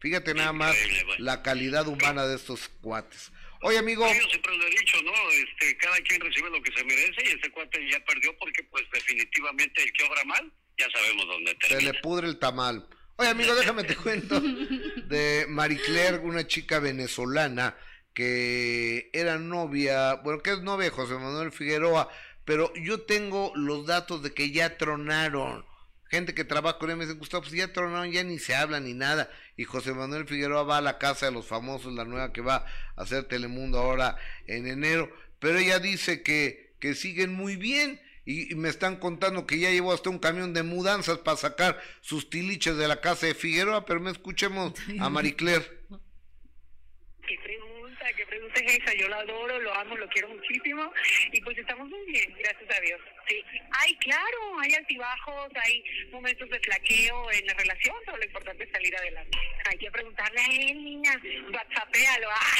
[0.00, 0.76] Fíjate nada más
[1.18, 3.30] la calidad humana de estos cuates.
[3.62, 5.12] Oye amigo, Yo siempre lo he dicho, ¿no?
[5.30, 8.84] Este, cada quien recibe lo que se merece y este cuate ya perdió porque, pues,
[8.90, 11.92] definitivamente el que obra mal, ya sabemos dónde se termina.
[11.92, 12.88] le pudre el tamal.
[13.16, 17.76] Oye amigo, déjame te cuento de Marie Claire, una chica venezolana
[18.14, 22.08] que era novia, bueno, que es novia de José Manuel Figueroa,
[22.46, 25.66] pero yo tengo los datos de que ya tronaron.
[26.10, 28.80] Gente que trabaja con él me dice, Gustavo, pues ya tronaron, ya ni se habla
[28.80, 29.30] ni nada.
[29.60, 32.64] Y José Manuel Figueroa va a la casa de los famosos, la nueva que va
[32.96, 35.12] a hacer Telemundo ahora en enero.
[35.38, 38.00] Pero ella dice que, que siguen muy bien.
[38.24, 42.30] Y, me están contando que ya llevó hasta un camión de mudanzas para sacar sus
[42.30, 43.84] tiliches de la casa de Figueroa.
[43.84, 45.66] Pero me escuchemos a Marie Claire.
[47.30, 48.92] Qué pregunta, qué pregunta es esa.
[48.94, 50.92] Yo lo adoro, lo amo, lo quiero muchísimo.
[51.30, 53.00] Y pues estamos muy bien, gracias a Dios.
[53.28, 53.40] Sí.
[53.70, 58.70] Ay, claro, hay altibajos, hay momentos de flaqueo en la relación, pero lo importante es
[58.72, 59.38] salir adelante.
[59.70, 61.22] Hay que preguntarle a él, niña.
[61.54, 62.28] WhatsAppéalo.
[62.32, 62.56] Ah.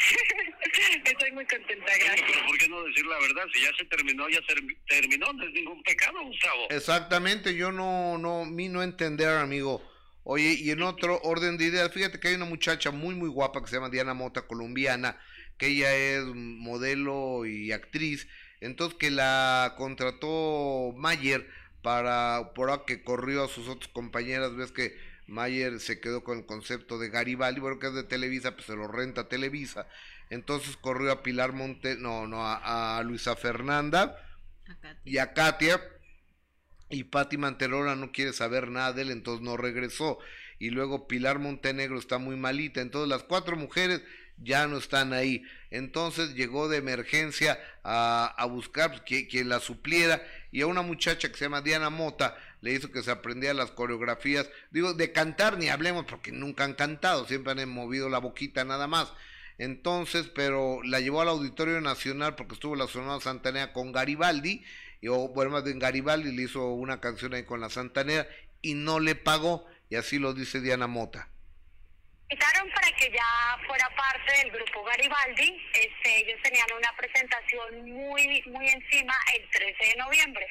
[1.05, 2.31] Estoy muy contenta, gracias.
[2.33, 3.47] pero ¿por qué no decir la verdad?
[3.53, 4.55] Si ya se terminó, ya se
[4.87, 6.69] terminó, no es ningún pecado, Gustavo.
[6.71, 9.90] Exactamente, yo no, no, mi no entender, amigo.
[10.33, 13.61] Oye, y en otro orden de ideas, fíjate que hay una muchacha muy, muy guapa
[13.61, 15.19] que se llama Diana Mota, colombiana,
[15.59, 18.29] que ella es modelo y actriz,
[18.61, 21.51] entonces que la contrató Mayer
[21.83, 26.39] para, por ahora que corrió a sus otras compañeras, ves que Mayer se quedó con
[26.39, 29.89] el concepto de Garibaldi, bueno, que es de Televisa, pues se lo renta Televisa,
[30.29, 34.17] entonces corrió a Pilar Monte, no, no, a, a Luisa Fernanda,
[35.05, 35.81] y a Katia
[36.91, 40.19] y Patti Manterola no quiere saber nada de él, entonces no regresó.
[40.59, 44.03] Y luego Pilar Montenegro está muy malita, entonces las cuatro mujeres
[44.43, 45.43] ya no están ahí.
[45.71, 51.39] Entonces llegó de emergencia a, a buscar quien la supliera y a una muchacha que
[51.39, 54.49] se llama Diana Mota le hizo que se aprendiera las coreografías.
[54.71, 58.87] Digo, de cantar ni hablemos porque nunca han cantado, siempre han movido la boquita nada
[58.87, 59.13] más.
[59.59, 64.65] Entonces, pero la llevó al Auditorio Nacional porque estuvo la Sonora Santanera con Garibaldi,
[65.01, 68.27] y, o bueno, más bien Garibaldi le hizo una canción ahí con la Santanera
[68.63, 71.29] y no le pagó, y así lo dice Diana Mota.
[72.29, 75.61] invitaron para que ya fuera parte del grupo Garibaldi.
[75.73, 80.47] Este, ellos tenían una presentación muy, muy encima el 13 de noviembre.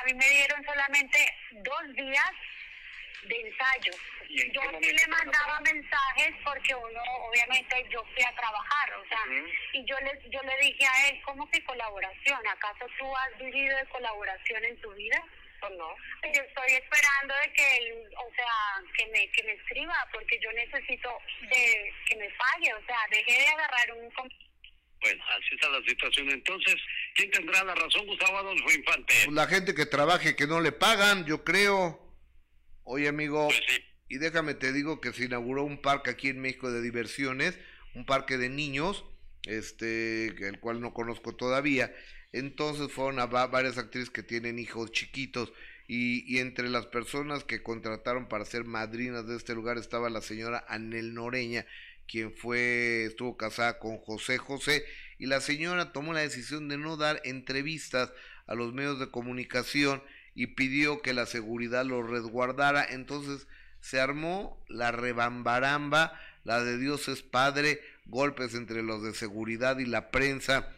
[0.00, 1.18] A mí me dieron solamente
[1.52, 2.30] dos días
[3.22, 3.92] de ensayo.
[4.28, 8.94] ¿Y en qué Yo sí le mandaba mensajes porque uno, obviamente, yo fui a trabajar,
[8.94, 9.22] o sea,
[9.72, 12.46] y yo le, yo le dije a él, ¿cómo que colaboración?
[12.46, 15.22] ¿Acaso tú has vivido de colaboración en tu vida?
[15.62, 15.96] ¿O no?
[16.34, 20.52] Yo estoy esperando de que él, o sea, que me, que me escriba, porque yo
[20.52, 24.12] necesito de, que me pague, o sea, deje de agarrar un...
[25.00, 26.30] Bueno, así está la situación.
[26.30, 26.74] Entonces,
[27.14, 29.14] ¿quién tendrá la razón, Gustavo Adolfo Infante?
[29.24, 32.05] Pues la gente que trabaje que no le pagan, yo creo.
[32.88, 33.82] Oye, amigo, Pues sí.
[34.08, 37.58] y déjame te digo que se inauguró un parque aquí en México de diversiones,
[37.94, 39.04] un parque de niños,
[39.44, 41.92] este, el cual no conozco todavía.
[42.32, 45.52] Entonces fueron a va- varias actrices que tienen hijos chiquitos
[45.88, 50.20] y, y entre las personas que contrataron para ser madrinas de este lugar estaba la
[50.20, 51.66] señora Anel Noreña,
[52.06, 54.84] quien fue, estuvo casada con José José,
[55.18, 58.12] y la señora tomó la decisión de no dar entrevistas
[58.46, 60.02] a los medios de comunicación
[60.36, 62.86] y pidió que la seguridad lo resguardara.
[62.88, 63.48] Entonces
[63.80, 66.12] se armó la rebambaramba,
[66.44, 70.68] la de Dios es Padre, golpes entre los de seguridad y la prensa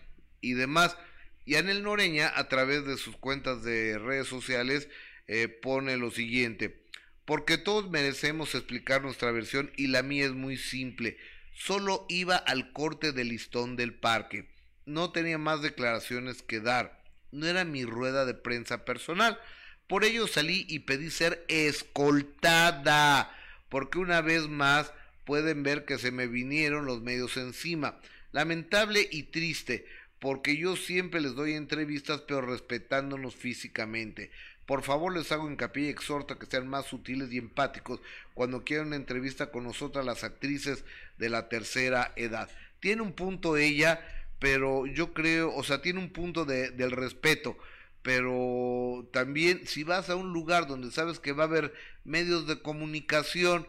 [0.40, 0.96] y demás.
[1.44, 4.88] Y Anel Noreña, a través de sus cuentas de redes sociales,
[5.26, 6.84] eh, pone lo siguiente.
[7.24, 11.18] Porque todos merecemos explicar nuestra versión y la mía es muy simple.
[11.52, 14.48] Solo iba al corte del listón del parque.
[14.86, 16.97] No tenía más declaraciones que dar.
[17.32, 19.38] No era mi rueda de prensa personal.
[19.86, 23.34] Por ello salí y pedí ser escoltada.
[23.68, 24.92] Porque una vez más
[25.24, 27.98] pueden ver que se me vinieron los medios encima.
[28.32, 29.86] Lamentable y triste,
[30.18, 34.30] porque yo siempre les doy entrevistas, pero respetándonos físicamente.
[34.68, 38.00] Por favor, les hago hincapié y exhorto a que sean más sutiles y empáticos
[38.34, 40.84] cuando quieran una entrevista con nosotras, las actrices
[41.16, 42.50] de la tercera edad.
[42.80, 44.00] Tiene un punto ella,
[44.38, 47.56] pero yo creo, o sea, tiene un punto de, del respeto,
[48.02, 51.74] pero también si vas a un lugar donde sabes que va a haber
[52.04, 53.66] medios de comunicación,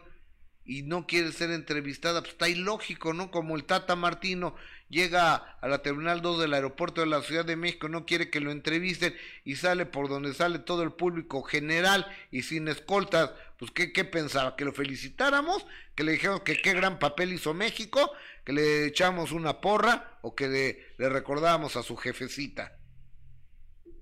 [0.70, 3.32] y no quiere ser entrevistada, pues está ilógico, ¿no?
[3.32, 4.54] Como el Tata Martino
[4.88, 8.38] llega a la Terminal 2 del aeropuerto de la Ciudad de México, no quiere que
[8.38, 13.30] lo entrevisten y sale por donde sale todo el público general y sin escoltas,
[13.60, 14.56] pues ¿qué, qué pensaba?
[14.56, 15.66] ¿Que lo felicitáramos?
[15.94, 18.10] ¿Que le dijéramos que qué gran papel hizo México?
[18.42, 20.18] ¿Que le echamos una porra?
[20.22, 22.74] ¿O que le, le recordábamos a su jefecita?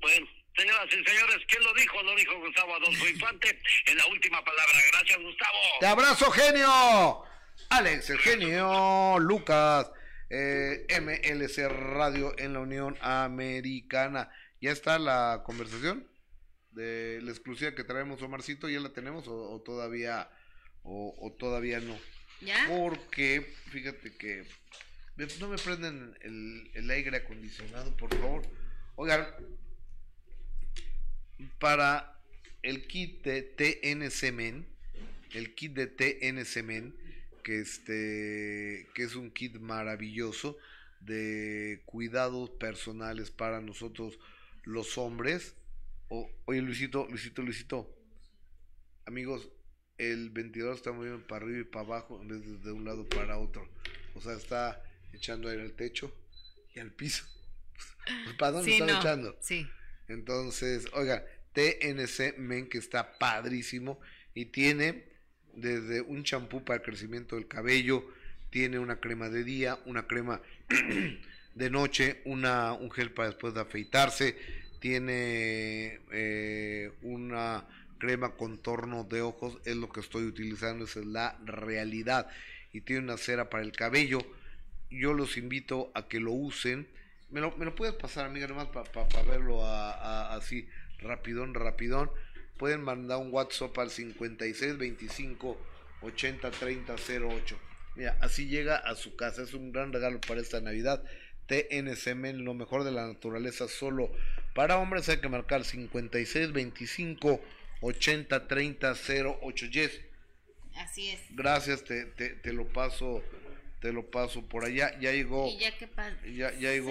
[0.01, 2.01] Bueno, señoras y señores, ¿quién lo dijo?
[2.05, 4.79] Lo dijo Gustavo Adolfo Infante en la última palabra.
[4.93, 5.59] Gracias, Gustavo.
[5.81, 7.25] ¡Te abrazo, genio!
[7.71, 9.91] Alex, el genio, Lucas,
[10.31, 14.31] eh, MLC Radio en la Unión Americana.
[14.61, 16.09] ¿Ya está la conversación
[16.79, 18.69] de la exclusiva que traemos, Omarcito?
[18.69, 20.31] ¿Ya la tenemos o, o todavía
[20.85, 21.99] o, o todavía no?
[22.41, 22.67] ¿Ya?
[22.69, 24.45] Porque, fíjate que
[25.41, 28.43] no me prenden el, el aire acondicionado, por favor.
[28.95, 29.27] Oigan,
[31.59, 32.21] para
[32.63, 34.67] el kit de TNC Men,
[35.33, 36.95] el kit de TNC Men,
[37.43, 40.57] que este, que es un kit maravilloso
[41.01, 44.19] de cuidados personales para nosotros
[44.65, 45.55] los hombres.
[46.09, 47.95] O- oye, Luisito, Luisito, Luisito,
[49.07, 49.49] amigos,
[49.99, 53.09] el ventilador está moviendo para arriba y para abajo en vez de de un lado
[53.09, 53.69] para otro.
[54.15, 54.83] O sea, está
[55.13, 56.15] echando aire al techo
[56.75, 57.25] y al piso.
[58.25, 58.99] Pues, ¿Para dónde Sí, está no.
[59.01, 59.39] echando?
[59.41, 59.67] Sí.
[60.09, 64.01] Entonces, oiga, TNC Men que está padrísimo
[64.35, 65.05] y tiene
[65.55, 68.09] desde un champú para el crecimiento del cabello,
[68.51, 70.41] tiene una crema de día, una crema
[71.55, 74.39] de noche, una, un gel para después de afeitarse,
[74.81, 77.65] tiene eh, una
[77.99, 82.29] crema contorno de ojos, es lo que estoy utilizando, esa es la realidad.
[82.73, 84.21] Y tiene una cera para el cabello.
[84.91, 86.87] Yo los invito a que lo usen.
[87.31, 90.69] ¿Me lo, me lo puedes pasar, amiga, nomás para verlo a- a- así,
[90.99, 92.11] rapidón, rapidón?
[92.57, 95.59] Pueden mandar un WhatsApp al 56 25
[96.03, 97.59] 80 30 08.
[97.97, 99.43] Mira, así llega a su casa.
[99.43, 101.03] Es un gran regalo para esta Navidad.
[101.47, 104.11] TNC Men, lo mejor de la naturaleza, solo
[104.59, 105.09] para hombres.
[105.09, 107.41] Hay que marcar 56 25
[107.81, 108.95] 80 30
[109.41, 109.67] 08.
[109.67, 110.01] Yes,
[110.75, 111.21] Así es.
[111.31, 113.23] gracias, te, te, te lo paso,
[113.81, 114.99] te lo paso por allá.
[114.99, 116.17] Ya llegó, Y ya que pasa.
[116.27, 116.91] ya, ya llegó,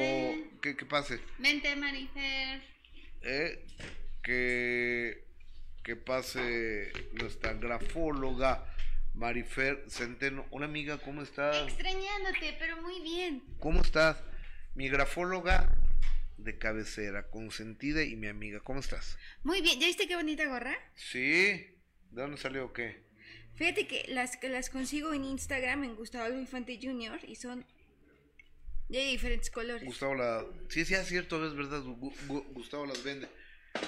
[0.61, 1.19] ¿qué, qué pase?
[1.39, 2.61] Vente, Marifer.
[3.23, 3.65] eh,
[4.23, 5.25] que,
[5.83, 8.63] que pase nuestra grafóloga
[9.13, 10.45] Marifer Centeno.
[10.51, 11.67] Hola amiga, ¿cómo estás?
[11.67, 13.43] Extrañándote, pero muy bien.
[13.59, 14.23] ¿Cómo estás?
[14.73, 15.69] Mi grafóloga
[16.37, 19.17] de cabecera, consentida y mi amiga, ¿cómo estás?
[19.43, 20.75] Muy bien, ¿ya viste qué bonita gorra?
[20.95, 21.75] Sí, ¿de
[22.11, 23.05] dónde salió o qué?
[23.55, 27.19] Fíjate que las, que las consigo en Instagram, en Gustavo Infante Jr.
[27.27, 27.65] y son
[28.89, 29.83] de diferentes colores.
[29.83, 30.45] Gustavo la...
[30.69, 33.27] Sí, sí, es cierto, es verdad, Gu- Gu- Gustavo las vende.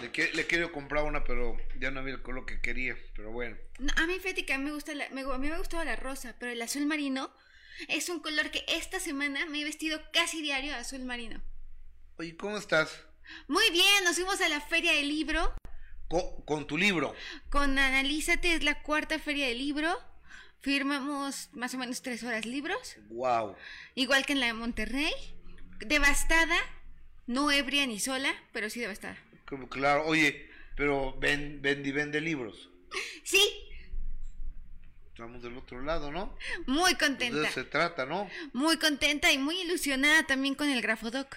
[0.01, 3.31] Le, que- le quiero comprar una, pero ya no había el color que quería, pero
[3.31, 3.57] bueno.
[3.79, 5.85] No, a mí fíjate que a mí me gusta la, me, a mí me gustaba
[5.85, 7.31] la rosa, pero el azul marino
[7.87, 11.41] es un color que esta semana me he vestido casi diario azul marino.
[12.19, 12.89] Oye, ¿cómo estás?
[13.47, 15.53] Muy bien, nos fuimos a la feria del libro
[16.09, 17.15] Co- con tu libro.
[17.49, 19.97] con Analízate, es la cuarta feria del libro.
[20.61, 23.55] Firmamos más o menos tres horas libros, Wow.
[23.95, 25.13] igual que en la de Monterrey.
[25.79, 26.57] Devastada,
[27.27, 29.17] no ebria ni sola, pero sí devastada.
[29.69, 32.69] Claro, oye, pero ven, vende y vende libros.
[33.23, 33.41] Sí,
[35.09, 36.33] Estamos del otro lado, ¿no?
[36.65, 37.41] muy Pues De contenta.
[37.49, 38.29] eso se trata, ¿no?
[38.53, 41.35] Muy contenta y muy ilusionada también con el Grafodoc.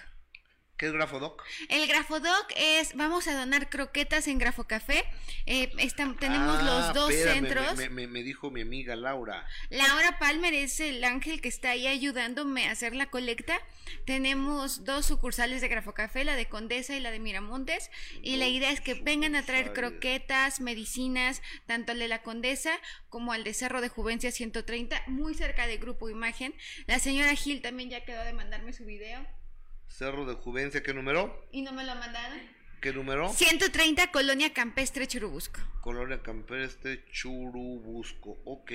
[0.83, 1.41] ¿Qué es Grafodoc?
[1.69, 5.05] El Grafodoc es, vamos a donar croquetas en Grafo Café.
[5.45, 7.77] Eh, están- tenemos Ah, los dos espérame, centros.
[7.77, 9.47] Me, me- me dijo mi amiga Laura.
[9.69, 13.57] Laura Palmer es el ángel que está ahí ayudándome a hacer la colecta.
[14.03, 17.89] Tenemos dos sucursales de Grafo Café, la de Condesa y la de Miramontes.
[18.21, 22.23] Y la Dos idea es que vengan a traer croquetas, medicinas, tanto al de la
[22.23, 22.77] Condesa
[23.07, 26.53] como al de Cerro de Juvencia 130, muy cerca de Grupo Imagen.
[26.87, 29.25] La señora Gil también ya quedó de mandarme su video.
[29.93, 31.47] Cerro de Juvencia, ¿qué número?
[31.51, 32.39] ¿Y no me lo mandaron?
[32.81, 33.31] ¿Qué número?
[33.31, 35.61] 130 Colonia Campestre Churubusco.
[35.81, 38.41] Colonia Campestre Churubusco.
[38.45, 38.71] Ok.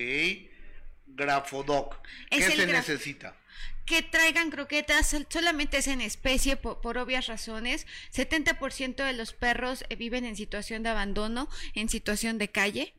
[1.08, 1.96] Grafodoc.
[2.30, 3.36] ¿Qué se graf- necesita?
[3.84, 7.86] que traigan croquetas, sol- solamente es en especie por, por obvias razones.
[8.14, 12.94] 70% de los perros eh, viven en situación de abandono, en situación de calle.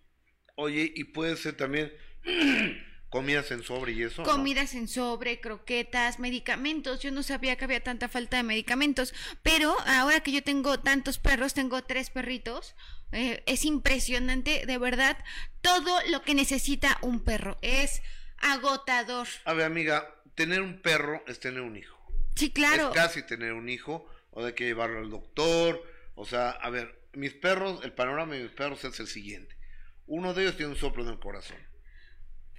[0.56, 1.94] Oye, y puede ser también
[3.10, 4.24] comidas en sobre y eso.
[4.24, 4.30] ¿no?
[4.30, 7.00] Comidas en sobre, croquetas, medicamentos.
[7.00, 9.14] Yo no sabía que había tanta falta de medicamentos,
[9.44, 12.76] pero ahora que yo tengo tantos perros, tengo tres perritos.
[13.12, 15.18] eh, es impresionante, de verdad,
[15.62, 17.58] todo lo que necesita un perro.
[17.62, 18.02] Es
[18.38, 19.28] agotador.
[19.46, 21.98] A ver, amiga, tener un perro es tener un hijo.
[22.36, 22.90] Sí, claro.
[22.90, 25.84] Es casi tener un hijo, o de que llevarlo al doctor.
[26.16, 29.58] O sea, a ver, mis perros, el panorama de mis perros es el siguiente.
[30.06, 31.58] Uno de ellos tiene un soplo en el corazón,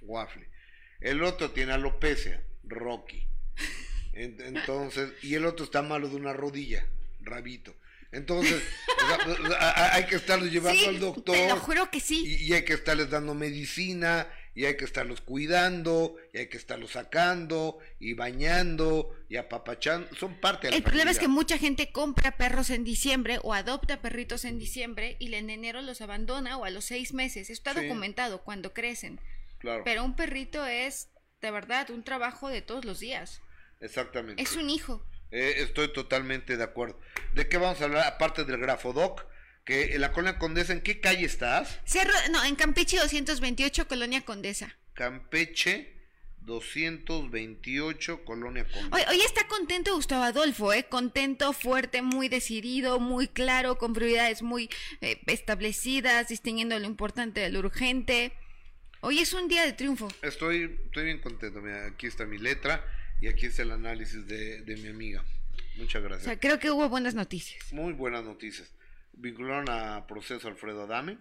[0.01, 0.47] Waffle.
[0.99, 3.25] El otro tiene alopecia, Rocky.
[4.13, 6.85] En- Entonces, y el otro está malo de una rodilla,
[7.21, 7.75] Rabito.
[8.11, 8.61] Entonces,
[9.03, 11.33] o sea, a- hay que estarlos llevando Sí, al doctor.
[11.35, 12.23] Te lo juro que sí.
[12.25, 16.57] Y, y hay que estarles dando medicina, y hay que estarlos cuidando, y hay que
[16.57, 20.13] estarlos sacando, y bañando, y apapachando.
[20.17, 23.53] Son parte de la El problema es que mucha gente compra perros en diciembre o
[23.53, 27.49] adopta perritos en diciembre y en enero los abandona o a los seis meses.
[27.49, 27.81] Está Sí.
[27.83, 29.21] documentado cuando crecen.
[29.61, 31.09] Claro, Pero un perrito es,
[31.41, 33.41] de verdad, un trabajo de todos los días.
[33.79, 34.41] exactamente.
[34.41, 35.05] Es un hijo.
[35.31, 36.99] Eh, estoy totalmente de acuerdo.
[37.33, 38.05] ¿De qué vamos a hablar?
[38.05, 39.25] Aparte del grafodoc,
[39.63, 41.79] que en la colonia Condesa, ¿en qué calle estás?
[41.85, 44.75] Cerro, no, en Campeche 228, Colonia Condesa.
[44.93, 45.95] Campeche
[46.41, 48.89] 228, colonia Condesa.
[48.95, 50.85] Hoy, hoy está contento Gustavo Adolfo, ¿eh?
[50.89, 54.69] Contento, fuerte, muy decidido, muy claro, con prioridades muy
[55.01, 58.33] eh, establecidas, distinguiendo lo importante de lo urgente.
[59.01, 60.07] Hoy es un día de triunfo.
[60.21, 61.61] Estoy, estoy bien contento.
[61.61, 62.85] Mira, aquí está mi letra
[63.19, 65.23] y aquí está el análisis de, de mi amiga.
[65.77, 66.25] Muchas O gracias.
[66.25, 67.73] sea, creo que hubo buenas noticias.
[67.73, 68.71] Muy buenas noticias.
[69.13, 71.17] Vincularon a proceso Alfredo Adame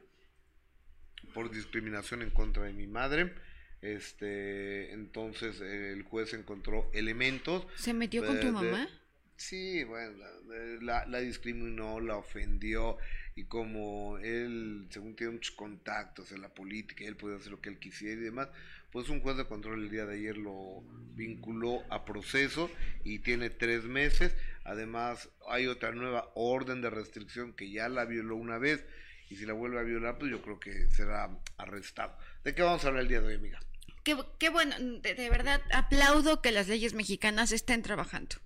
[1.35, 3.35] por discriminación en contra de mi madre.
[3.81, 7.67] Este, entonces el juez encontró elementos.
[7.77, 8.89] ¿Se metió con de- tu de- mamá?
[9.37, 12.99] Sí, bueno, la, de- la- la discriminó, la ofendió
[13.37, 17.69] y como él, según tiene muchos contactos en la política, él puede hacer lo que
[17.71, 18.49] él quisiera y demás,
[18.91, 20.83] pues un juez de control el día de ayer lo
[21.15, 22.71] vinculó a proceso
[23.05, 24.35] y tiene tres meses.
[24.65, 28.85] Además, hay otra nueva orden de restricción que ya la violó una vez
[29.31, 32.17] y si la vuelve a violar, pues yo creo que será arrestado.
[32.43, 33.61] ¿De qué vamos a hablar el día de hoy, amiga?
[34.03, 38.37] Qué, qué bueno, de, de verdad aplaudo que las leyes mexicanas estén trabajando.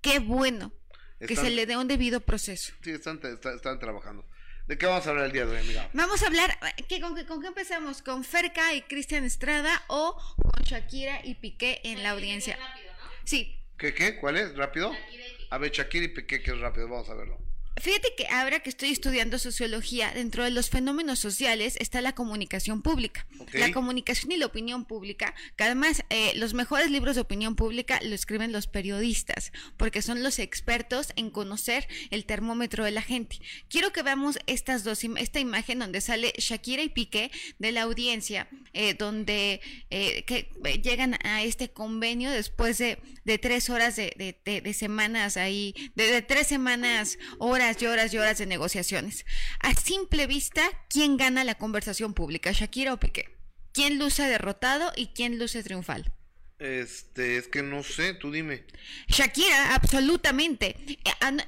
[0.00, 0.72] Qué bueno
[1.20, 2.72] que se le dé un debido proceso.
[2.82, 4.26] Sí, están, está- están trabajando.
[4.72, 5.90] ¿De qué vamos a hablar el día de hoy, amiga?
[5.92, 6.58] Vamos a hablar,
[6.88, 8.00] ¿qué, con, qué, con qué empezamos?
[8.00, 12.58] ¿Con Ferca y Cristian Estrada o con Shakira y Piqué en la audiencia?
[13.24, 14.16] Sí, ¿Qué, qué?
[14.16, 14.56] ¿Cuál es?
[14.56, 14.90] ¿Rápido?
[15.50, 17.38] A ver, Shakira y Piqué, que es rápido, vamos a verlo.
[17.80, 22.82] Fíjate que ahora que estoy estudiando sociología, dentro de los fenómenos sociales está la comunicación
[22.82, 23.26] pública.
[23.54, 27.98] La comunicación y la opinión pública, que además eh, los mejores libros de opinión pública
[28.02, 33.38] lo escriben los periodistas, porque son los expertos en conocer el termómetro de la gente.
[33.68, 38.48] Quiero que veamos estas dos, esta imagen donde sale Shakira y Piqué de la audiencia,
[38.74, 44.12] eh, donde eh, que eh, llegan a este convenio después de, de tres horas de,
[44.44, 49.24] de- de- semanas ahí, de, de tres semanas, horas y horas y horas de negociaciones.
[49.60, 53.36] A simple vista, ¿quién gana la conversación pública, Shakira o Piqué?
[53.72, 56.12] ¿Quién luce derrotado y quién luce triunfal?
[56.58, 58.64] Este, es que no sé, tú dime.
[59.08, 60.76] Shakira, absolutamente.
[60.86, 60.98] Eh,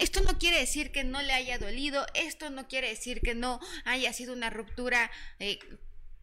[0.01, 3.61] Esto no quiere decir que no le haya dolido, esto no quiere decir que no
[3.85, 5.59] haya sido una ruptura eh,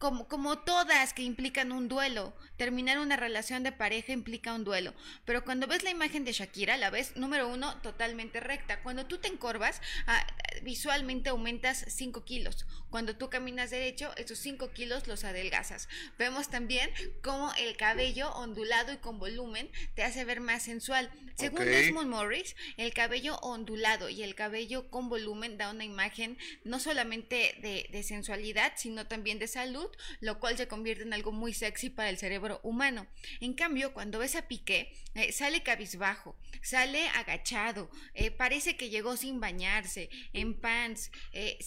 [0.02, 2.34] como, como todas que implican un duelo.
[2.56, 4.94] Terminar una relación de pareja implica un duelo.
[5.24, 8.82] Pero cuando ves la imagen de Shakira, la ves, número uno, totalmente recta.
[8.82, 10.26] Cuando tú te encorvas, ah,
[10.62, 12.66] visualmente aumentas 5 kilos.
[12.90, 15.88] Cuando tú caminas derecho, esos 5 kilos los adelgazas.
[16.18, 16.90] Vemos también
[17.22, 21.12] cómo el cabello ondulado y con volumen te hace ver más sensual.
[21.36, 21.64] Según.
[21.64, 27.54] Desmond Morris, el cabello ondulado y el cabello con volumen da una imagen no solamente
[27.62, 31.90] de, de sensualidad, sino también de salud lo cual se convierte en algo muy sexy
[31.90, 33.06] para el cerebro humano.
[33.40, 39.16] En cambio, cuando ves a Piqué, eh, sale cabizbajo, sale agachado, eh, parece que llegó
[39.16, 41.58] sin bañarse, en pants, eh,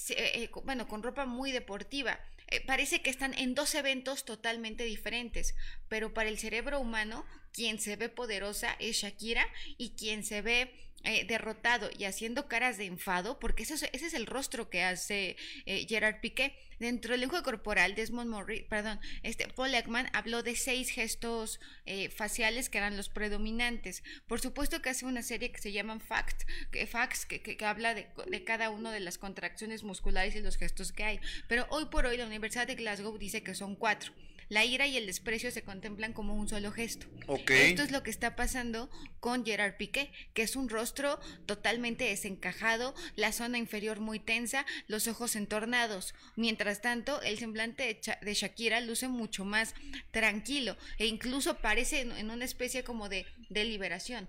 [0.63, 2.19] bueno, con ropa muy deportiva.
[2.67, 5.55] Parece que están en dos eventos totalmente diferentes,
[5.89, 9.47] pero para el cerebro humano, quien se ve poderosa es Shakira
[9.77, 14.07] y quien se ve eh, derrotado y haciendo caras de enfado, porque eso es- ese
[14.07, 16.55] es el rostro que hace eh, Gerard Piqué.
[16.77, 22.09] Dentro del lenguaje corporal, Desmond Morris, perdón, este Paul Ekman habló de seis gestos eh,
[22.09, 24.03] faciales que eran los predominantes.
[24.27, 27.65] Por supuesto que hace una serie que se llaman Fact, que, Facts, que, que- que
[27.65, 31.19] habla de, de cada una de las contracciones musculares y los gestos que hay.
[31.47, 34.11] Pero hoy por hoy la Universidad de Glasgow dice que son cuatro.
[34.49, 37.07] La ira y el desprecio se contemplan como un solo gesto.
[37.27, 37.49] Ok.
[37.51, 38.89] Esto es lo que está pasando
[39.19, 45.07] con Gerard Piqué, que es un rostro totalmente desencajado, la zona inferior muy tensa, los
[45.07, 46.13] ojos entornados.
[46.35, 49.73] Mientras tanto, el semblante de, Cha- de Shakira luce mucho más
[50.11, 54.27] tranquilo e incluso parece en, en una especie como de, de liberación.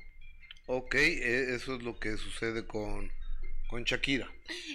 [0.67, 3.13] Ok, eh, eso es lo que sucede con,
[3.69, 4.31] con Shakira.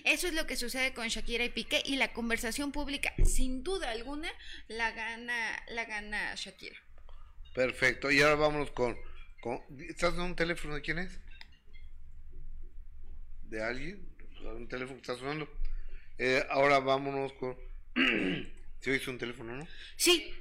[0.06, 3.92] Eso es lo que sucede con Shakira y Piqué y la conversación pública, sin duda
[3.92, 4.30] alguna,
[4.68, 6.78] la gana, la gana Shakira.
[7.54, 8.98] Perfecto, y ahora vámonos con,
[9.42, 9.62] con...
[9.80, 11.20] ¿Estás en un teléfono de quién es?
[13.44, 14.10] ¿De alguien?
[14.44, 15.50] ¿Un teléfono que está sonando?
[16.18, 17.58] Eh, ahora vámonos con...
[18.80, 19.68] ¿Se oíste un teléfono, no?
[19.96, 20.34] Sí,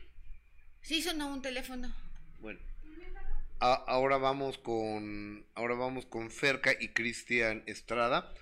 [0.81, 1.93] sí sonó un teléfono.
[2.39, 2.70] Bueno.
[3.61, 5.45] A- ahora vamos con...
[5.55, 8.33] Ahora vamos con Ferca y Cristian Estrada.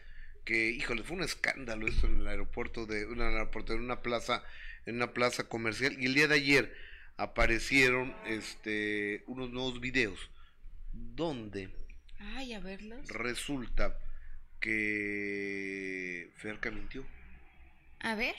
[0.44, 3.02] Que, híjole, fue un escándalo esto en el aeropuerto de...
[3.02, 4.42] El aeropuerto, en una plaza...
[4.86, 5.96] En una plaza comercial.
[6.00, 6.74] Y el día de ayer
[7.18, 10.30] aparecieron este unos nuevos videos
[10.92, 11.68] donde
[12.20, 13.06] Ay, a verlos.
[13.08, 13.98] resulta
[14.60, 17.04] que Ferca mintió.
[18.00, 18.34] A ver.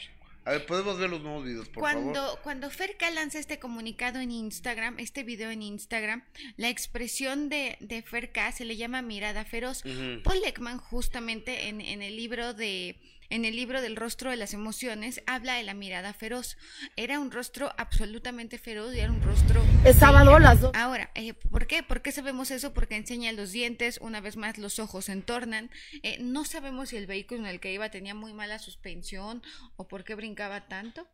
[0.45, 2.39] A ver, podemos ver los nuevos videos, por cuando, favor.
[2.41, 6.23] cuando Ferca lanza este comunicado en Instagram, este video en Instagram,
[6.57, 9.83] la expresión de, de Ferca se le llama mirada feroz.
[9.85, 10.23] Ujú.
[10.23, 12.99] Paul Ekman, justamente en, en el libro de.
[13.31, 16.57] En el libro del rostro de las emociones habla de la mirada feroz.
[16.95, 19.61] Era un rostro absolutamente feroz y era un rostro.
[19.85, 20.71] Es sábado a las dos.
[20.73, 21.83] Ahora, eh, ¿por qué?
[21.83, 22.73] ¿Por qué sabemos eso?
[22.73, 25.69] Porque enseña los dientes, una vez más los ojos se entornan.
[26.01, 29.43] Eh, no sabemos si el vehículo en el que iba tenía muy mala suspensión
[29.75, 31.07] o por qué brincaba tanto.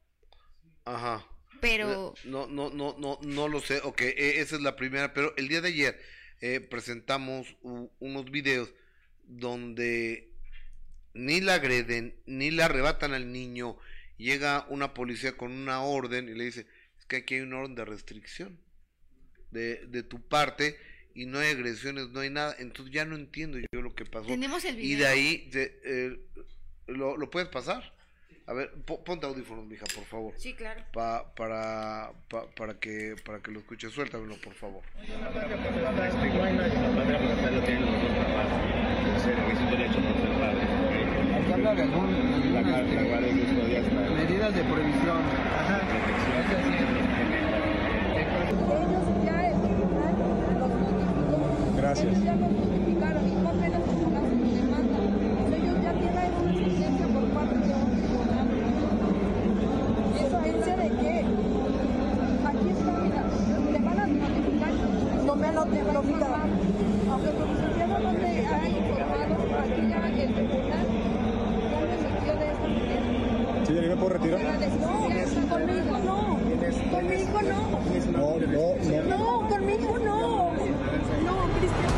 [0.85, 1.27] Ajá.
[1.59, 3.81] Pero No, no, no, no, no lo sé.
[3.83, 5.13] Ok, eh, esa es la primera.
[5.13, 5.99] Pero el día de ayer
[6.39, 8.73] eh, presentamos unos videos
[9.23, 10.34] donde
[11.15, 13.77] ni la agreden, ni le arrebatan al niño.
[14.17, 16.67] Llega una policía con una orden y le dice,
[16.99, 18.59] es que aquí hay una orden de restricción
[19.51, 20.77] de, de tu parte
[21.13, 22.55] y no hay agresiones, no hay nada.
[22.59, 24.27] Entonces ya no entiendo yo lo que pasó.
[24.27, 24.89] tenemos el video.
[24.89, 26.19] Y de ahí, de, eh,
[26.87, 27.93] ¿lo, ¿lo puedes pasar?
[28.47, 30.33] A ver, po- ponte audífonos, mija, por favor.
[30.37, 30.83] Sí, claro.
[30.93, 34.83] Pa, para, pa- para, que, para que lo escuches, suéltamelo, por favor.
[38.65, 40.04] Medidas de
[44.63, 45.21] prohibición.
[48.95, 50.15] Tribunal
[50.59, 50.69] los notificó.
[51.77, 52.13] Gracias
[53.47, 54.99] apenas personas que demanda.
[54.99, 58.47] O sea, ellos ya tienen una sentencia por parte de un tribunal.
[60.13, 61.15] ¿Y eso agencia de qué?
[62.45, 63.23] Aquí está, mira,
[63.71, 64.73] te van a notificar.
[65.25, 65.95] No me han notificado.
[67.09, 68.33] Aunque el comisionado no te ha
[68.67, 70.85] informado, aquí ya el tribunal
[71.71, 73.65] ya lo emitió de esta manera.
[73.65, 74.41] ¿Sí, ya me puedo retirar?
[74.79, 74.93] No,
[75.49, 76.15] conmigo no.
[76.91, 77.59] Conmigo no.
[78.11, 79.07] No, no, no.
[79.17, 80.15] No, conmigo no.
[81.25, 81.93] No, Cristian.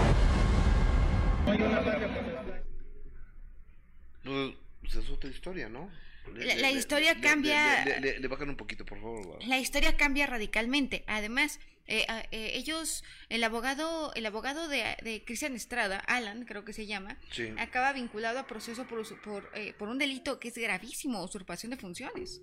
[4.23, 4.51] Pues,
[4.81, 5.89] pues es otra historia, ¿no?
[6.33, 8.85] Le- La- le- la le- historia le- cambia- Le, le- le- le bajan un poquito,
[8.85, 9.39] por favor.
[9.45, 11.03] La historia cambia radicalmente.
[11.07, 16.65] Además, eh, a- eh, ellos, el abogado, el abogado de, de Cristian Estrada, Alan, creo
[16.65, 17.49] que se llama, Sí.
[17.57, 22.41] acaba vinculado a proceso por, eh, por un delito que es gravísimo, usurpación de funciones.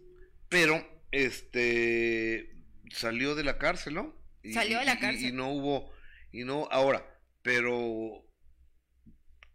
[0.49, 2.55] Pero, este,
[2.91, 4.15] salió de la cárcel, ¿no?
[4.43, 5.25] Y- Salió de la y- y- cárcel.
[5.29, 5.91] Y, no hubo,
[6.33, 7.05] y no, ahora,
[7.43, 8.25] pero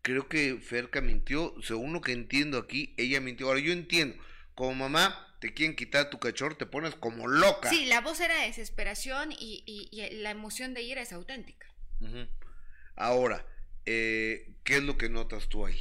[0.02, 3.48] creo que Ferca mintió, según lo que entiendo aquí, ella mintió.
[3.48, 4.16] Ahora, yo entiendo,
[4.56, 7.70] como mamá, te quieren quitar tu cachorro, te pones como loca.
[7.70, 11.68] Sí, la voz era desesperación y, y- y la emoción de ira es auténtica.
[12.96, 13.46] Ahora,
[13.86, 15.78] eh, ¿qué es lo que notas tú ahí?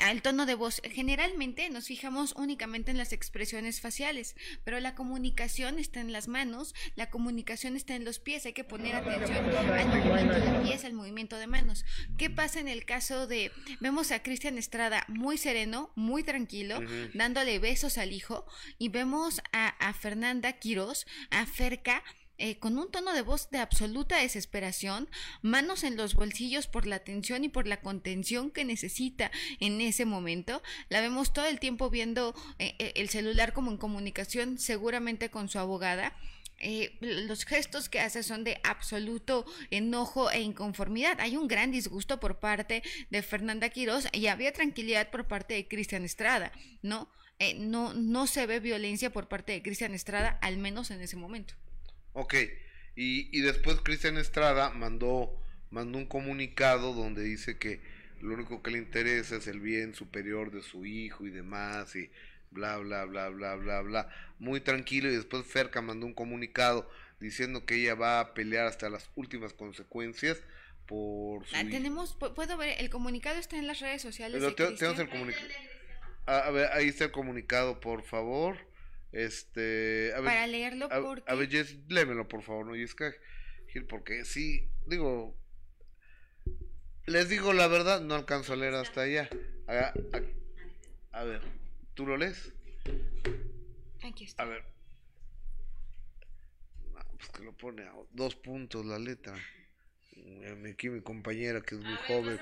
[0.00, 0.80] al tono de voz.
[0.92, 6.74] Generalmente nos fijamos únicamente en las expresiones faciales, pero la comunicación está en las manos,
[6.94, 8.46] la comunicación está en los pies.
[8.46, 11.84] Hay que poner atención al movimiento de pies, al movimiento de manos.
[12.16, 16.80] ¿Qué pasa en el caso de vemos a Cristian Estrada muy sereno, muy tranquilo,
[17.14, 18.46] dándole besos al hijo
[18.78, 22.02] y vemos a, a Fernanda Quiroz, a Ferca
[22.38, 25.08] eh, con un tono de voz de absoluta desesperación,
[25.40, 30.04] manos en los bolsillos por la atención y por la contención que necesita en ese
[30.04, 30.62] momento.
[30.90, 35.48] La vemos todo el tiempo viendo eh, eh, el celular como en comunicación, seguramente con
[35.48, 36.14] su abogada.
[37.00, 41.20] los gestos que hace son de absoluto enojo e inconformidad.
[41.20, 45.68] Hay un gran disgusto por parte de Fernanda Quiroz y había tranquilidad por parte de
[45.68, 46.52] Cristian Estrada,
[46.82, 47.08] ¿no?
[47.58, 51.54] no, no se ve violencia por parte de Cristian Estrada, al menos en ese momento.
[52.18, 52.34] Ok,
[52.94, 55.38] y, y después Cristian Estrada mandó,
[55.70, 57.78] mandó un comunicado donde dice que
[58.22, 62.10] lo único que le interesa es el bien superior de su hijo y demás, y
[62.50, 64.08] bla, bla, bla, bla, bla, bla.
[64.38, 66.90] Muy tranquilo, y después Ferca mandó un comunicado
[67.20, 70.42] diciendo que ella va a pelear hasta las últimas consecuencias
[70.86, 74.98] por su ah, tenemos puedo ver el comunicado está en las redes sociales Pero tenemos
[74.98, 75.48] el comunicado
[76.26, 78.56] a ver ahí está el comunicado por favor
[79.16, 81.22] este, a ver, Para leerlo, a, porque...
[81.26, 82.76] a ver, Jess, léemelo, por favor, ¿no?
[82.76, 83.14] Y es que,
[83.68, 85.34] Gil, porque sí, digo,
[87.06, 89.30] les digo la verdad, no alcanzo a leer hasta allá.
[89.68, 89.94] A,
[91.12, 91.40] a, ver,
[91.94, 92.52] ¿tú lo lees?
[94.02, 94.42] Aquí está.
[94.42, 94.64] A ver.
[96.92, 99.34] No, pues que lo pone a dos puntos la letra.
[100.70, 102.38] Aquí mi compañera que es muy joven.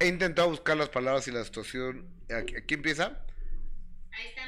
[0.00, 2.06] He intentado buscar las palabras y la situación.
[2.30, 3.24] ¿Aquí empieza?
[4.10, 4.46] Ahí está,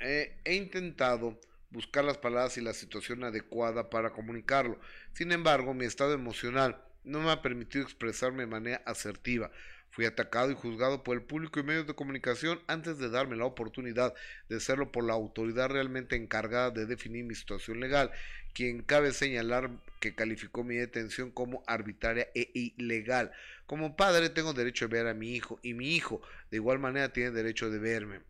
[0.00, 1.38] he intentado
[1.70, 4.78] buscar las palabras y la situación adecuada para comunicarlo.
[5.12, 9.50] Sin embargo, mi estado emocional no me ha permitido expresarme de manera asertiva.
[9.90, 13.46] Fui atacado y juzgado por el público y medios de comunicación antes de darme la
[13.46, 14.14] oportunidad
[14.48, 18.10] de hacerlo por la autoridad realmente encargada de definir mi situación legal,
[18.52, 23.32] quien cabe señalar que calificó mi detención como arbitraria e ilegal.
[23.66, 26.20] Como padre tengo derecho de ver a mi hijo y mi hijo
[26.50, 28.27] de igual manera tiene derecho de verme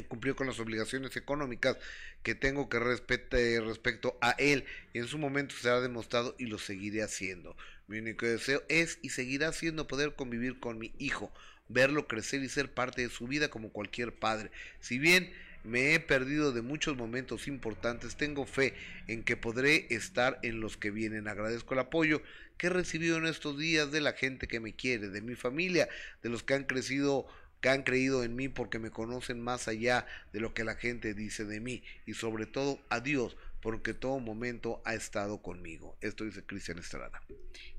[0.00, 1.76] cumplió con las obligaciones económicas
[2.22, 4.64] que tengo que respete respecto a él
[4.94, 7.54] en su momento se ha demostrado y lo seguiré haciendo.
[7.88, 11.30] Mi único deseo es y seguirá siendo poder convivir con mi hijo,
[11.68, 14.50] verlo crecer y ser parte de su vida como cualquier padre.
[14.80, 15.32] Si bien
[15.64, 18.74] me he perdido de muchos momentos importantes, tengo fe
[19.06, 21.28] en que podré estar en los que vienen.
[21.28, 22.22] Agradezco el apoyo
[22.56, 25.88] que he recibido en estos días de la gente que me quiere, de mi familia,
[26.22, 27.26] de los que han crecido
[27.62, 31.14] que han creído en mí porque me conocen más allá de lo que la gente
[31.14, 35.96] dice de mí y sobre todo a Dios porque todo momento ha estado conmigo.
[36.00, 37.22] Esto dice Cristian Estrada.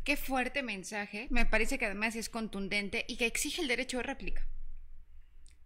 [0.06, 4.04] Qué fuerte mensaje, me parece que además es contundente y que exige el derecho de
[4.04, 4.48] réplica.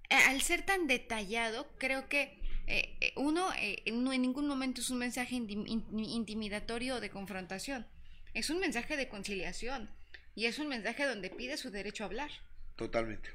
[0.09, 3.49] Eh, al ser tan detallado, creo que eh, eh, uno
[3.93, 7.85] no en ningún momento es un mensaje intimidatorio o de confrontación.
[8.33, 9.91] Es un mensaje de conciliación
[10.33, 12.31] y es un mensaje donde pide su derecho a hablar.
[12.75, 13.29] Totalmente.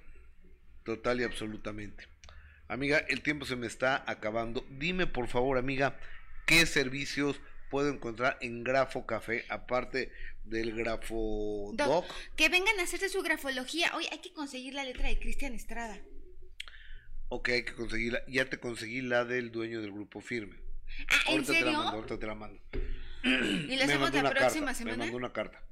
[0.85, 2.09] Total y absolutamente.
[2.69, 4.65] Amiga, el tiempo se me está acabando.
[4.71, 5.99] Dime por favor, amiga,
[6.47, 7.41] qué servicios
[7.71, 10.13] puedo encontrar en Grafo Café, aparte
[10.45, 12.07] del Grafo Doc.
[12.37, 13.93] Que vengan a hacerse su grafología.
[13.95, 15.99] Hoy hay que conseguir la letra de Cristian Estrada.
[17.29, 18.23] Ok, hay que conseguirla.
[18.29, 20.57] Ya te conseguí la del dueño del grupo firme.
[21.09, 21.67] Ah, ¿en ahorita serio?
[21.67, 22.61] te la mando, ahorita te la mando.
[23.23, 24.97] ¿Y la hacemos la próxima semana?
[24.97, 25.63] Me mandó una carta.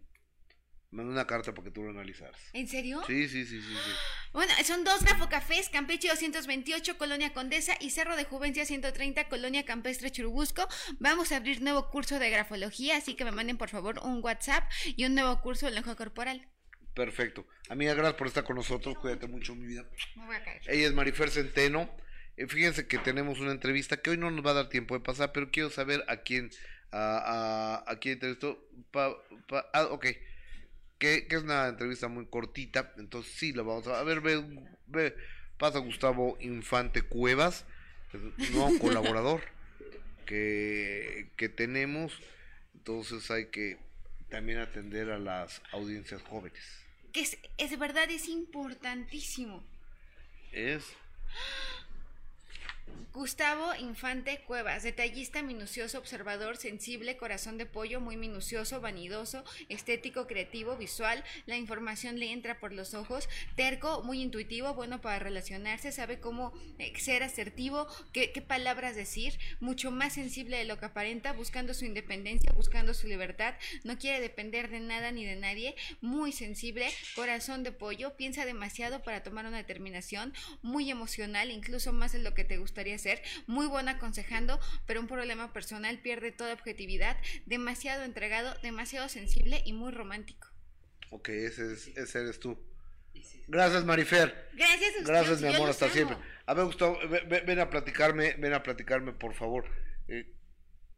[0.92, 2.36] Mandó una carta para que tú lo analizaras.
[2.52, 3.00] ¿En serio?
[3.06, 3.68] Sí, sí, sí, sí.
[3.68, 3.90] sí.
[4.32, 10.10] Bueno, son dos grafocafés, Campeche 228, Colonia Condesa y Cerro de Juvencia 130, Colonia Campestre
[10.10, 10.66] Churubusco.
[10.98, 14.68] Vamos a abrir nuevo curso de grafología, así que me manden por favor un WhatsApp
[14.84, 16.48] y un nuevo curso de lenguaje corporal.
[16.92, 17.46] Perfecto.
[17.68, 18.98] Amiga, gracias por estar con nosotros.
[18.98, 19.88] Cuídate mucho, mi vida.
[20.16, 20.60] Me voy a caer.
[20.66, 21.88] Ella es Marifer Centeno.
[22.36, 25.04] Eh, fíjense que tenemos una entrevista que hoy no nos va a dar tiempo de
[25.04, 26.50] pasar, pero quiero saber a quién,
[26.90, 28.68] a, a, a quién entrevistó.
[28.90, 30.06] Pa, pa, ah, ok
[31.00, 34.44] que, es una entrevista muy cortita, entonces sí, la vamos a, ver, ve,
[34.86, 35.16] ve,
[35.58, 37.64] pasa Gustavo Infante Cuevas,
[38.52, 39.40] nuevo colaborador
[40.26, 42.12] que, que tenemos,
[42.74, 43.78] entonces hay que
[44.28, 46.62] también atender a las audiencias jóvenes.
[47.12, 49.64] Que es, es verdad, es importantísimo.
[50.52, 50.84] Es...
[53.12, 60.76] Gustavo Infante Cuevas, detallista, minucioso, observador, sensible, corazón de pollo, muy minucioso, vanidoso, estético, creativo,
[60.76, 66.20] visual, la información le entra por los ojos, terco, muy intuitivo, bueno para relacionarse, sabe
[66.20, 71.32] cómo eh, ser asertivo, qué, qué palabras decir, mucho más sensible de lo que aparenta,
[71.32, 73.54] buscando su independencia, buscando su libertad,
[73.84, 79.02] no quiere depender de nada ni de nadie, muy sensible, corazón de pollo, piensa demasiado
[79.02, 80.32] para tomar una determinación,
[80.62, 85.06] muy emocional, incluso más de lo que te gustaría ser, muy buena aconsejando, pero un
[85.08, 90.48] problema personal pierde toda objetividad, demasiado entregado, demasiado sensible y muy romántico.
[91.10, 92.58] Ok, ese, es, ese eres tú.
[93.48, 94.48] Gracias, Marifer.
[95.04, 95.94] Gracias mi amor, hasta amo.
[95.94, 96.16] siempre.
[96.46, 99.66] A ver, Gustavo, ve- ve- ven, a platicarme, ven a platicarme, por favor.
[100.08, 100.32] Eh,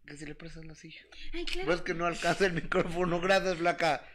[0.07, 1.01] que si le prestas la silla.
[1.33, 1.67] Ay, claro.
[1.67, 3.21] Pues que no alcanza el micrófono.
[3.21, 4.07] Gracias, flaca.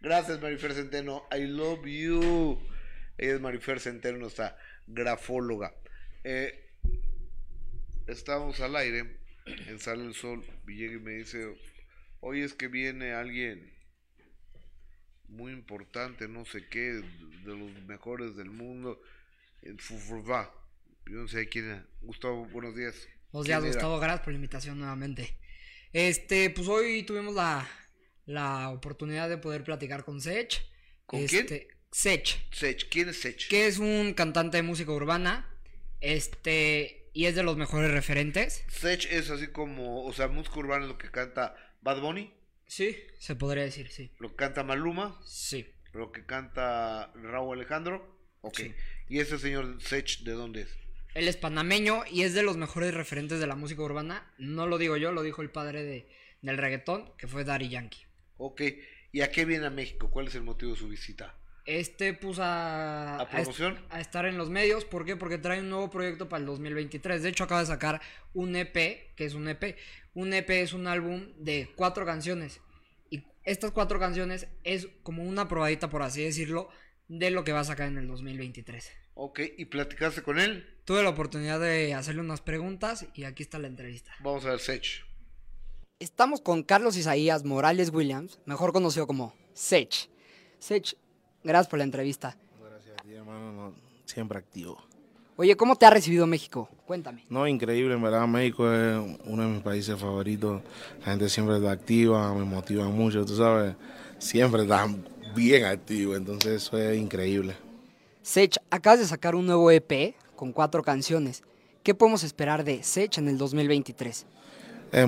[0.00, 1.26] Gracias, Marifer Centeno.
[1.36, 2.60] I love you.
[3.18, 5.74] Ella es Marifer Centeno, nuestra grafóloga.
[6.22, 6.63] Eh,
[8.06, 9.18] estamos al aire
[9.66, 10.44] en Sale el Sol.
[10.66, 11.54] Y llega y me dice:
[12.20, 13.72] Hoy es que viene alguien
[15.28, 19.00] muy importante, no sé qué, de los mejores del mundo.
[19.62, 20.52] En Fufurva.
[21.06, 21.82] Yo no sé quién es.
[22.02, 22.94] Gustavo, buenos días.
[23.32, 23.68] Buenos ¿Quién días, era?
[23.74, 23.98] Gustavo.
[23.98, 25.38] Gracias por la invitación nuevamente.
[25.92, 27.68] Este, pues hoy tuvimos la,
[28.26, 30.62] la oportunidad de poder platicar con Sech.
[31.06, 31.42] ¿Con quién?
[31.42, 33.48] Este, Sech, Sech, ¿quién es Sech?
[33.48, 35.48] que es un cantante de música urbana.
[36.00, 38.62] Este, y es de los mejores referentes.
[38.68, 42.34] Sech es así como, o sea, música urbana es lo que canta Bad Bunny,
[42.66, 44.10] Sí, se podría decir, sí.
[44.18, 45.66] lo que canta Maluma, Sí.
[45.92, 48.18] lo que canta Raúl Alejandro.
[48.42, 48.56] Ok.
[48.58, 48.74] Sí.
[49.08, 50.68] ¿Y ese señor Sech de dónde es?
[51.14, 54.32] Él es panameño y es de los mejores referentes de la música urbana.
[54.38, 56.08] No lo digo yo, lo dijo el padre de,
[56.42, 58.04] del reggaetón, que fue Daddy Yankee.
[58.38, 58.62] Ok.
[59.12, 60.10] ¿Y a qué viene a México?
[60.10, 61.38] ¿Cuál es el motivo de su visita?
[61.66, 63.78] Este puso a, ¿A est- promoción?
[63.90, 64.84] a estar en los medios.
[64.84, 65.16] ¿Por qué?
[65.16, 67.22] Porque trae un nuevo proyecto para el 2023.
[67.22, 68.00] De hecho, acaba de sacar
[68.34, 68.74] un EP,
[69.16, 69.76] que es un EP.
[70.14, 72.60] Un EP es un álbum de cuatro canciones.
[73.10, 76.68] Y estas cuatro canciones es como una probadita, por así decirlo,
[77.08, 78.90] de lo que va a sacar en el 2023.
[79.14, 79.40] Ok.
[79.56, 80.66] ¿Y platicaste con él?
[80.84, 84.12] Tuve la oportunidad de hacerle unas preguntas y aquí está la entrevista.
[84.20, 85.04] Vamos a ver Sech.
[85.98, 90.10] Estamos con Carlos Isaías Morales Williams, mejor conocido como Sech.
[90.58, 90.96] Sech,
[91.44, 92.36] gracias por la entrevista.
[92.60, 93.52] Gracias a ti, hermano.
[93.52, 94.78] no, siempre activo.
[95.36, 96.68] Oye, ¿cómo te ha recibido México?
[96.86, 97.24] Cuéntame.
[97.28, 98.26] No, increíble, en verdad.
[98.26, 100.62] México es uno de mis países favoritos.
[101.00, 103.74] La gente siempre está activa, me motiva mucho, tú sabes.
[104.18, 105.04] Siempre están
[105.34, 107.56] bien activos, entonces eso es increíble.
[108.22, 111.42] Sech, acabas de sacar un nuevo EP con cuatro canciones.
[111.82, 114.26] ¿Qué podemos esperar de Sech en el 2023?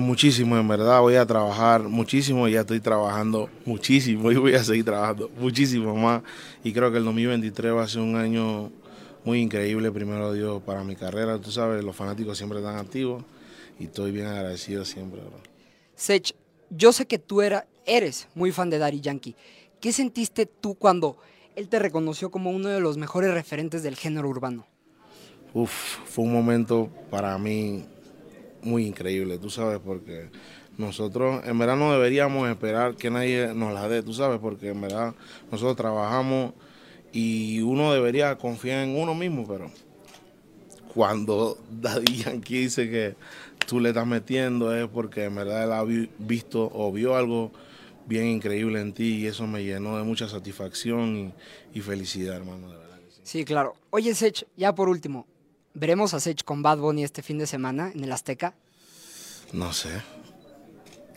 [0.01, 0.99] Muchísimo, en verdad.
[0.99, 6.23] Voy a trabajar muchísimo, ya estoy trabajando muchísimo y voy a seguir trabajando muchísimo más.
[6.63, 8.69] Y creo que el 2023 va a ser un año
[9.23, 11.39] muy increíble, primero Dios, para mi carrera.
[11.39, 13.23] Tú sabes, los fanáticos siempre están activos
[13.79, 15.21] y estoy bien agradecido siempre.
[15.21, 15.39] bro.
[15.95, 16.33] Sech,
[16.69, 19.35] yo sé que tú era, eres muy fan de Daddy Yankee.
[19.79, 21.17] ¿Qué sentiste tú cuando
[21.55, 24.65] él te reconoció como uno de los mejores referentes del género urbano?
[25.53, 25.71] Uf,
[26.05, 27.85] fue un momento para mí
[28.61, 30.29] muy increíble, tú sabes, porque
[30.77, 34.81] nosotros en verdad no deberíamos esperar que nadie nos la dé, tú sabes, porque en
[34.81, 35.15] verdad
[35.51, 36.53] nosotros trabajamos
[37.11, 39.71] y uno debería confiar en uno mismo, pero
[40.93, 43.15] cuando Daddy Yankee dice que
[43.67, 47.51] tú le estás metiendo es porque en verdad él ha vi- visto o vio algo
[48.05, 51.33] bien increíble en ti y eso me llenó de mucha satisfacción
[51.73, 52.71] y, felicidad, hermano.
[53.23, 53.75] Sí, claro.
[53.89, 55.27] Oye, Sech, ya por último,
[55.77, 58.53] ¿veremos a Sech con Bad Bunny este fin de semana en el Azteca?
[59.53, 60.01] No sé.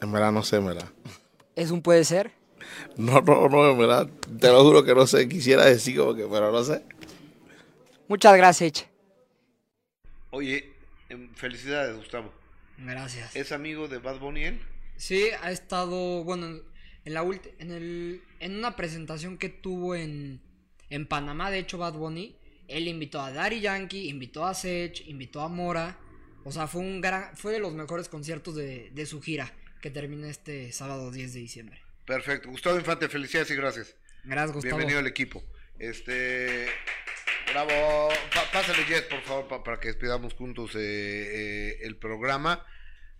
[0.01, 0.89] En verdad no sé, en verdad.
[1.57, 2.32] ¿Es un puede ser?
[2.97, 4.09] No, no, no, en verdad.
[4.39, 5.28] Te lo juro que no sé.
[5.28, 6.82] Quisiera decir como que, pero no sé.
[8.09, 8.89] Muchas gracias, Sech.
[10.31, 10.73] Oye,
[11.09, 12.32] em, felicidades, Gustavo.
[12.78, 13.35] Gracias.
[13.37, 14.61] ¿Es amigo de Bad Bunny él?
[14.97, 16.62] Sí, ha estado, bueno, en-
[17.05, 20.41] en la ulti- en el en una presentación que tuvo en
[20.91, 22.37] en Panamá, de hecho Bad Bunny,
[22.71, 25.99] él invitó a Daddy Yankee, invitó a Sech, invitó a Mora,
[26.45, 29.53] o sea, fue un gran fue de los mejores conciertos de, de su gira
[29.83, 31.81] que termina este sábado 10 de diciembre.
[32.07, 32.49] Perfecto.
[32.51, 33.95] Gustavo Infante, felicidades y gracias.
[34.25, 34.77] Gracias, Gustavo.
[34.77, 35.43] Bienvenido al equipo.
[35.79, 36.67] Este.
[37.53, 38.09] Bravo.
[38.53, 42.65] Pásale, Jet, por favor, pa- para que despidamos juntos eh, eh, el programa.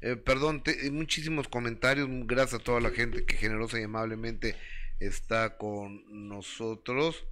[0.03, 2.09] Eh, perdón, te- muchísimos comentarios.
[2.27, 4.57] Gracias a toda la gente que generosa y amablemente
[4.99, 7.25] está con nosotros.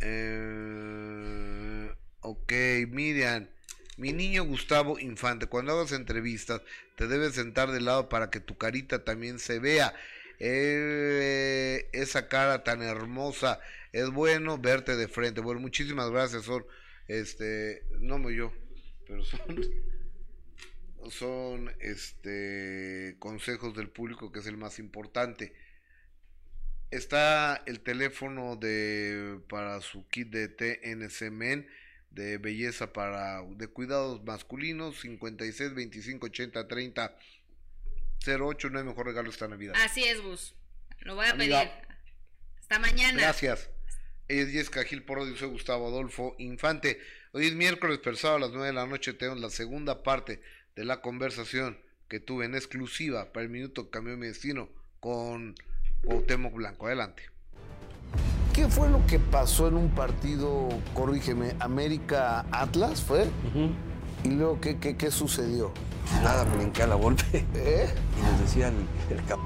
[0.00, 1.90] Eh,
[2.20, 2.52] ok,
[2.88, 3.48] Miriam.
[3.96, 6.62] Mi niño Gustavo Infante, cuando hagas entrevistas,
[6.96, 9.94] te debes sentar de lado para que tu carita también se vea.
[10.40, 13.60] Eh, esa cara tan hermosa,
[13.92, 15.40] es bueno verte de frente.
[15.40, 16.66] Bueno, muchísimas gracias, Sol.
[17.06, 18.52] Este, no me yo.
[19.06, 19.40] pero son
[21.10, 25.52] son este consejos del público que es el más importante.
[26.94, 31.68] Está el teléfono de para su kit de TNC Men
[32.12, 37.16] de belleza para de cuidados masculinos 56 25 80 30
[38.24, 39.74] 08 no hay mejor regalo esta Navidad.
[39.84, 40.54] Así es, Gus.
[41.00, 41.62] Lo voy a Amiga.
[41.62, 41.72] pedir.
[42.60, 43.20] Hasta mañana.
[43.20, 43.68] Gracias.
[44.28, 47.00] Ella es Jessica Gil Porro, yo soy Gustavo Adolfo Infante.
[47.32, 50.40] Hoy es miércoles, pero sábado a las 9 de la noche tenemos la segunda parte
[50.76, 51.76] de la conversación
[52.08, 55.56] que tuve en exclusiva para el minuto que cambió mi destino con
[56.04, 56.86] Cuauhtémoc Blanco.
[56.86, 57.22] Adelante.
[58.52, 63.26] ¿Qué fue lo que pasó en un partido, corrígeme, América Atlas fue?
[64.22, 65.72] ¿Y luego qué, qué, qué sucedió?
[66.22, 67.24] Nada, me hinqué a la golpe.
[67.54, 67.88] ¿Eh?
[68.18, 68.74] Y nos decía el,
[69.16, 69.40] el cap,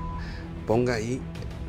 [0.66, 1.22] ponga ahí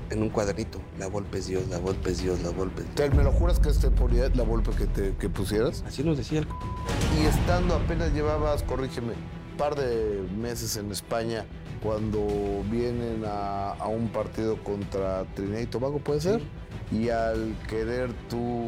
[0.09, 3.09] en un cuadernito, la golpe es Dios, la golpe es Dios, la golpe es Dios.
[3.09, 5.83] ¿Te- ¿Me lo juras que este ponía la golpe que, te, que pusieras?
[5.87, 6.47] Así nos decía el
[7.21, 9.13] Y estando apenas llevabas, corrígeme,
[9.57, 11.45] par de meses en España
[11.81, 16.41] cuando vienen a, a un partido contra Trinidad y Tobago, ¿puede ser?
[16.91, 18.65] Y al querer tú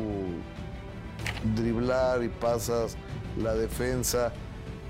[1.55, 2.97] driblar y pasas
[3.41, 4.31] la defensa,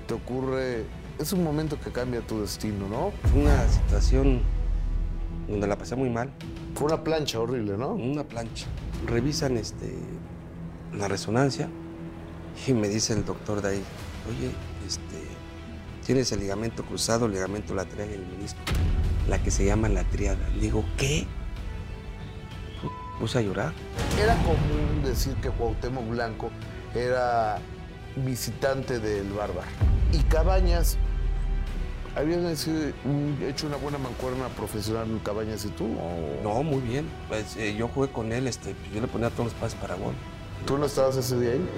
[0.06, 0.84] te ocurre...
[1.18, 3.12] Es un momento que cambia tu destino, ¿no?
[3.30, 4.40] Fue una situación
[5.48, 6.32] donde la pasé muy mal.
[6.74, 7.94] Fue una plancha horrible, ¿no?
[7.94, 8.66] Una plancha.
[9.06, 9.94] Revisan este,
[10.94, 11.68] la resonancia
[12.66, 13.82] y me dice el doctor de ahí,
[14.28, 14.52] oye,
[16.04, 18.58] tienes el ligamento cruzado, el ligamento lateral y el menisco,
[19.28, 20.48] la que se llama la triada.
[20.60, 21.26] Digo, ¿qué?
[23.20, 23.72] Puse a llorar.
[24.20, 26.50] Era común decir que Cuauhtémoc Blanco
[26.94, 27.58] era
[28.16, 29.68] visitante del Bárbaro.
[30.12, 30.98] Y Cabañas,
[32.16, 35.84] ¿habían hecho una buena mancuerna profesional Cabañas y tú?
[35.86, 37.06] o- No, muy bien.
[37.28, 40.14] Pues, eh, yo jugué con él, este, yo le ponía todos los pases para gol.
[40.66, 41.68] ¿Tú no estabas ese día ahí?